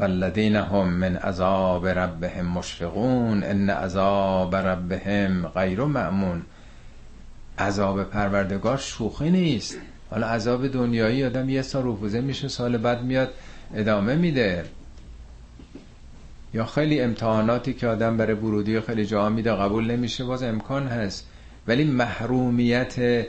[0.01, 6.43] فالذین هم من عذاب ربهم مشفقون ان عذاب ربهم غیر معمون
[7.59, 9.78] عذاب پروردگار شوخی نیست.
[10.10, 13.28] حالا عذاب دنیایی آدم یه سال رفوزه میشه سال بعد میاد
[13.74, 14.64] ادامه میده.
[16.55, 21.27] یا خیلی امتحاناتی که آدم برای ورودی خیلی جا میده قبول نمیشه باز امکان هست.
[21.68, 23.27] ولی محرومیت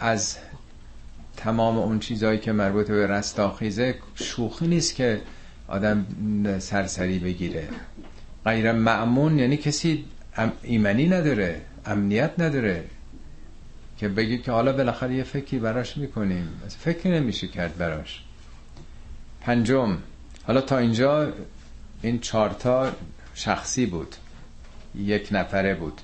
[0.00, 0.36] از
[1.36, 5.20] تمام اون چیزهایی که مربوط به رستاخیزه شوخی نیست که
[5.68, 6.06] آدم
[6.58, 7.68] سرسری بگیره.
[8.44, 10.04] غیر معمون یعنی کسی
[10.62, 12.84] ایمنی نداره امنیت نداره
[13.98, 16.48] که بگی که حالا بالاخره یه فکری براش می‌کنیم.
[16.78, 18.22] فکری نمیشه کرد براش.
[19.40, 19.98] پنجم
[20.46, 21.32] حالا تا اینجا
[22.02, 22.92] این چارتا
[23.34, 24.16] شخصی بود.
[24.94, 26.00] یک نفره بود.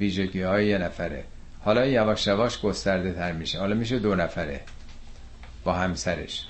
[0.00, 1.24] ویژگی های یه نفره.
[1.64, 3.58] حالا یواش یواش گسترده تر میشه.
[3.58, 4.60] حالا میشه دو نفره
[5.64, 6.46] با همسرش.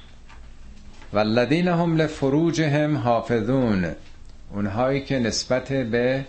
[1.15, 3.95] والذین هم لفروجهم حافظون.
[4.51, 6.25] اونهایی که نسبت به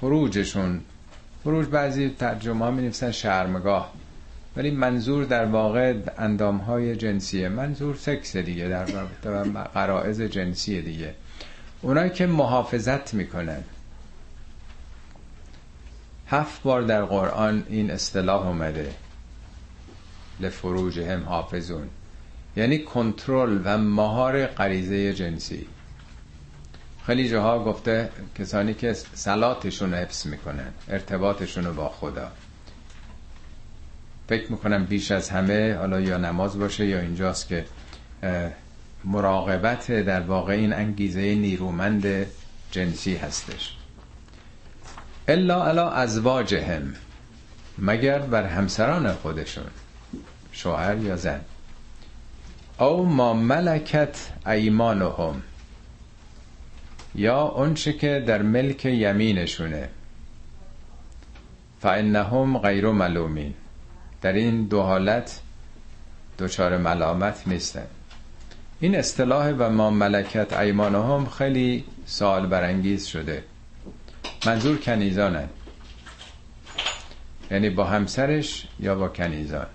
[0.00, 0.80] فروجشون.
[1.44, 3.92] فروج بعضی ترجمه ها می نفسن شرمگاه.
[4.56, 7.48] ولی منظور در واقع اندام های جنسیه.
[7.48, 8.84] منظور سکس دیگه در
[9.74, 11.14] قرائز جنسی دیگه.
[11.82, 13.64] اونایی که محافظت می‌کنن.
[16.28, 18.90] هفت بار در قرآن این اصطلاح اومده.
[20.40, 21.88] لفروج هم حافظون.
[22.56, 25.66] یعنی کنترل و مهار غریزه جنسی.
[27.06, 32.28] خیلی جاها گفته کسانی که سلاتشون حفظ می‌کنن ارتباطشون با خدا.
[34.28, 37.64] فکر می‌کنم بیش از همه حالا یا نماز باشه یا اینجاست که
[39.04, 42.26] مراقبت در واقع این انگیزه نیرومند
[42.70, 43.76] جنسی هستش.
[45.28, 46.94] الا علا ازواجهم
[47.78, 49.64] مگر بر همسران خودشون
[50.52, 51.40] شوهر یا زن.
[52.82, 55.42] او ما ملکت ایمانهم.
[57.14, 59.88] یا اونچه که در ملک یمینشونه.
[61.80, 63.54] فانهم غیر ملومین.
[64.22, 65.40] در این دو حالت
[66.38, 67.86] دچار ملامت نیستن.
[68.80, 73.44] این اصطلاح و ما ملکت ایمانهم خیلی سوال برانگیز شده.
[74.46, 75.48] منظور کنیزانن.
[77.50, 79.66] یعنی با همسرش یا با کنیزان.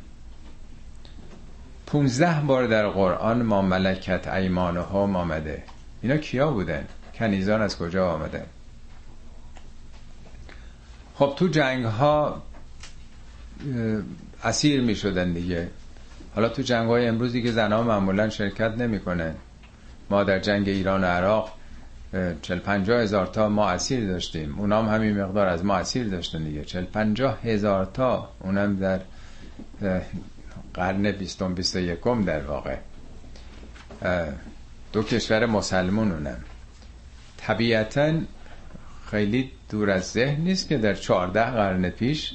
[1.87, 5.63] پونزده بار در قرآن ما ملکت ایمانهم آمده.
[6.01, 6.85] اینا کیا بودن؟
[7.15, 8.45] کنیزان از کجا آمدن؟
[11.15, 12.43] خب تو جنگ ها
[14.43, 15.67] اسیر می شدن دیگه.
[16.35, 19.35] حالا تو جنگ های که زنها معمولا شرکت نمی‌کنن.
[20.09, 21.51] ما در جنگ ایران و عراق
[22.41, 24.59] چل پنجاه هزار تا ما اسیر داشتیم.
[24.59, 26.65] اونام همین مقدار از ما اسیر داشتن دیگه.
[26.65, 28.99] چل پنجاه هزار تا اونم در
[30.77, 32.75] قرن بیستم بیست یکم در واقع.
[34.93, 36.37] دو کشور مسلمون اونم
[37.37, 38.13] طبیعتا
[39.11, 42.33] خیلی دور از ذهن نیست که در چهارده قرن پیش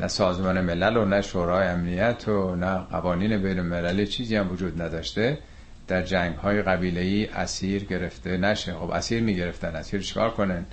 [0.00, 4.82] نه سازمان ملل و نه شورای امنیت و نه قوانین بین المللی چیزی هم وجود
[4.82, 5.38] نداشته.
[5.88, 8.74] در جنگ های قبیله اسیر گرفته نشه.
[8.74, 9.76] خب اسیر می‌گرفتن.
[9.76, 10.66] اسیر چیکار کنن؟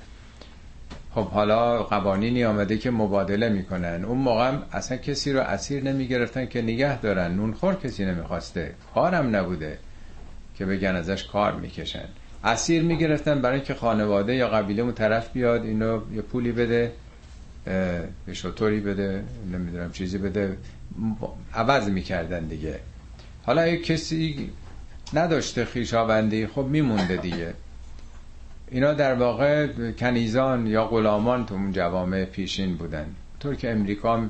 [1.15, 4.05] خب حالا قوانینی آمده که مبادله می‌کنن.
[4.05, 7.35] اون موقع اصلا کسی رو اسیر نمی‌گرفتن که نگه دارن.
[7.35, 8.73] نونخور کسی نمی‌خواسته.
[8.95, 9.77] کارم نبوده
[10.55, 12.05] که بگن ازش کار می‌کشن.
[12.43, 16.91] اسیر می‌گرفتن برای اینکه خانواده یا قبیله اون طرف بیاد اینو یه پولی بده
[18.27, 20.57] یه شطوری بده نمی‌دونم چیزی بده.
[21.53, 22.79] عوض می‌کردن دیگه.
[23.45, 24.49] حالا یه کسی
[25.13, 27.53] نداشته خیشاوندی خب میمونده دیگه.
[28.73, 33.05] اینا در واقع کنیزان یا غلامان تو اون جوامع پیشین بودن.
[33.39, 34.25] طور که امریکا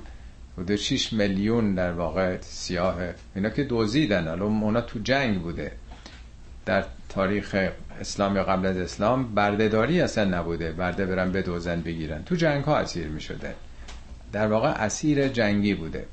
[0.56, 5.72] بوده 6 میلیون در واقع سیاهه اینا که دوزیدن الان اونا تو جنگ بوده.
[6.66, 7.70] در تاریخ
[8.02, 10.72] اسلام یا قبل از اسلام بردهداری اصلا نبوده.
[10.72, 12.24] برده برن به دوزن بگیرن.
[12.24, 13.56] تو جنگ ها اسیر می شده
[14.32, 16.06] در واقع اسیر جنگی بوده.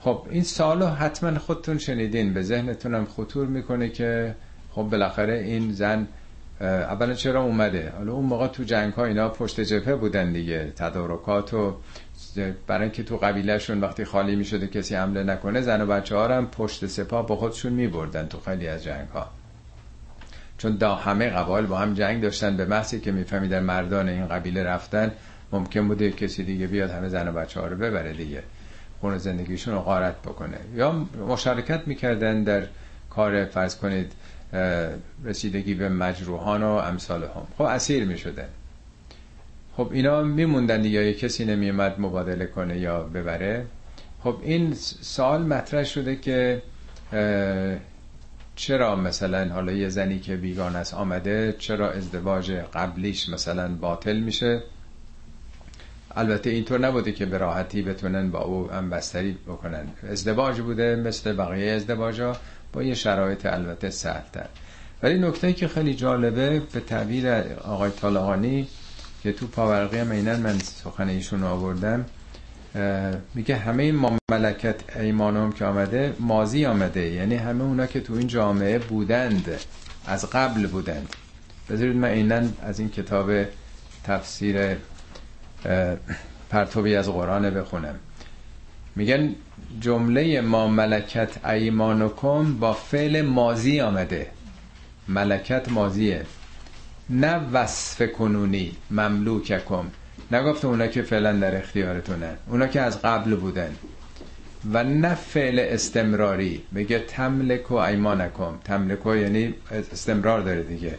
[0.00, 2.34] خب این سالو حتما خودتون شنیدین.
[2.34, 4.34] به ذهنتونم خطور می‌کنه که
[4.70, 6.08] خب بالاخره این زن
[6.62, 11.54] اولا چرا اومده؟ حالا اون موقع تو جنگ ها اینا پشت جبهه بودن دیگه تدارکات
[11.54, 11.76] و
[12.66, 16.46] برای اینکه تو قبیلهشون وقتی خالی می‌شده کسی حمله نکنه زن و بچه ها هم
[16.46, 19.30] پشت سپاه با خودشون میبردن تو خیلی از جنگ ها
[20.58, 24.64] چون دا همه قبایل با هم جنگ داشتن به محضی که میفهمیدن مردان این قبیله
[24.64, 25.12] رفتن
[25.52, 28.42] ممکن بوده کسی دیگه بیاد همه زن و بچه ها رو ببره دیگه
[29.00, 30.58] خون زندگیشون رو غارت بکنه.
[30.74, 30.92] یا
[31.28, 32.66] مشارکت می‌کردن در
[33.10, 34.12] کار فرض کنید
[35.24, 37.46] رسیدگی به مجروحان و امثال هم.
[37.58, 38.48] خب اسیر می‌شدن
[39.76, 43.66] خب اینا میموندن یا یه کسی نمیومد مبادله کنه یا ببره.
[44.24, 46.62] خب این سال مطرح شده که
[48.56, 54.62] چرا مثلا حالا یه زنی که بیگان است آمده چرا ازدواج قبلیش مثلا باطل میشه؟
[56.16, 59.84] البته اینطور نبوده که به راحتی بتونن با او هم بستری بکنن.
[60.10, 62.36] ازدواج بوده مثل بقیه ازدواج ها
[62.72, 64.46] با یه شرایط البته سهلتر
[65.02, 67.32] ولی نکته که خیلی جالبه به تعبیر
[67.64, 68.68] آقای طالقانی
[69.22, 72.04] که تو پاورقی هم اینن من سخن ایشون آوردم
[73.34, 77.00] میگه همه این مملکت ایمانم که آمده مازی آمده.
[77.00, 79.60] یعنی همه اونا که تو این جامعه بودند
[80.06, 81.16] از قبل بودند.
[81.70, 83.30] بذارید من اینن از این کتاب
[84.04, 84.76] تفسیر
[86.50, 87.94] پرتوبی از قرآن بخونم.
[88.96, 89.34] میگن
[89.80, 94.26] جمله ما ملکت ایمانکم با فعل مازی آمده.
[95.08, 96.22] ملکت مازیه
[97.10, 99.84] نه وصف کنونی مملوککم.
[100.30, 102.36] نگفته اونا که فعلا در اختیارتونه.
[102.48, 103.74] اونا که از قبل بودن.
[104.72, 106.62] و نه فعل استمراری.
[106.74, 108.58] بگه تملک و ایمانکم.
[108.64, 109.54] تملک یعنی
[109.92, 110.94] استمرار داره دیگه.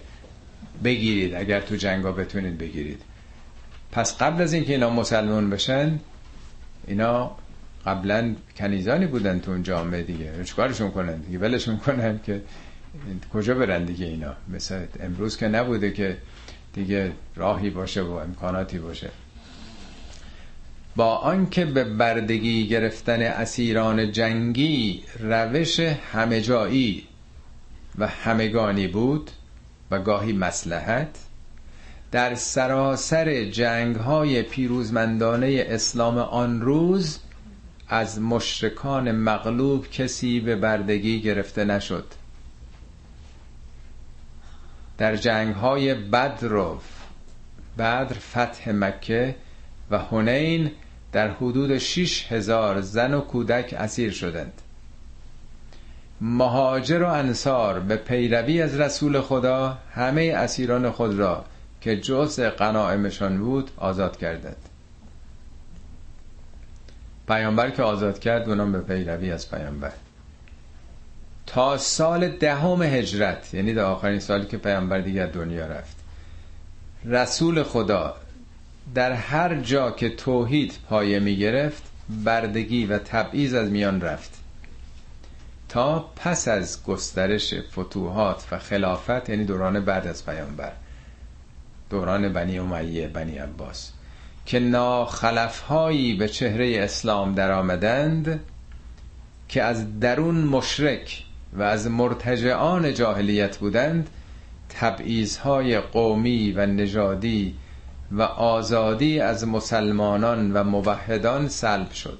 [0.83, 1.35] بگیرید.
[1.35, 3.01] اگر تو جنگا بتونید بگیرید.
[3.91, 5.99] پس قبل از اینکه اینا مسلمان بشن
[6.87, 7.31] اینا
[7.85, 10.43] قبلا کنیزانی بودن تو اون جامعه دیگه.
[10.43, 12.41] چیکارشون کنن دیگه؟ ولشون کنن که
[13.33, 16.17] کجا برن دیگه اینا؟ مثل امروز که نبوده که
[16.73, 19.09] دیگه راهی باشه و امکاناتی باشه.
[20.95, 27.03] با آنکه به بردگی گرفتن اسیران جنگی روش همه جایی
[27.97, 29.31] و همگانی بود
[29.91, 31.19] و گاهی مسلحت
[32.11, 37.19] در سراسر جنگ های پیروزمندانه اسلام آن روز
[37.87, 42.05] از مشرکان مغلوب کسی به بردگی گرفته نشد.
[44.97, 46.79] در جنگ های بدر و
[47.77, 49.35] بدر فتح مکه
[49.91, 50.71] و هنین
[51.11, 54.61] در حدود 6 هزار زن و کودک اسیر شدند.
[56.21, 61.45] مهاجر و انصار به پیروی از رسول خدا همه اسیران خود را
[61.81, 64.69] که جز قنائمشان بود آزاد کردند.
[67.27, 69.91] پیامبر که آزاد کرد اونم به پیروی از پیامبر.
[71.45, 75.95] تا سال دهم هجرت یعنی در آخرین سالی که پیامبر دیگر دنیا رفت.
[77.05, 78.15] رسول خدا
[78.95, 84.31] در هر جا که توحید پایه می گرفت بردگی و تبعیض از میان رفت.
[85.69, 90.71] تا پس از گسترش فتوحات و خلافت یعنی دوران بعد از پیامبر.
[91.89, 93.91] دوران بنی امیه بنی عباس.
[94.45, 98.39] که ناخلفهایی به چهره اسلام در آمدند
[99.49, 104.09] که از درون مشرک و از مرتجعان جاهلیت بودند
[104.69, 107.55] تبعیضهای قومی و نژادی
[108.11, 112.19] و آزادی از مسلمانان و موحدان سلب شد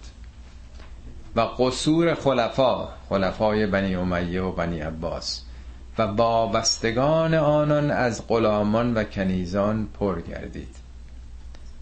[1.35, 5.41] و قصور خلفا خلفای بنی امیه و بنی عباس
[5.97, 10.82] و وابستگان آنان از غلامان و کنیزان پر گردید.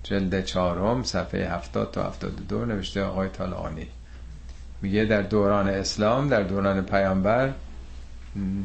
[0.04, 3.88] جلد چهارم صفحه 70 تا 72 نوشته آقای طالعانی
[4.82, 7.54] میگه در دوران اسلام در دوران پیامبر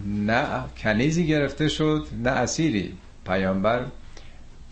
[0.06, 0.46] نه
[0.78, 2.98] کنیزی گرفته شد نه اسیری.
[3.26, 3.84] پیامبر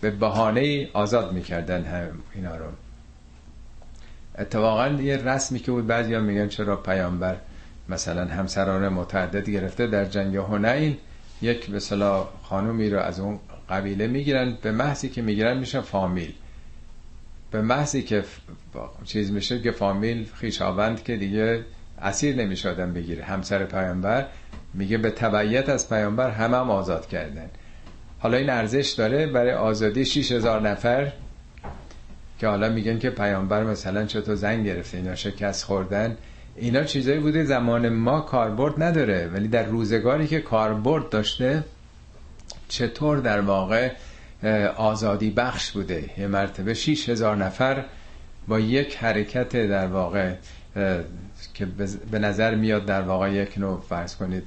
[0.00, 2.66] به بهانه آزاد می‌کردن هم اینا رو.
[4.38, 7.36] اتفاقا یه رسمی که بود بعضی میگن چرا پیامبر
[7.88, 10.96] مثلا همسران متعدد گرفته در جنگ هنین
[11.42, 13.38] یک به صلاح خانومی رو از اون
[13.70, 16.34] قبیله می‌گیرن به محضی که می‌گیرن میشن فامیل.
[17.54, 18.24] به محضی که
[19.04, 21.64] چیز میشه که فامیل خیشاوند که دیگه
[22.02, 23.24] اسیر نمیشادن بگیره.
[23.24, 24.26] همسر پیامبر
[24.74, 27.50] میگه به تبعیت از پیامبر همه هم آزاد کردن.
[28.18, 31.12] حالا این ارزش داره برای آزادی 6000 نفر
[32.38, 36.16] که حالا میگن که پیامبر مثلا چطور زنگ گرفته اینا شکست خوردن.
[36.56, 39.28] اینا چیزایی بوده زمان ما کاربرد نداره.
[39.28, 41.64] ولی در روزگاری که کاربرد داشته
[42.68, 43.90] چطور در واقع
[44.76, 46.10] آزادی بخش بوده.
[46.18, 47.84] یه مرتبه 6000 نفر
[48.48, 50.34] با یک حرکت در واقع
[51.54, 51.66] که
[52.10, 54.46] به نظر میاد در واقع یک نوع فرض کنید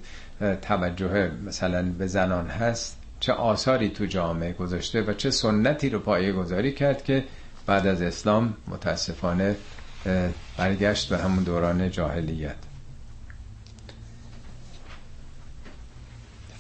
[0.62, 2.98] توجه مثلا به زنان هست.
[3.20, 7.24] چه آثاری تو جامعه گذاشته و چه سنتی رو پایه گذاری کرد که
[7.66, 9.56] بعد از اسلام متاسفانه
[10.58, 12.67] برگشت به همون دوران جاهلیت.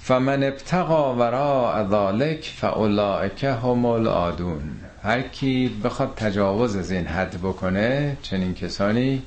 [0.08, 4.62] فمن ابتقا وراء ذالک فاولئک هم العادون.
[5.04, 9.22] هر کی بخواد تجاوز از این حد بکنه چنین کسانی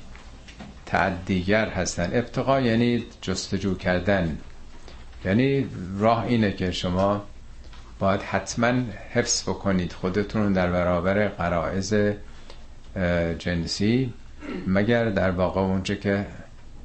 [0.85, 2.09] تعدیگر هستن.
[2.13, 4.37] ابتقا یعنی جستجو کردن.
[5.25, 5.65] یعنی
[5.99, 7.23] راه اینه که شما
[7.99, 8.73] باید حتما
[9.13, 11.93] حفظ بکنید خودتون در برابر قرائز
[13.39, 14.13] جنسی
[14.67, 16.25] مگر در واقع اونچه که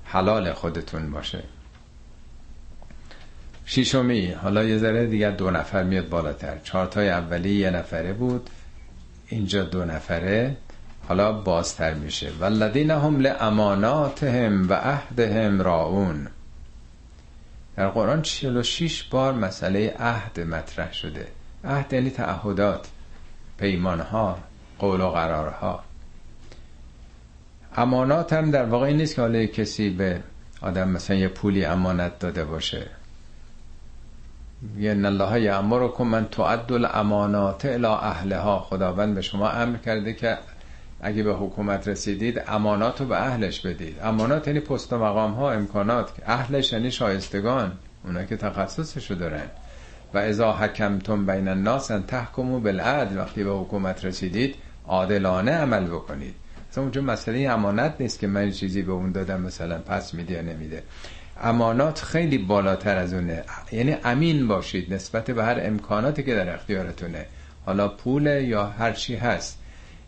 [0.05, 1.56] حلال خودتون باشه.
[3.69, 6.59] شیشمی حالا یه ذره دیگر دو نفر میاد بالاتر.
[6.65, 8.51] چهارتای اولی یه نفره بود.
[9.29, 10.57] اینجا دو نفره.
[11.09, 12.31] حالا بازتر میشه.
[12.41, 16.29] والذین هم لاماناتهم و عهدهم راون
[17.77, 21.27] در قرآن 46 بار مسئله عهد مطرح شده.
[21.65, 22.89] عهد یعنی تعهدات
[23.59, 24.39] پیمانها
[24.79, 25.85] قول و قرارها.
[27.77, 30.21] امانات هم در واقع این نیست که حالا کسی به
[30.61, 32.96] آدم مثلا یه پولی امانت داده باشه.
[34.79, 38.59] یه الله یعمرکم من تعد الامانات الى اهلها.
[38.59, 40.39] خداوند به شما امر کرده که
[41.01, 43.97] اگه به حکومت رسیدید امانات رو به اهلش بدید.
[44.03, 46.11] امانات یعنی پست و مقام ها امکانات.
[46.27, 47.73] اهلش یعنی شایستگان
[48.05, 49.47] اونا که تخصصشو دارن.
[50.15, 54.55] و ازا حکمتم بین الناس ان تحکمو بالعدل وقتی به حکومت رسیدید
[54.87, 56.35] عادلانه عمل بکنید.
[56.71, 60.43] مثلا اونجا مسئله امانت نیست که من چیزی به اون دادم مثلا پس میده یا
[60.43, 60.83] نمیده.
[61.43, 63.45] امانات خیلی بالاتر از اونه.
[63.73, 67.27] یعنی امین باشید نسبت به هر امکاناتی که در اختیارتونه.
[67.67, 69.59] حالا پول یا هر چی هست.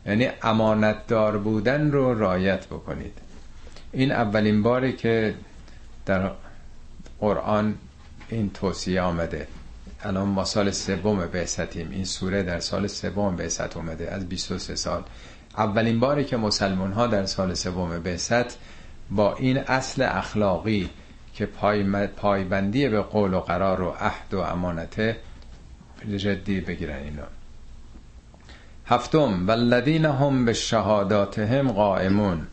[0.07, 3.19] یعنی امانتدار بودن رو رایت بکنید.
[3.93, 5.35] این اولین باری که
[6.07, 6.31] در
[7.21, 7.75] قرآن
[8.29, 9.47] این توصیه آمده.
[10.03, 11.91] الان ما سال سوم بعثتیم.
[11.91, 14.11] این سوره در سال سوم بعثت اومده.
[14.11, 15.03] از 23 سال.
[15.59, 18.59] اولین باری که مسلمان ها در سال سوم بعثت
[19.11, 20.91] با این اصل اخلاقی
[21.39, 25.17] که پای پایبندی به قول و قرار و عهد و امانته
[26.17, 27.23] جدی بگیرن اینا.
[28.87, 32.47] هفتم والذین هم به شهاداتهم قائمون.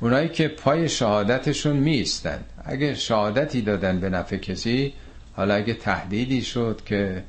[0.00, 4.92] اونایی که پای شهادتشون میستن اگه شهادتی دادن به نفع کسی
[5.36, 7.22] حالا اگه تهدیدی شد که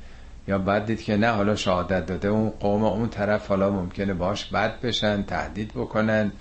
[0.48, 4.44] یا بعد دید که نه حالا شهادت داده اون قوم اون طرف حالا ممکنه باش
[4.44, 6.32] بد بشن تهدید بکنن.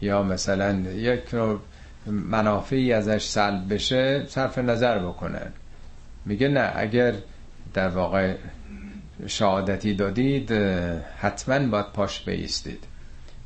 [0.00, 1.20] یا مثلا یک
[2.06, 5.52] منافعی ازش سلب بشه صرف نظر بکنن
[6.24, 7.14] میگه نه اگر
[7.74, 8.34] در واقع
[9.26, 10.52] شهادتی دادید
[11.18, 12.84] حتما باید پاش بیستید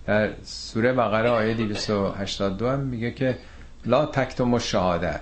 [0.07, 3.39] در سوره بقره آیه 282 هم میگه که
[3.87, 5.21] لا تکتم شهاده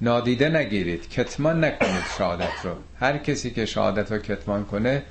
[0.00, 2.74] نادیده نگیرید کتمان نکنید شهادت رو.
[3.00, 5.02] هر کسی که شهادت رو کتمان کنه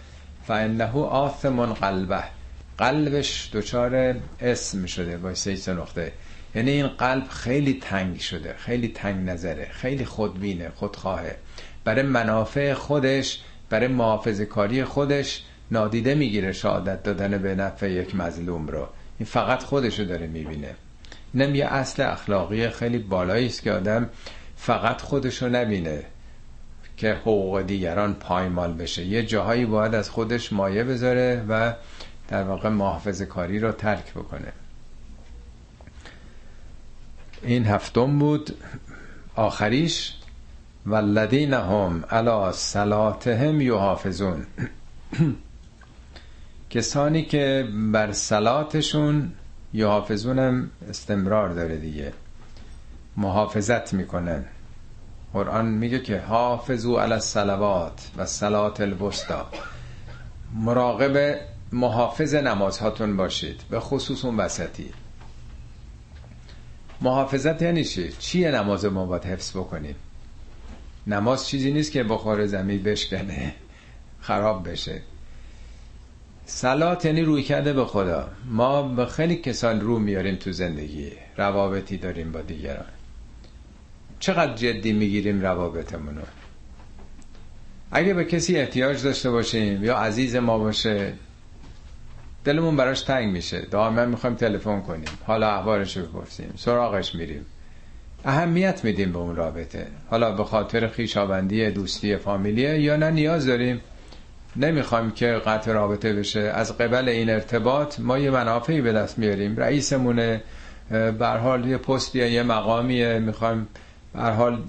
[0.47, 2.23] فانه آثم قلبه.
[2.77, 6.11] قلبش دچار اسم شده با سه نقطه.
[6.55, 11.35] یعنی این قلب خیلی تنگ شده خیلی تنگ نظره خیلی خودبینه خودخواهه.
[11.83, 18.67] برای منافع خودش برای محافظ کاری خودش نادیده می‌گیره شهادت دادن به نفع یک مظلوم
[18.67, 18.87] رو.
[19.19, 20.75] این فقط خودشو داره می‌بینه.
[21.33, 24.09] اینم یه اصل اخلاقی خیلی بالایی است که آدم
[24.55, 26.03] فقط خودشو نبینه
[26.97, 29.05] که حقوق دیگران پایمال بشه.
[29.05, 31.73] یه جاهایی باید از خودش مایه بذاره و
[32.27, 34.53] در واقع محافظ کاری رو ترک بکنه.
[37.43, 38.55] این هفتم بود.
[39.35, 40.13] آخریش
[40.85, 44.45] والذین هم علی صلاتهم یحافظون.
[46.69, 49.31] کسانی که بر صلاتشون
[49.73, 52.13] یحافظون استمرار داره دیگه.
[53.17, 54.45] محافظت می‌کنن.
[55.33, 59.49] قرآن میگه که حافظو علی الصلوات و صلات الوسطا
[60.55, 61.35] مراقب
[61.71, 63.61] محافظ نمازهاتون باشید.
[63.69, 64.89] به خصوص اون وسطی.
[67.03, 69.95] محافظت یعنی چی؟ چیه نماز ما باید حفظ بکنیم؟
[71.07, 73.53] نماز چیزی نیست که بخار زمین بشکنه
[74.21, 75.01] خراب بشه.
[76.45, 78.29] سلات یعنی روی کرده به خدا.
[78.45, 81.11] ما به خیلی کسان رو میاریم تو زندگی.
[81.37, 82.85] روابطی داریم با دیگران.
[84.19, 86.21] چقدر جدی می‌گیریم روابطمونو
[87.91, 91.13] اگه به کسی احتیاج داشته باشیم یا عزیز ما باشه
[92.43, 93.61] دلمون براش تنگ میشه.
[93.61, 95.09] دائما می‌خوایم تلفن کنیم.
[95.25, 96.53] حالا احوالش رو بپرسیم.
[96.57, 97.45] سراغش میریم.
[98.25, 99.87] اهمیت میدیم به اون رابطه.
[100.09, 103.81] حالا به خاطر خیشاوندی دوستی فامیلیه یا نه نیاز داریم.
[104.55, 106.39] نمی‌خوایم که قطع رابطه بشه.
[106.39, 109.57] از قبل این ارتباط ما یه منافعی به دست میاریم.
[109.57, 110.41] رئیسمونه.
[111.19, 113.19] بر حال یه پستیه یه مقامیه.
[113.19, 113.67] می‌خوایم
[114.13, 114.59] بر حال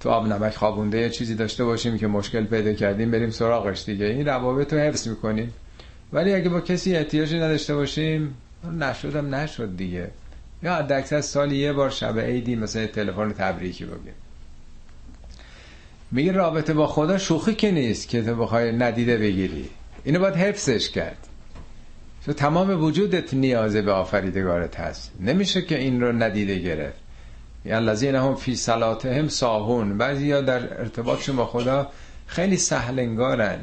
[0.00, 3.10] تو آب نمک خوابونده یه چیزی داشته باشیم که مشکل پیدا کردیم.
[3.10, 4.06] بریم سراغش دیگه.
[4.06, 5.52] این روابط رو حفظ می‌کنیم.
[6.12, 8.34] ولی اگه با کسی احتیاجی نداشته باشیم
[8.78, 10.10] نشدم نشد دیگه.
[10.62, 14.14] یا حد سالی یه بار شب عیدی مثلا تلفن تبریکی بگیم
[16.10, 19.70] میگه رابطه با خدا شوخی که نیست که تو بخوای ندیده بگیری.
[20.04, 21.28] اینو باید حفظش کرد.
[22.24, 25.12] تو تمام وجودت نیازه به آفریدگارت هست.
[25.20, 26.98] نمیشه که این رو ندیده گرفت.
[27.64, 29.98] یا الذین هم فی صلاتهم ساهون.
[29.98, 31.90] بعضی یا در ارتباطشون با خدا
[32.26, 33.58] خیلی سهلنگارن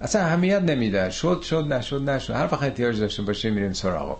[0.00, 1.10] اصلا اهمیت نمیده.
[1.10, 2.34] شد شد نشد نشد.
[2.34, 4.18] هر وقت احتیاج داشته باشه میریم سراغ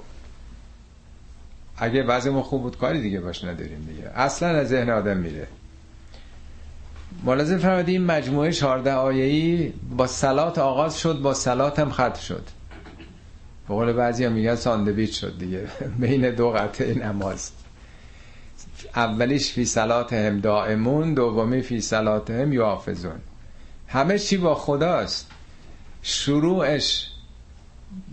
[1.77, 4.11] اگه ما خوب بود کاری دیگه باش نداریم دیگه.
[4.15, 5.47] اصلا از ذهن آدم میره.
[7.25, 12.43] ملاحظه فرمودی این مجموعه 14 آیه‌ای با سلات آغاز شد با سلات هم ختم شد.
[13.69, 15.69] به قول بعضی هم میگن ساندویچ شد دیگه.
[16.01, 17.51] بین دو قطعه نماز.
[18.97, 23.21] اولیش فی سلات هم دائمون دومی فی سلات هم یافزون
[23.89, 25.27] همه چی با خداست.
[26.03, 27.07] شروعش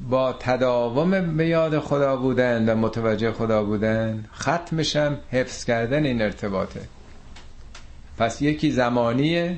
[0.09, 6.81] با تداوم به یاد خدا بودن و متوجه خدا بودن ختمشم حفظ کردن این ارتباطه.
[8.17, 9.57] پس یکی زمانیه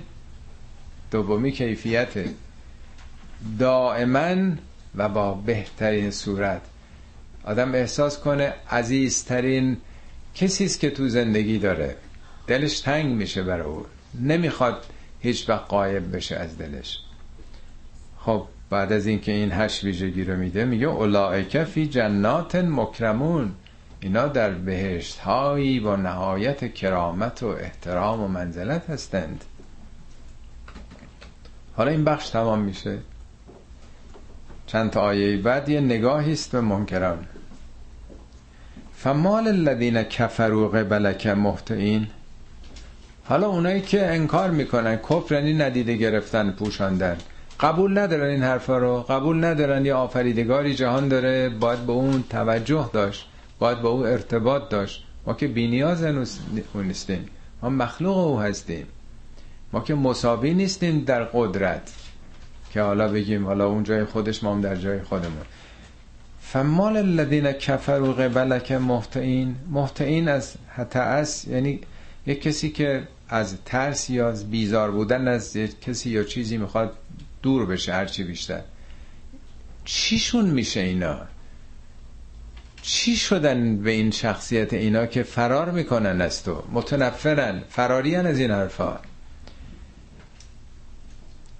[1.11, 2.29] دومی کیفیته.
[3.59, 4.51] دائما
[4.95, 6.61] و با بهترین صورت.
[7.43, 9.77] آدم احساس کنه عزیزترین
[10.35, 11.95] کسی است که تو زندگی داره.
[12.47, 13.85] دلش تنگ میشه برای او.
[14.21, 14.85] نمی‌خواد
[15.19, 16.99] هیچ وقت قایب بشه از دلش.
[18.29, 23.51] خب بعد از اینکه این هشت ویژگی رو میده میگه اولائک فی جنات مکرمون.
[23.99, 29.43] اینا در بهشت هایی با نهایت کرامت و احترام و منزلت هستند.
[31.75, 32.97] حالا این بخش تمام میشه.
[34.67, 37.25] چند تا آیه بعد یه نگاهی است به منکران.
[38.95, 42.07] فمال الذین کفروا قبلک مهتئین
[43.25, 47.17] حالا اونایی که انکار می‌کنن کفر یعنی ندیده گرفتن پوشاندن.
[47.59, 49.01] قبول ندارن این حرفا رو.
[49.09, 51.49] قبول ندارن یه آفریدگاری جهان داره.
[51.49, 53.29] باید به اون توجه داشت.
[53.59, 55.05] باید با او ارتباط داشت.
[55.25, 56.03] ما که بینیاز
[56.73, 57.25] او نیستیم.
[57.61, 58.85] ما مخلوق او هستیم.
[59.73, 61.93] ما که مساوی نیستیم در قدرت.
[62.71, 65.45] که حالا بگیم حالا اون جای خودش ما هم در جای خودمون.
[66.41, 71.79] فمال الذین کفروا قبلک محتعین محتعین از حتعس یعنی
[72.27, 76.93] یک کسی که از ترس یا از بیزار بودن از کسی یا چیزی می‌خواد
[77.41, 78.61] دور بشه هرچی بیشتر.
[79.85, 81.19] چیشون میشه اینا؟
[82.81, 88.51] چی شدن به این شخصیت اینا که فرار می‌کنن از تو؟ متنفرن فراریان از این
[88.51, 88.99] حرفا.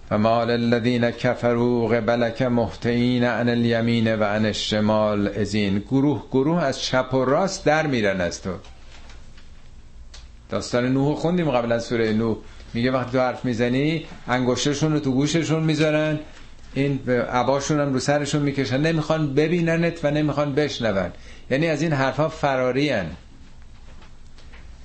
[0.10, 7.14] فمال الذین کفروا قبلک محتین عن الیمین و عن الشمال ازین گروه گروه از چپ
[7.14, 8.53] و راست در میرن از تو.
[10.49, 12.38] داستان نوح خوندیم قبل از سوره نوح.
[12.74, 16.20] میگه وقتی تو حرف می‌زنی انگشتشون رو تو گوششون می‌ذارن
[16.74, 18.82] این عباشون هم رو سرشون می‌کشن.
[18.82, 21.12] نمی‌خوان ببیننت و نمی‌خوان بشنون.
[21.52, 23.06] یعنی از این حرفا فراری هن.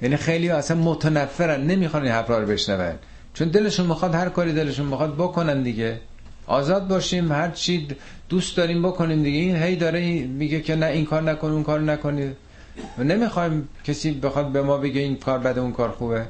[0.03, 2.95] یعنی خیلی اصلا متنفرن نمی‌خوان این حرفا رو بشنون.
[3.35, 6.01] چون دلشون می‌خواد هر کاری دلشون می‌خواد بکنن دیگه.
[6.47, 7.89] آزاد باشیم هر چی
[8.29, 9.39] دوست داریم بکنیم دیگه.
[9.39, 12.37] این هی داره میگه که نه این کار نکن اون کار نکنید
[12.99, 16.27] نمی‌خوایم کسی بخواد به ما بگه این کار بده اون کار خوبه.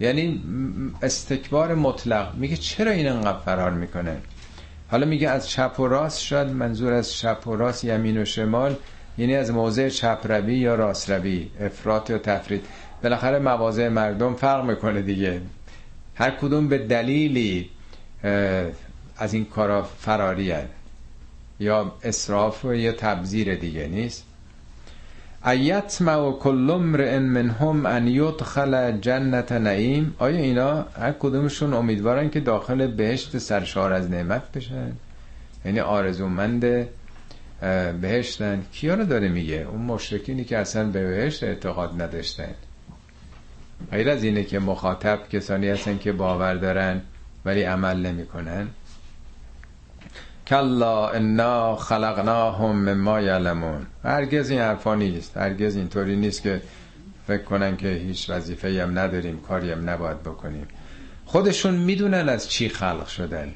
[0.00, 0.42] یعنی
[1.02, 2.34] استکبار مطلق.
[2.34, 4.16] میگه چرا این انقدر فرار می‌کنه؟
[4.90, 8.76] حالا میگه از چپ و راست شاید منظور از چپ و راست یمین و شمال
[9.18, 12.64] یعنی از موضع چپ روی یا راست روی افراط یا تفرید.
[13.02, 15.40] بالاخره مواضع مردم فرق می‌کنه دیگه.
[16.14, 17.70] هر کدوم به دلیلی
[19.16, 20.54] از این کارا فراری
[21.60, 24.24] یا اصراف یا تبذیر دیگه نیست.
[25.48, 32.86] ایتمع کل امرئ منهم ان یدخل جنت نعیم آیا اینا هر کدومشون امیدوارن که داخل
[32.86, 34.92] بهشت سرشار از نعمت بشن؟
[35.64, 36.88] یعنی آرزومند
[38.00, 38.62] بهشتن.
[38.72, 42.54] کیا رو داره میگه؟ اون مشرکینی که اصلا به بهشت اعتقاد نداشتن.
[43.90, 47.00] غیر از اینه که مخاطب کسانی هستن که باور دارن
[47.44, 48.68] ولی عمل نمی‌کنن.
[50.48, 53.86] کلا انا خلقناهم مما یعلمون.
[54.04, 55.36] هرگز این حرفا نیست.
[55.36, 56.62] هرگز اینطوری نیست که
[57.26, 60.68] فکر کنن که هیچ وظیفه هم نداریم کاری هم نباید بکنیم.
[61.24, 63.52] خودشون می‌دونن از چی خلق شدن.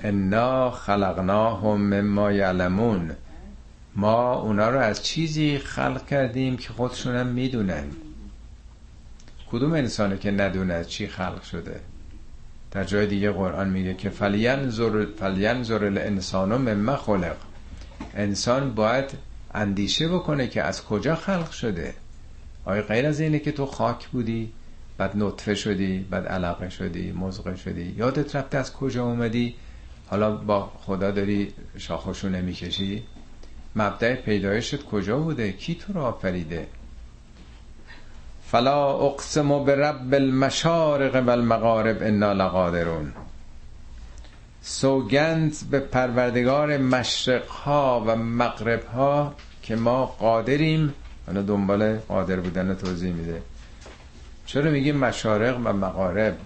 [0.00, 3.10] انا خلقناهم مما یعلمون.
[3.94, 7.84] ما اونا رو از چیزی خلق کردیم که خودشون هم می‌دونن.
[9.50, 11.80] کدوم انسانه که ندونه از چی خلق شده؟
[12.70, 17.36] در جای دیگه قرآن میگه که فلینظر فلینظر الانسان مما خلق.
[18.14, 19.10] انسان باید
[19.54, 21.94] اندیشه بکنه که از کجا خلق شده.
[22.64, 24.52] آیا غیر از اینه که تو خاک بودی
[24.98, 29.54] بعد نطفه شدی بعد علاقه شدی مزغه شدی؟ یادت رفته از کجا اومدی؟
[30.06, 33.02] حالا با خدا داری شاخشونه می‌کشی؟
[33.76, 36.66] مبدع پیدایشت کجا بوده؟ کی تو رو آفریده؟
[38.50, 43.12] فلا اقسم برب المشارق و المغارب انا لقادرون.
[44.62, 50.94] سوگند به پروردگار مشرق ها و مغرب ها که ما قادریم.
[51.26, 53.42] حالا دنبال قادر بودن توضیح میده.
[54.46, 56.36] چرا میگیم مشارق و مغارب؟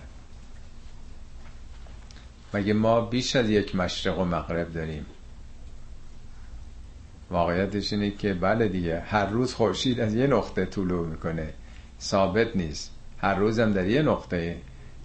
[2.55, 5.07] مگه ما بیش از یک مشرق و مغرب داریم؟
[7.31, 11.49] واقعیتش اینه که بله دیگه هر روز خورشید از یه نقطه طلوع می‌کنه.
[12.01, 12.91] ثابت نیست.
[13.19, 14.57] هر روزم در یه نقطه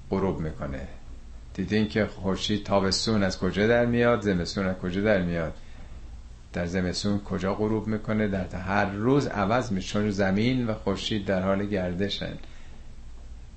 [0.10, 0.88] غروب می‌کنه.
[1.54, 5.54] دیدین که خورشید تابستون از کجا در میاد؟ زمستون از کجا در میاد؟
[6.54, 11.42] در زمستون کجا غروب می‌کنه؟ در هر روز عوض میشه چون زمین و خورشید در
[11.42, 12.34] حال گردشن.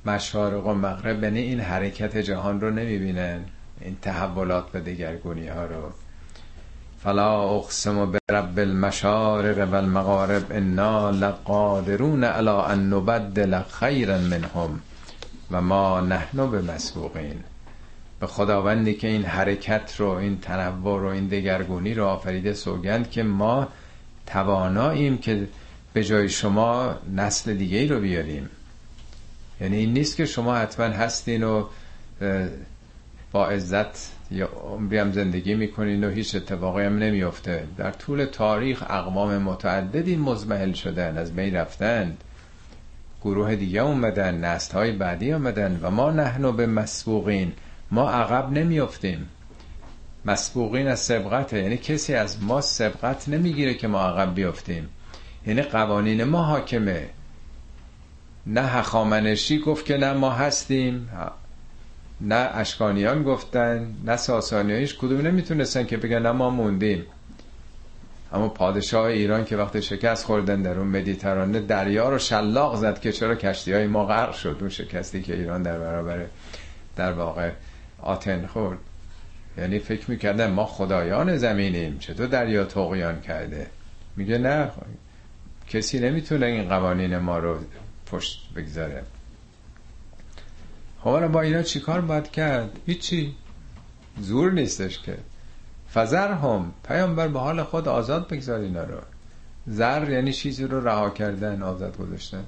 [0.07, 3.45] مشارق و مغرب یعنی این حرکت جهان رو نمی‌بینن.
[3.81, 5.93] این تحولات و دگرگونی ها رو.
[7.05, 14.81] فلا اقسم برب المشارق و المغارب انا لقادرون على ان نبدل خیرا منهم
[15.51, 17.41] و ما نحن به مسبوقین
[18.21, 23.23] به خداوندی که این حرکت رو این تنوع رو این دگرگونی رو آفریده سوگند که
[23.23, 23.69] ما
[24.27, 25.49] تواناییم که
[25.93, 28.51] به جای شما نسل دیگه رو بیاریم.
[29.61, 31.65] یعنی این نیست که شما حتما هستین و
[33.33, 38.83] با عزت یا عمری هم زندگی می‌کنین و هیچ اتفاقی هم نمیفته در طول تاریخ
[38.91, 42.25] اقوام متعددی مزمحل شدن از بین رفتند
[43.25, 47.53] گروه دیگه اومدن نست های بعدی اومدن و ما نحنو به مسبوقین.
[47.91, 49.29] ما عقب نمیافتیم.
[50.25, 54.89] مسبوقین از سبقته یعنی کسی از ما سبقت نمی‌گیره که ما عقب بیافتیم.
[55.47, 57.09] یعنی قوانین ما حاکمه.
[58.47, 61.09] نه هخامنشی گفت که نه ما هستیم.
[62.21, 67.07] نه اشکانیان گفتن نه ساسانیایش کدوم نمی‌تونستن که بگن نه ما موندیم.
[68.33, 73.13] اما پادشاه ایران که وقتی شکست خوردن در اون مدیترانه دریا رو شلاق زد که
[73.13, 76.27] چرا کشتی های ما غرق شد اون شکستی که ایران در برابر
[76.97, 77.51] در واقع
[78.03, 78.79] آتن خورد.
[79.59, 83.67] یعنی فکر می‌کردن ما خدایان زمینیم چطور دریا تقیان کرده؟
[84.17, 84.71] میگه نه
[85.69, 87.59] کسی نمی‌تونه این قوانین ما رو
[88.07, 89.03] پشت بگذاره.
[91.05, 93.35] خب با اینا چیکار باید کرد؟ هیچی.
[94.21, 95.19] زور نیستش که.
[95.95, 96.73] فزر هم.
[96.89, 98.99] پیامبر به حال خود آزاد بگذار اینا رو.
[99.67, 102.45] زر یعنی چیزی رو رها کردن آزاد گذاشتن.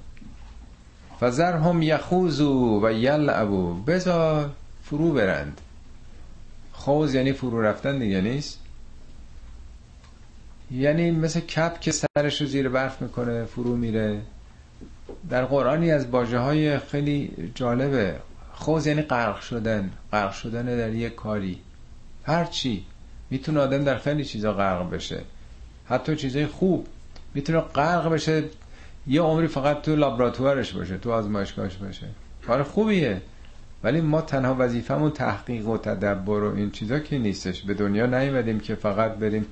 [1.19, 3.73] فزر هم یخوزو و یلعبو.
[3.73, 4.49] بذار
[4.83, 5.61] فرو برند.
[6.73, 8.59] خوز یعنی فرو رفتن دیگه نیست.
[10.71, 14.21] یعنی مثل کپ که سرش رو زیر برف می‌کنه فرو میره.
[15.29, 18.15] در قرآنی از باجه های خیلی جالبه.
[18.61, 19.91] خوز یعنی غرق شدن.
[20.11, 21.59] غرق شدن در یک کاری.
[22.23, 22.85] هر چی.
[23.29, 25.19] می‌تونه آدم در خیلی چیزا غرق بشه.
[25.85, 26.87] حتی چیزای خوب.
[27.33, 28.43] می‌تونه غرق بشه.
[29.07, 32.07] یه عمری فقط تو لابراتوارش باشه تو آزمایشگاهش باشه.
[32.47, 33.21] کار خوبیه.
[33.83, 37.61] ولی ما تنها وظیفمون تحقیق و تدبر و این چیزا که نیستش.
[37.61, 39.45] به دنیا نیومدیم که فقط بریم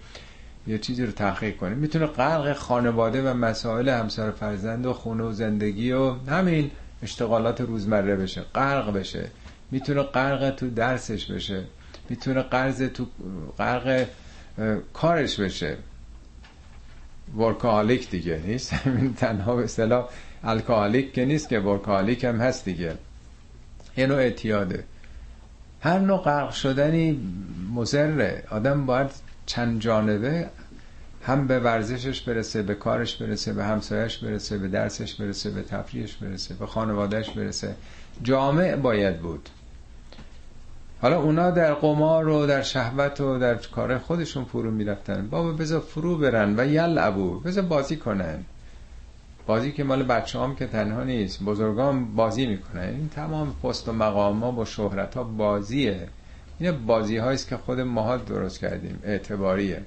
[0.68, 1.78] یه چیزی رو تحقیق کنیم.
[1.78, 6.72] می‌تونه غرق خانواده و مسائل همسر فرزند و خونه و زندگی و همین.
[7.04, 9.30] اشتغالات روزمره بشه غرق بشه.
[9.72, 11.64] می‌تونه غرق تو درسش بشه.
[12.10, 13.06] می‌تونه قرض تو
[13.58, 14.08] غرق
[14.94, 15.78] کارش بشه.
[17.38, 18.74] ورکالیک دیگه نیست.
[18.86, 20.10] همین تنها به اصطلاح
[20.44, 22.98] الکالیک که نیست که ورکالیک هم هست دیگه.
[23.98, 24.84] یه نوع اعتیاده.
[25.82, 27.20] هر نوع غرق شدنی
[27.74, 29.10] مزره آدم باید
[29.46, 30.50] چند جانبه
[31.24, 36.16] هم به ورزشش برسه به کارش برسه به همسایش برسه به درسش برسه به تفریحش
[36.16, 37.76] برسه به خانوادهش برسه.
[38.24, 39.50] جامع باید بود.
[41.02, 45.28] حالا اونا در قمار و در شهوت و در کار خودشون فرو می‌رفتن.
[45.30, 48.44] بابا بذار فرو برن و یل ابو بذار بازی کنن.
[49.48, 52.90] بازی که مال بچه هم که تنها نیست بزرگان بازی می‌کنن.
[52.90, 56.08] این تمام پست و مقام ها با شهرت ها بازیه.
[56.60, 59.00] این بازی هاییست که خود ماها درست کردیم.
[59.04, 59.82] اعتباریه.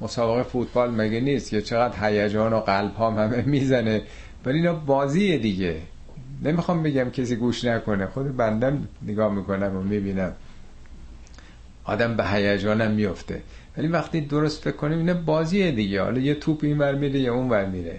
[0.00, 4.02] مسابقه فوتبال مگه نیست که چقدر هیجان و قلب ها همه می‌زنه؟
[4.44, 5.76] ولی اینا بازیه دیگه.
[6.42, 8.06] نمی‌خوام بگم کسی گوش نکنه.
[8.06, 10.32] خود بندم نگاه می‌کنم و می‌بینم.
[11.84, 13.42] آدم به هیجانم میفته
[13.76, 16.02] ولی وقتی درست فکر کنیم اینا بازیه دیگه.
[16.02, 17.98] حالا یه توپ این ور میره یا اون ور میره.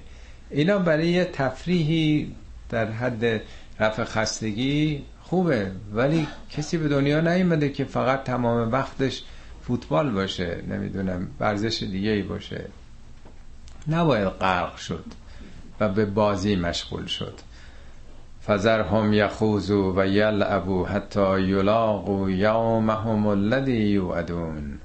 [0.49, 2.35] اینا برای یه تفریحی
[2.69, 3.41] در حد
[3.79, 5.71] رفع خستگی خوبه.
[5.93, 9.23] ولی کسی به دنیا نیومده که فقط تمام وقتش
[9.69, 12.65] فوتبال باشه نمی‌دونم ورزش دیگه ای باشه.
[13.87, 15.05] نباید غرق شد
[15.79, 17.33] و به بازی مشغول شد.
[18.47, 24.79] فذرهم یخوزو و یلعبو حتی یلاقو یومهم الذی یوعدون.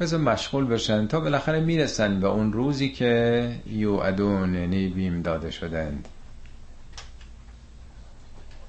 [0.00, 6.08] بذار مشغول بشن تا بالاخره می‌رسن به اون روزی که یوعدون یعنی بیم داده شدند.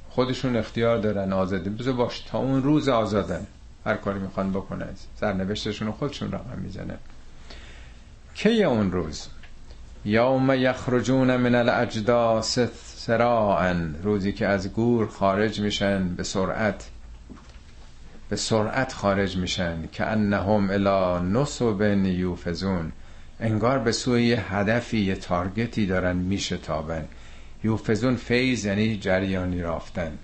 [0.09, 1.69] خودشون اختیار دارن آزادی.
[1.69, 3.47] بذار باش تا اون روز آزادن.
[3.85, 4.89] هر کاری می‌خوان بکنن
[5.19, 6.97] سرنوشتشون خودشون رقم می‌زنن
[8.35, 9.27] کی اون روز؟
[10.05, 12.59] یوم یخرجون من الاجداس
[12.95, 16.89] سراعا روزی که از گور خارج میشن به سرعت
[18.29, 22.91] به سرعت خارج میشن که انهم الى نصب یوفزون.
[23.39, 27.05] انگار به سوی هدفی یه تارگتی دارن میشتابن.
[27.63, 30.17] یوفزون فیز یعنی جریانی رافتن.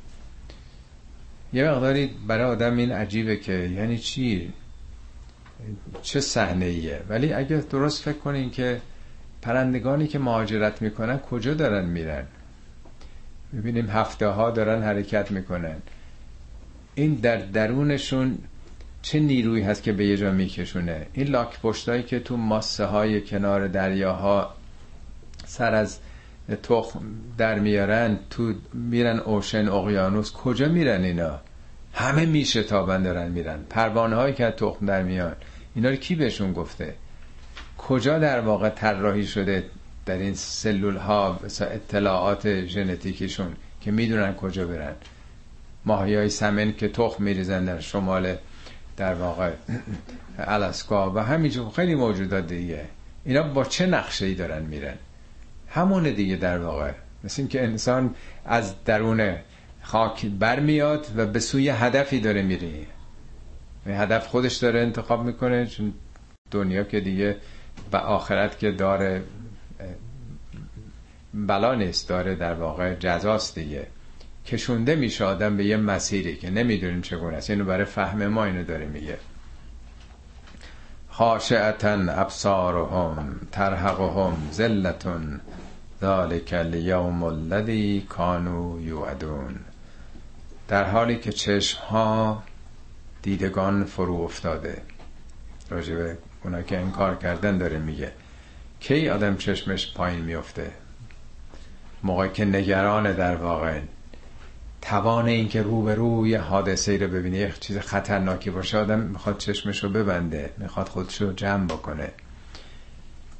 [1.54, 4.54] یه مقداری برای آدم این عجیبه که یعنی چی؟
[6.02, 8.82] چه صحنه ایه ولی اگه درست فکر کنین که
[9.42, 12.26] پرندگانی که مهاجرت می‌کنن کجا دارن میرن؟
[13.52, 15.76] می‌بینیم هفته ها دارن حرکت می‌کنن.
[16.96, 18.38] این در درونشون
[19.02, 23.22] چه نیرویی هست که به یه جا میکشونه؟ این لاک پشتایی که تو ماسه های
[23.22, 24.56] کنار دریاها
[25.46, 26.00] سر از
[26.56, 27.02] تخم
[27.38, 31.40] در میارن تو میرن اوشن اقیانوس کجا میرن اینا؟
[31.94, 33.60] همه میشه تابن دارن میرن.
[33.70, 35.36] پروانه هایی که تخم در میان.
[35.76, 36.94] اینا رو کی بهشون گفته؟
[37.78, 39.66] کجا در واقع طراحی شده
[40.06, 44.94] در این سلول ها اطلاعات ژنتیکیشون که می‌دونن کجا برن؟
[45.86, 48.36] ماهی های سمن که تخم میریزن در شمال
[48.98, 49.52] در واقع
[50.38, 52.86] الاسکا و همینجور خیلی موجودات دیگه.
[53.26, 54.96] اینا با چه نقشه ای دارن میرن؟
[55.70, 56.91] همونه دیگه در واقع.
[57.24, 58.16] مثل که انسان
[58.46, 59.36] از درون
[59.82, 62.70] خاک برمیاد و به سوی هدفی داره میره.
[63.86, 65.94] هدف خودش داره انتخاب می‌کنه چون
[66.52, 67.38] دنیا که دیگه
[67.91, 69.24] و آخرت که داره
[71.34, 73.88] بلا نیست داره در واقع جزاست دیگه.
[74.46, 77.50] کشونده میشه آدم به یه مسیری که نمی‌دونیم چگونه است.
[77.50, 79.18] اینو برای فهم ما اینو داره میگه.
[81.20, 85.40] خاشعتا ابصارهم ترهقهم ذلتون
[86.02, 89.60] ذالک الیوم الذی کانوا یوعدون.
[90.68, 92.44] در حالی که چشم ها
[93.22, 94.82] دیدگان فرو افتاده.
[95.70, 98.12] راجبه اونا که انکار کردن داره میگه.
[98.80, 100.72] کی آدم چشمش پایین میفته
[102.04, 103.80] موقعی که نگران در واقع
[104.81, 109.38] توان این که رو به روی حادثه رو ببینه یه چیز خطرناکی باشه آدم می‌خواد
[109.38, 112.11] چشمش رو ببنده می‌خواد خودش رو جمع بکنه.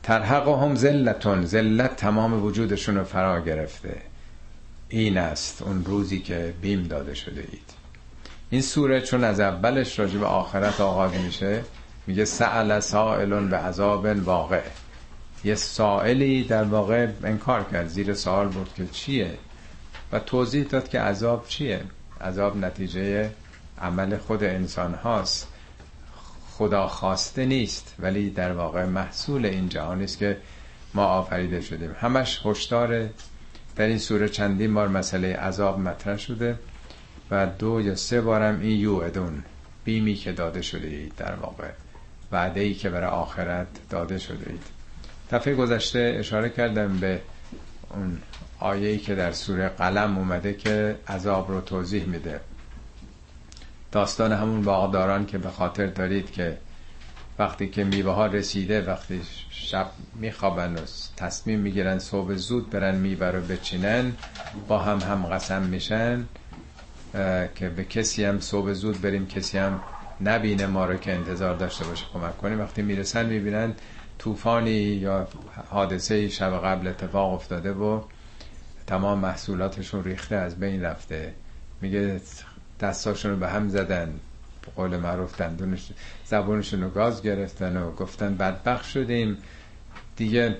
[0.03, 3.97] ترحق هم زلتون زلت تمام وجودشون رو فرا گرفته.
[4.89, 7.73] این است اون روزی که بیم داده شده اید.
[8.49, 11.61] این سوره چون از اولش راجع به آخرت آغاز میشه
[12.07, 14.61] میگه سأل سائلون به عذاب واقع.
[15.43, 19.31] یه سائلی در واقع انکار کرد زیر سوال بود که چیه؟
[20.11, 21.81] و توضیح داد که عذاب چیه؟
[22.22, 23.30] عذاب نتیجه
[23.81, 25.48] عمل خود انسان هاست.
[26.52, 30.38] خدا خواسته نیست ولی در واقع محصول این جهان است که
[30.94, 31.95] ما آفریده شدیم.
[31.99, 33.10] همش هشدار
[33.76, 36.60] در این سوره چندین بار مسئله عذاب مطرح شده
[37.31, 39.44] و دو یا سه بارم این یوعدون
[39.84, 41.69] بیمی که داده شده اید در واقع
[42.31, 44.64] وعده ای که برای آخرت داده شده اید
[45.31, 47.22] دفعه گذشته اشاره کردم به
[47.90, 48.18] اون
[48.60, 52.40] آیه‌ای که در سوره قلم اومده که عذاب رو توضیح میده.
[53.91, 56.57] داستان همون باغداران که به خاطر دارید که
[57.40, 60.80] وقتی که میوه ها رسیده وقتی شب میخوابن و
[61.18, 64.14] تصمیم می‌گیرن صبح زود برن میوه رو بچینن
[64.68, 66.26] با هم هم قسم میشن
[67.56, 69.80] که به کسی هم صبح زود بریم کسی هم
[70.22, 72.60] نبینه ما رو که انتظار داشته باشه کمک کنیم.
[72.60, 73.73] وقتی می‌رسن می‌بینن
[74.19, 75.27] طوفانی یا
[75.69, 78.02] حادثه شب قبل اتفاق افتاده و
[78.89, 81.33] تمام محصولاتشون ریخته از بین رفته.
[81.81, 82.21] میگه
[82.79, 84.13] دستاشون رو به هم زدن
[84.75, 85.91] قول معروف دندونش
[86.25, 89.37] زبونشون رو گاز گرفتن و گفتن بدبخ شدیم.
[90.15, 90.57] دیگه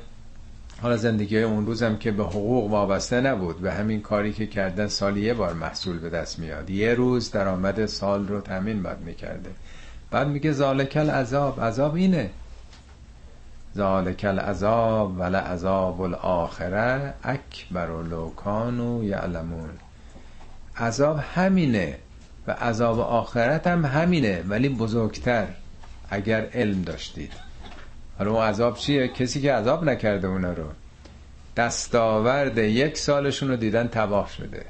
[0.82, 5.22] حالا زندگی اون روزم که به حقوق وابسته نبود به همین کاری که کردن سالی
[5.22, 6.70] یه بار محصول به دست میاد.
[6.70, 9.50] یه روز درآمد سال رو تامین باید می‌کرده.
[10.12, 12.30] بعد میگه زالکل عذاب عذاب اینه.
[13.76, 19.70] ذالک العذاب ول عذاب الاخره اکبر و لوکانو یعلمون.
[20.78, 21.98] عذاب همینه
[22.48, 25.48] و عذاب آخرت هم همینه ولی بزرگتر
[26.10, 27.32] اگر علم داشتید.
[28.18, 30.66] حالا اون عذاب چیه؟ کسی که عذاب نکرده اونا رو.
[31.58, 34.66] دستاورد یک سالشون رو دیدن تباه شده.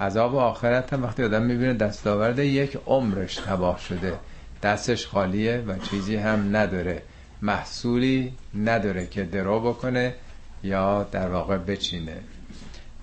[0.00, 4.14] عذاب آخرت هم وقتی آدم می‌بینه دستاورد یک عمرش تباه شده.
[4.62, 7.02] دستش خالیه و چیزی هم نداره.
[7.42, 10.14] محصولی نداره که درو بکنه
[10.62, 12.16] یا در واقع بچینه.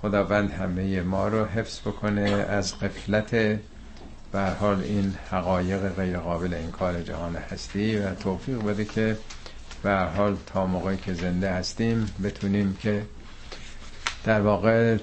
[0.02, 3.32] خداوند همه ما رو حفظ بکنه از قفلت
[4.32, 9.18] به حال این حقایق غیر قابل انکار جهان هستی و توفیق بده که
[9.84, 13.02] به حال تا موقعی که زنده هستیم بتونیم که
[14.24, 14.98] در واقع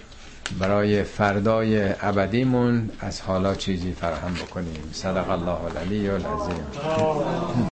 [0.59, 4.91] برای فردای ابدیمون از حالا چیزی فراهم بکنیم.
[4.93, 7.67] صدق الله العلی العظیم.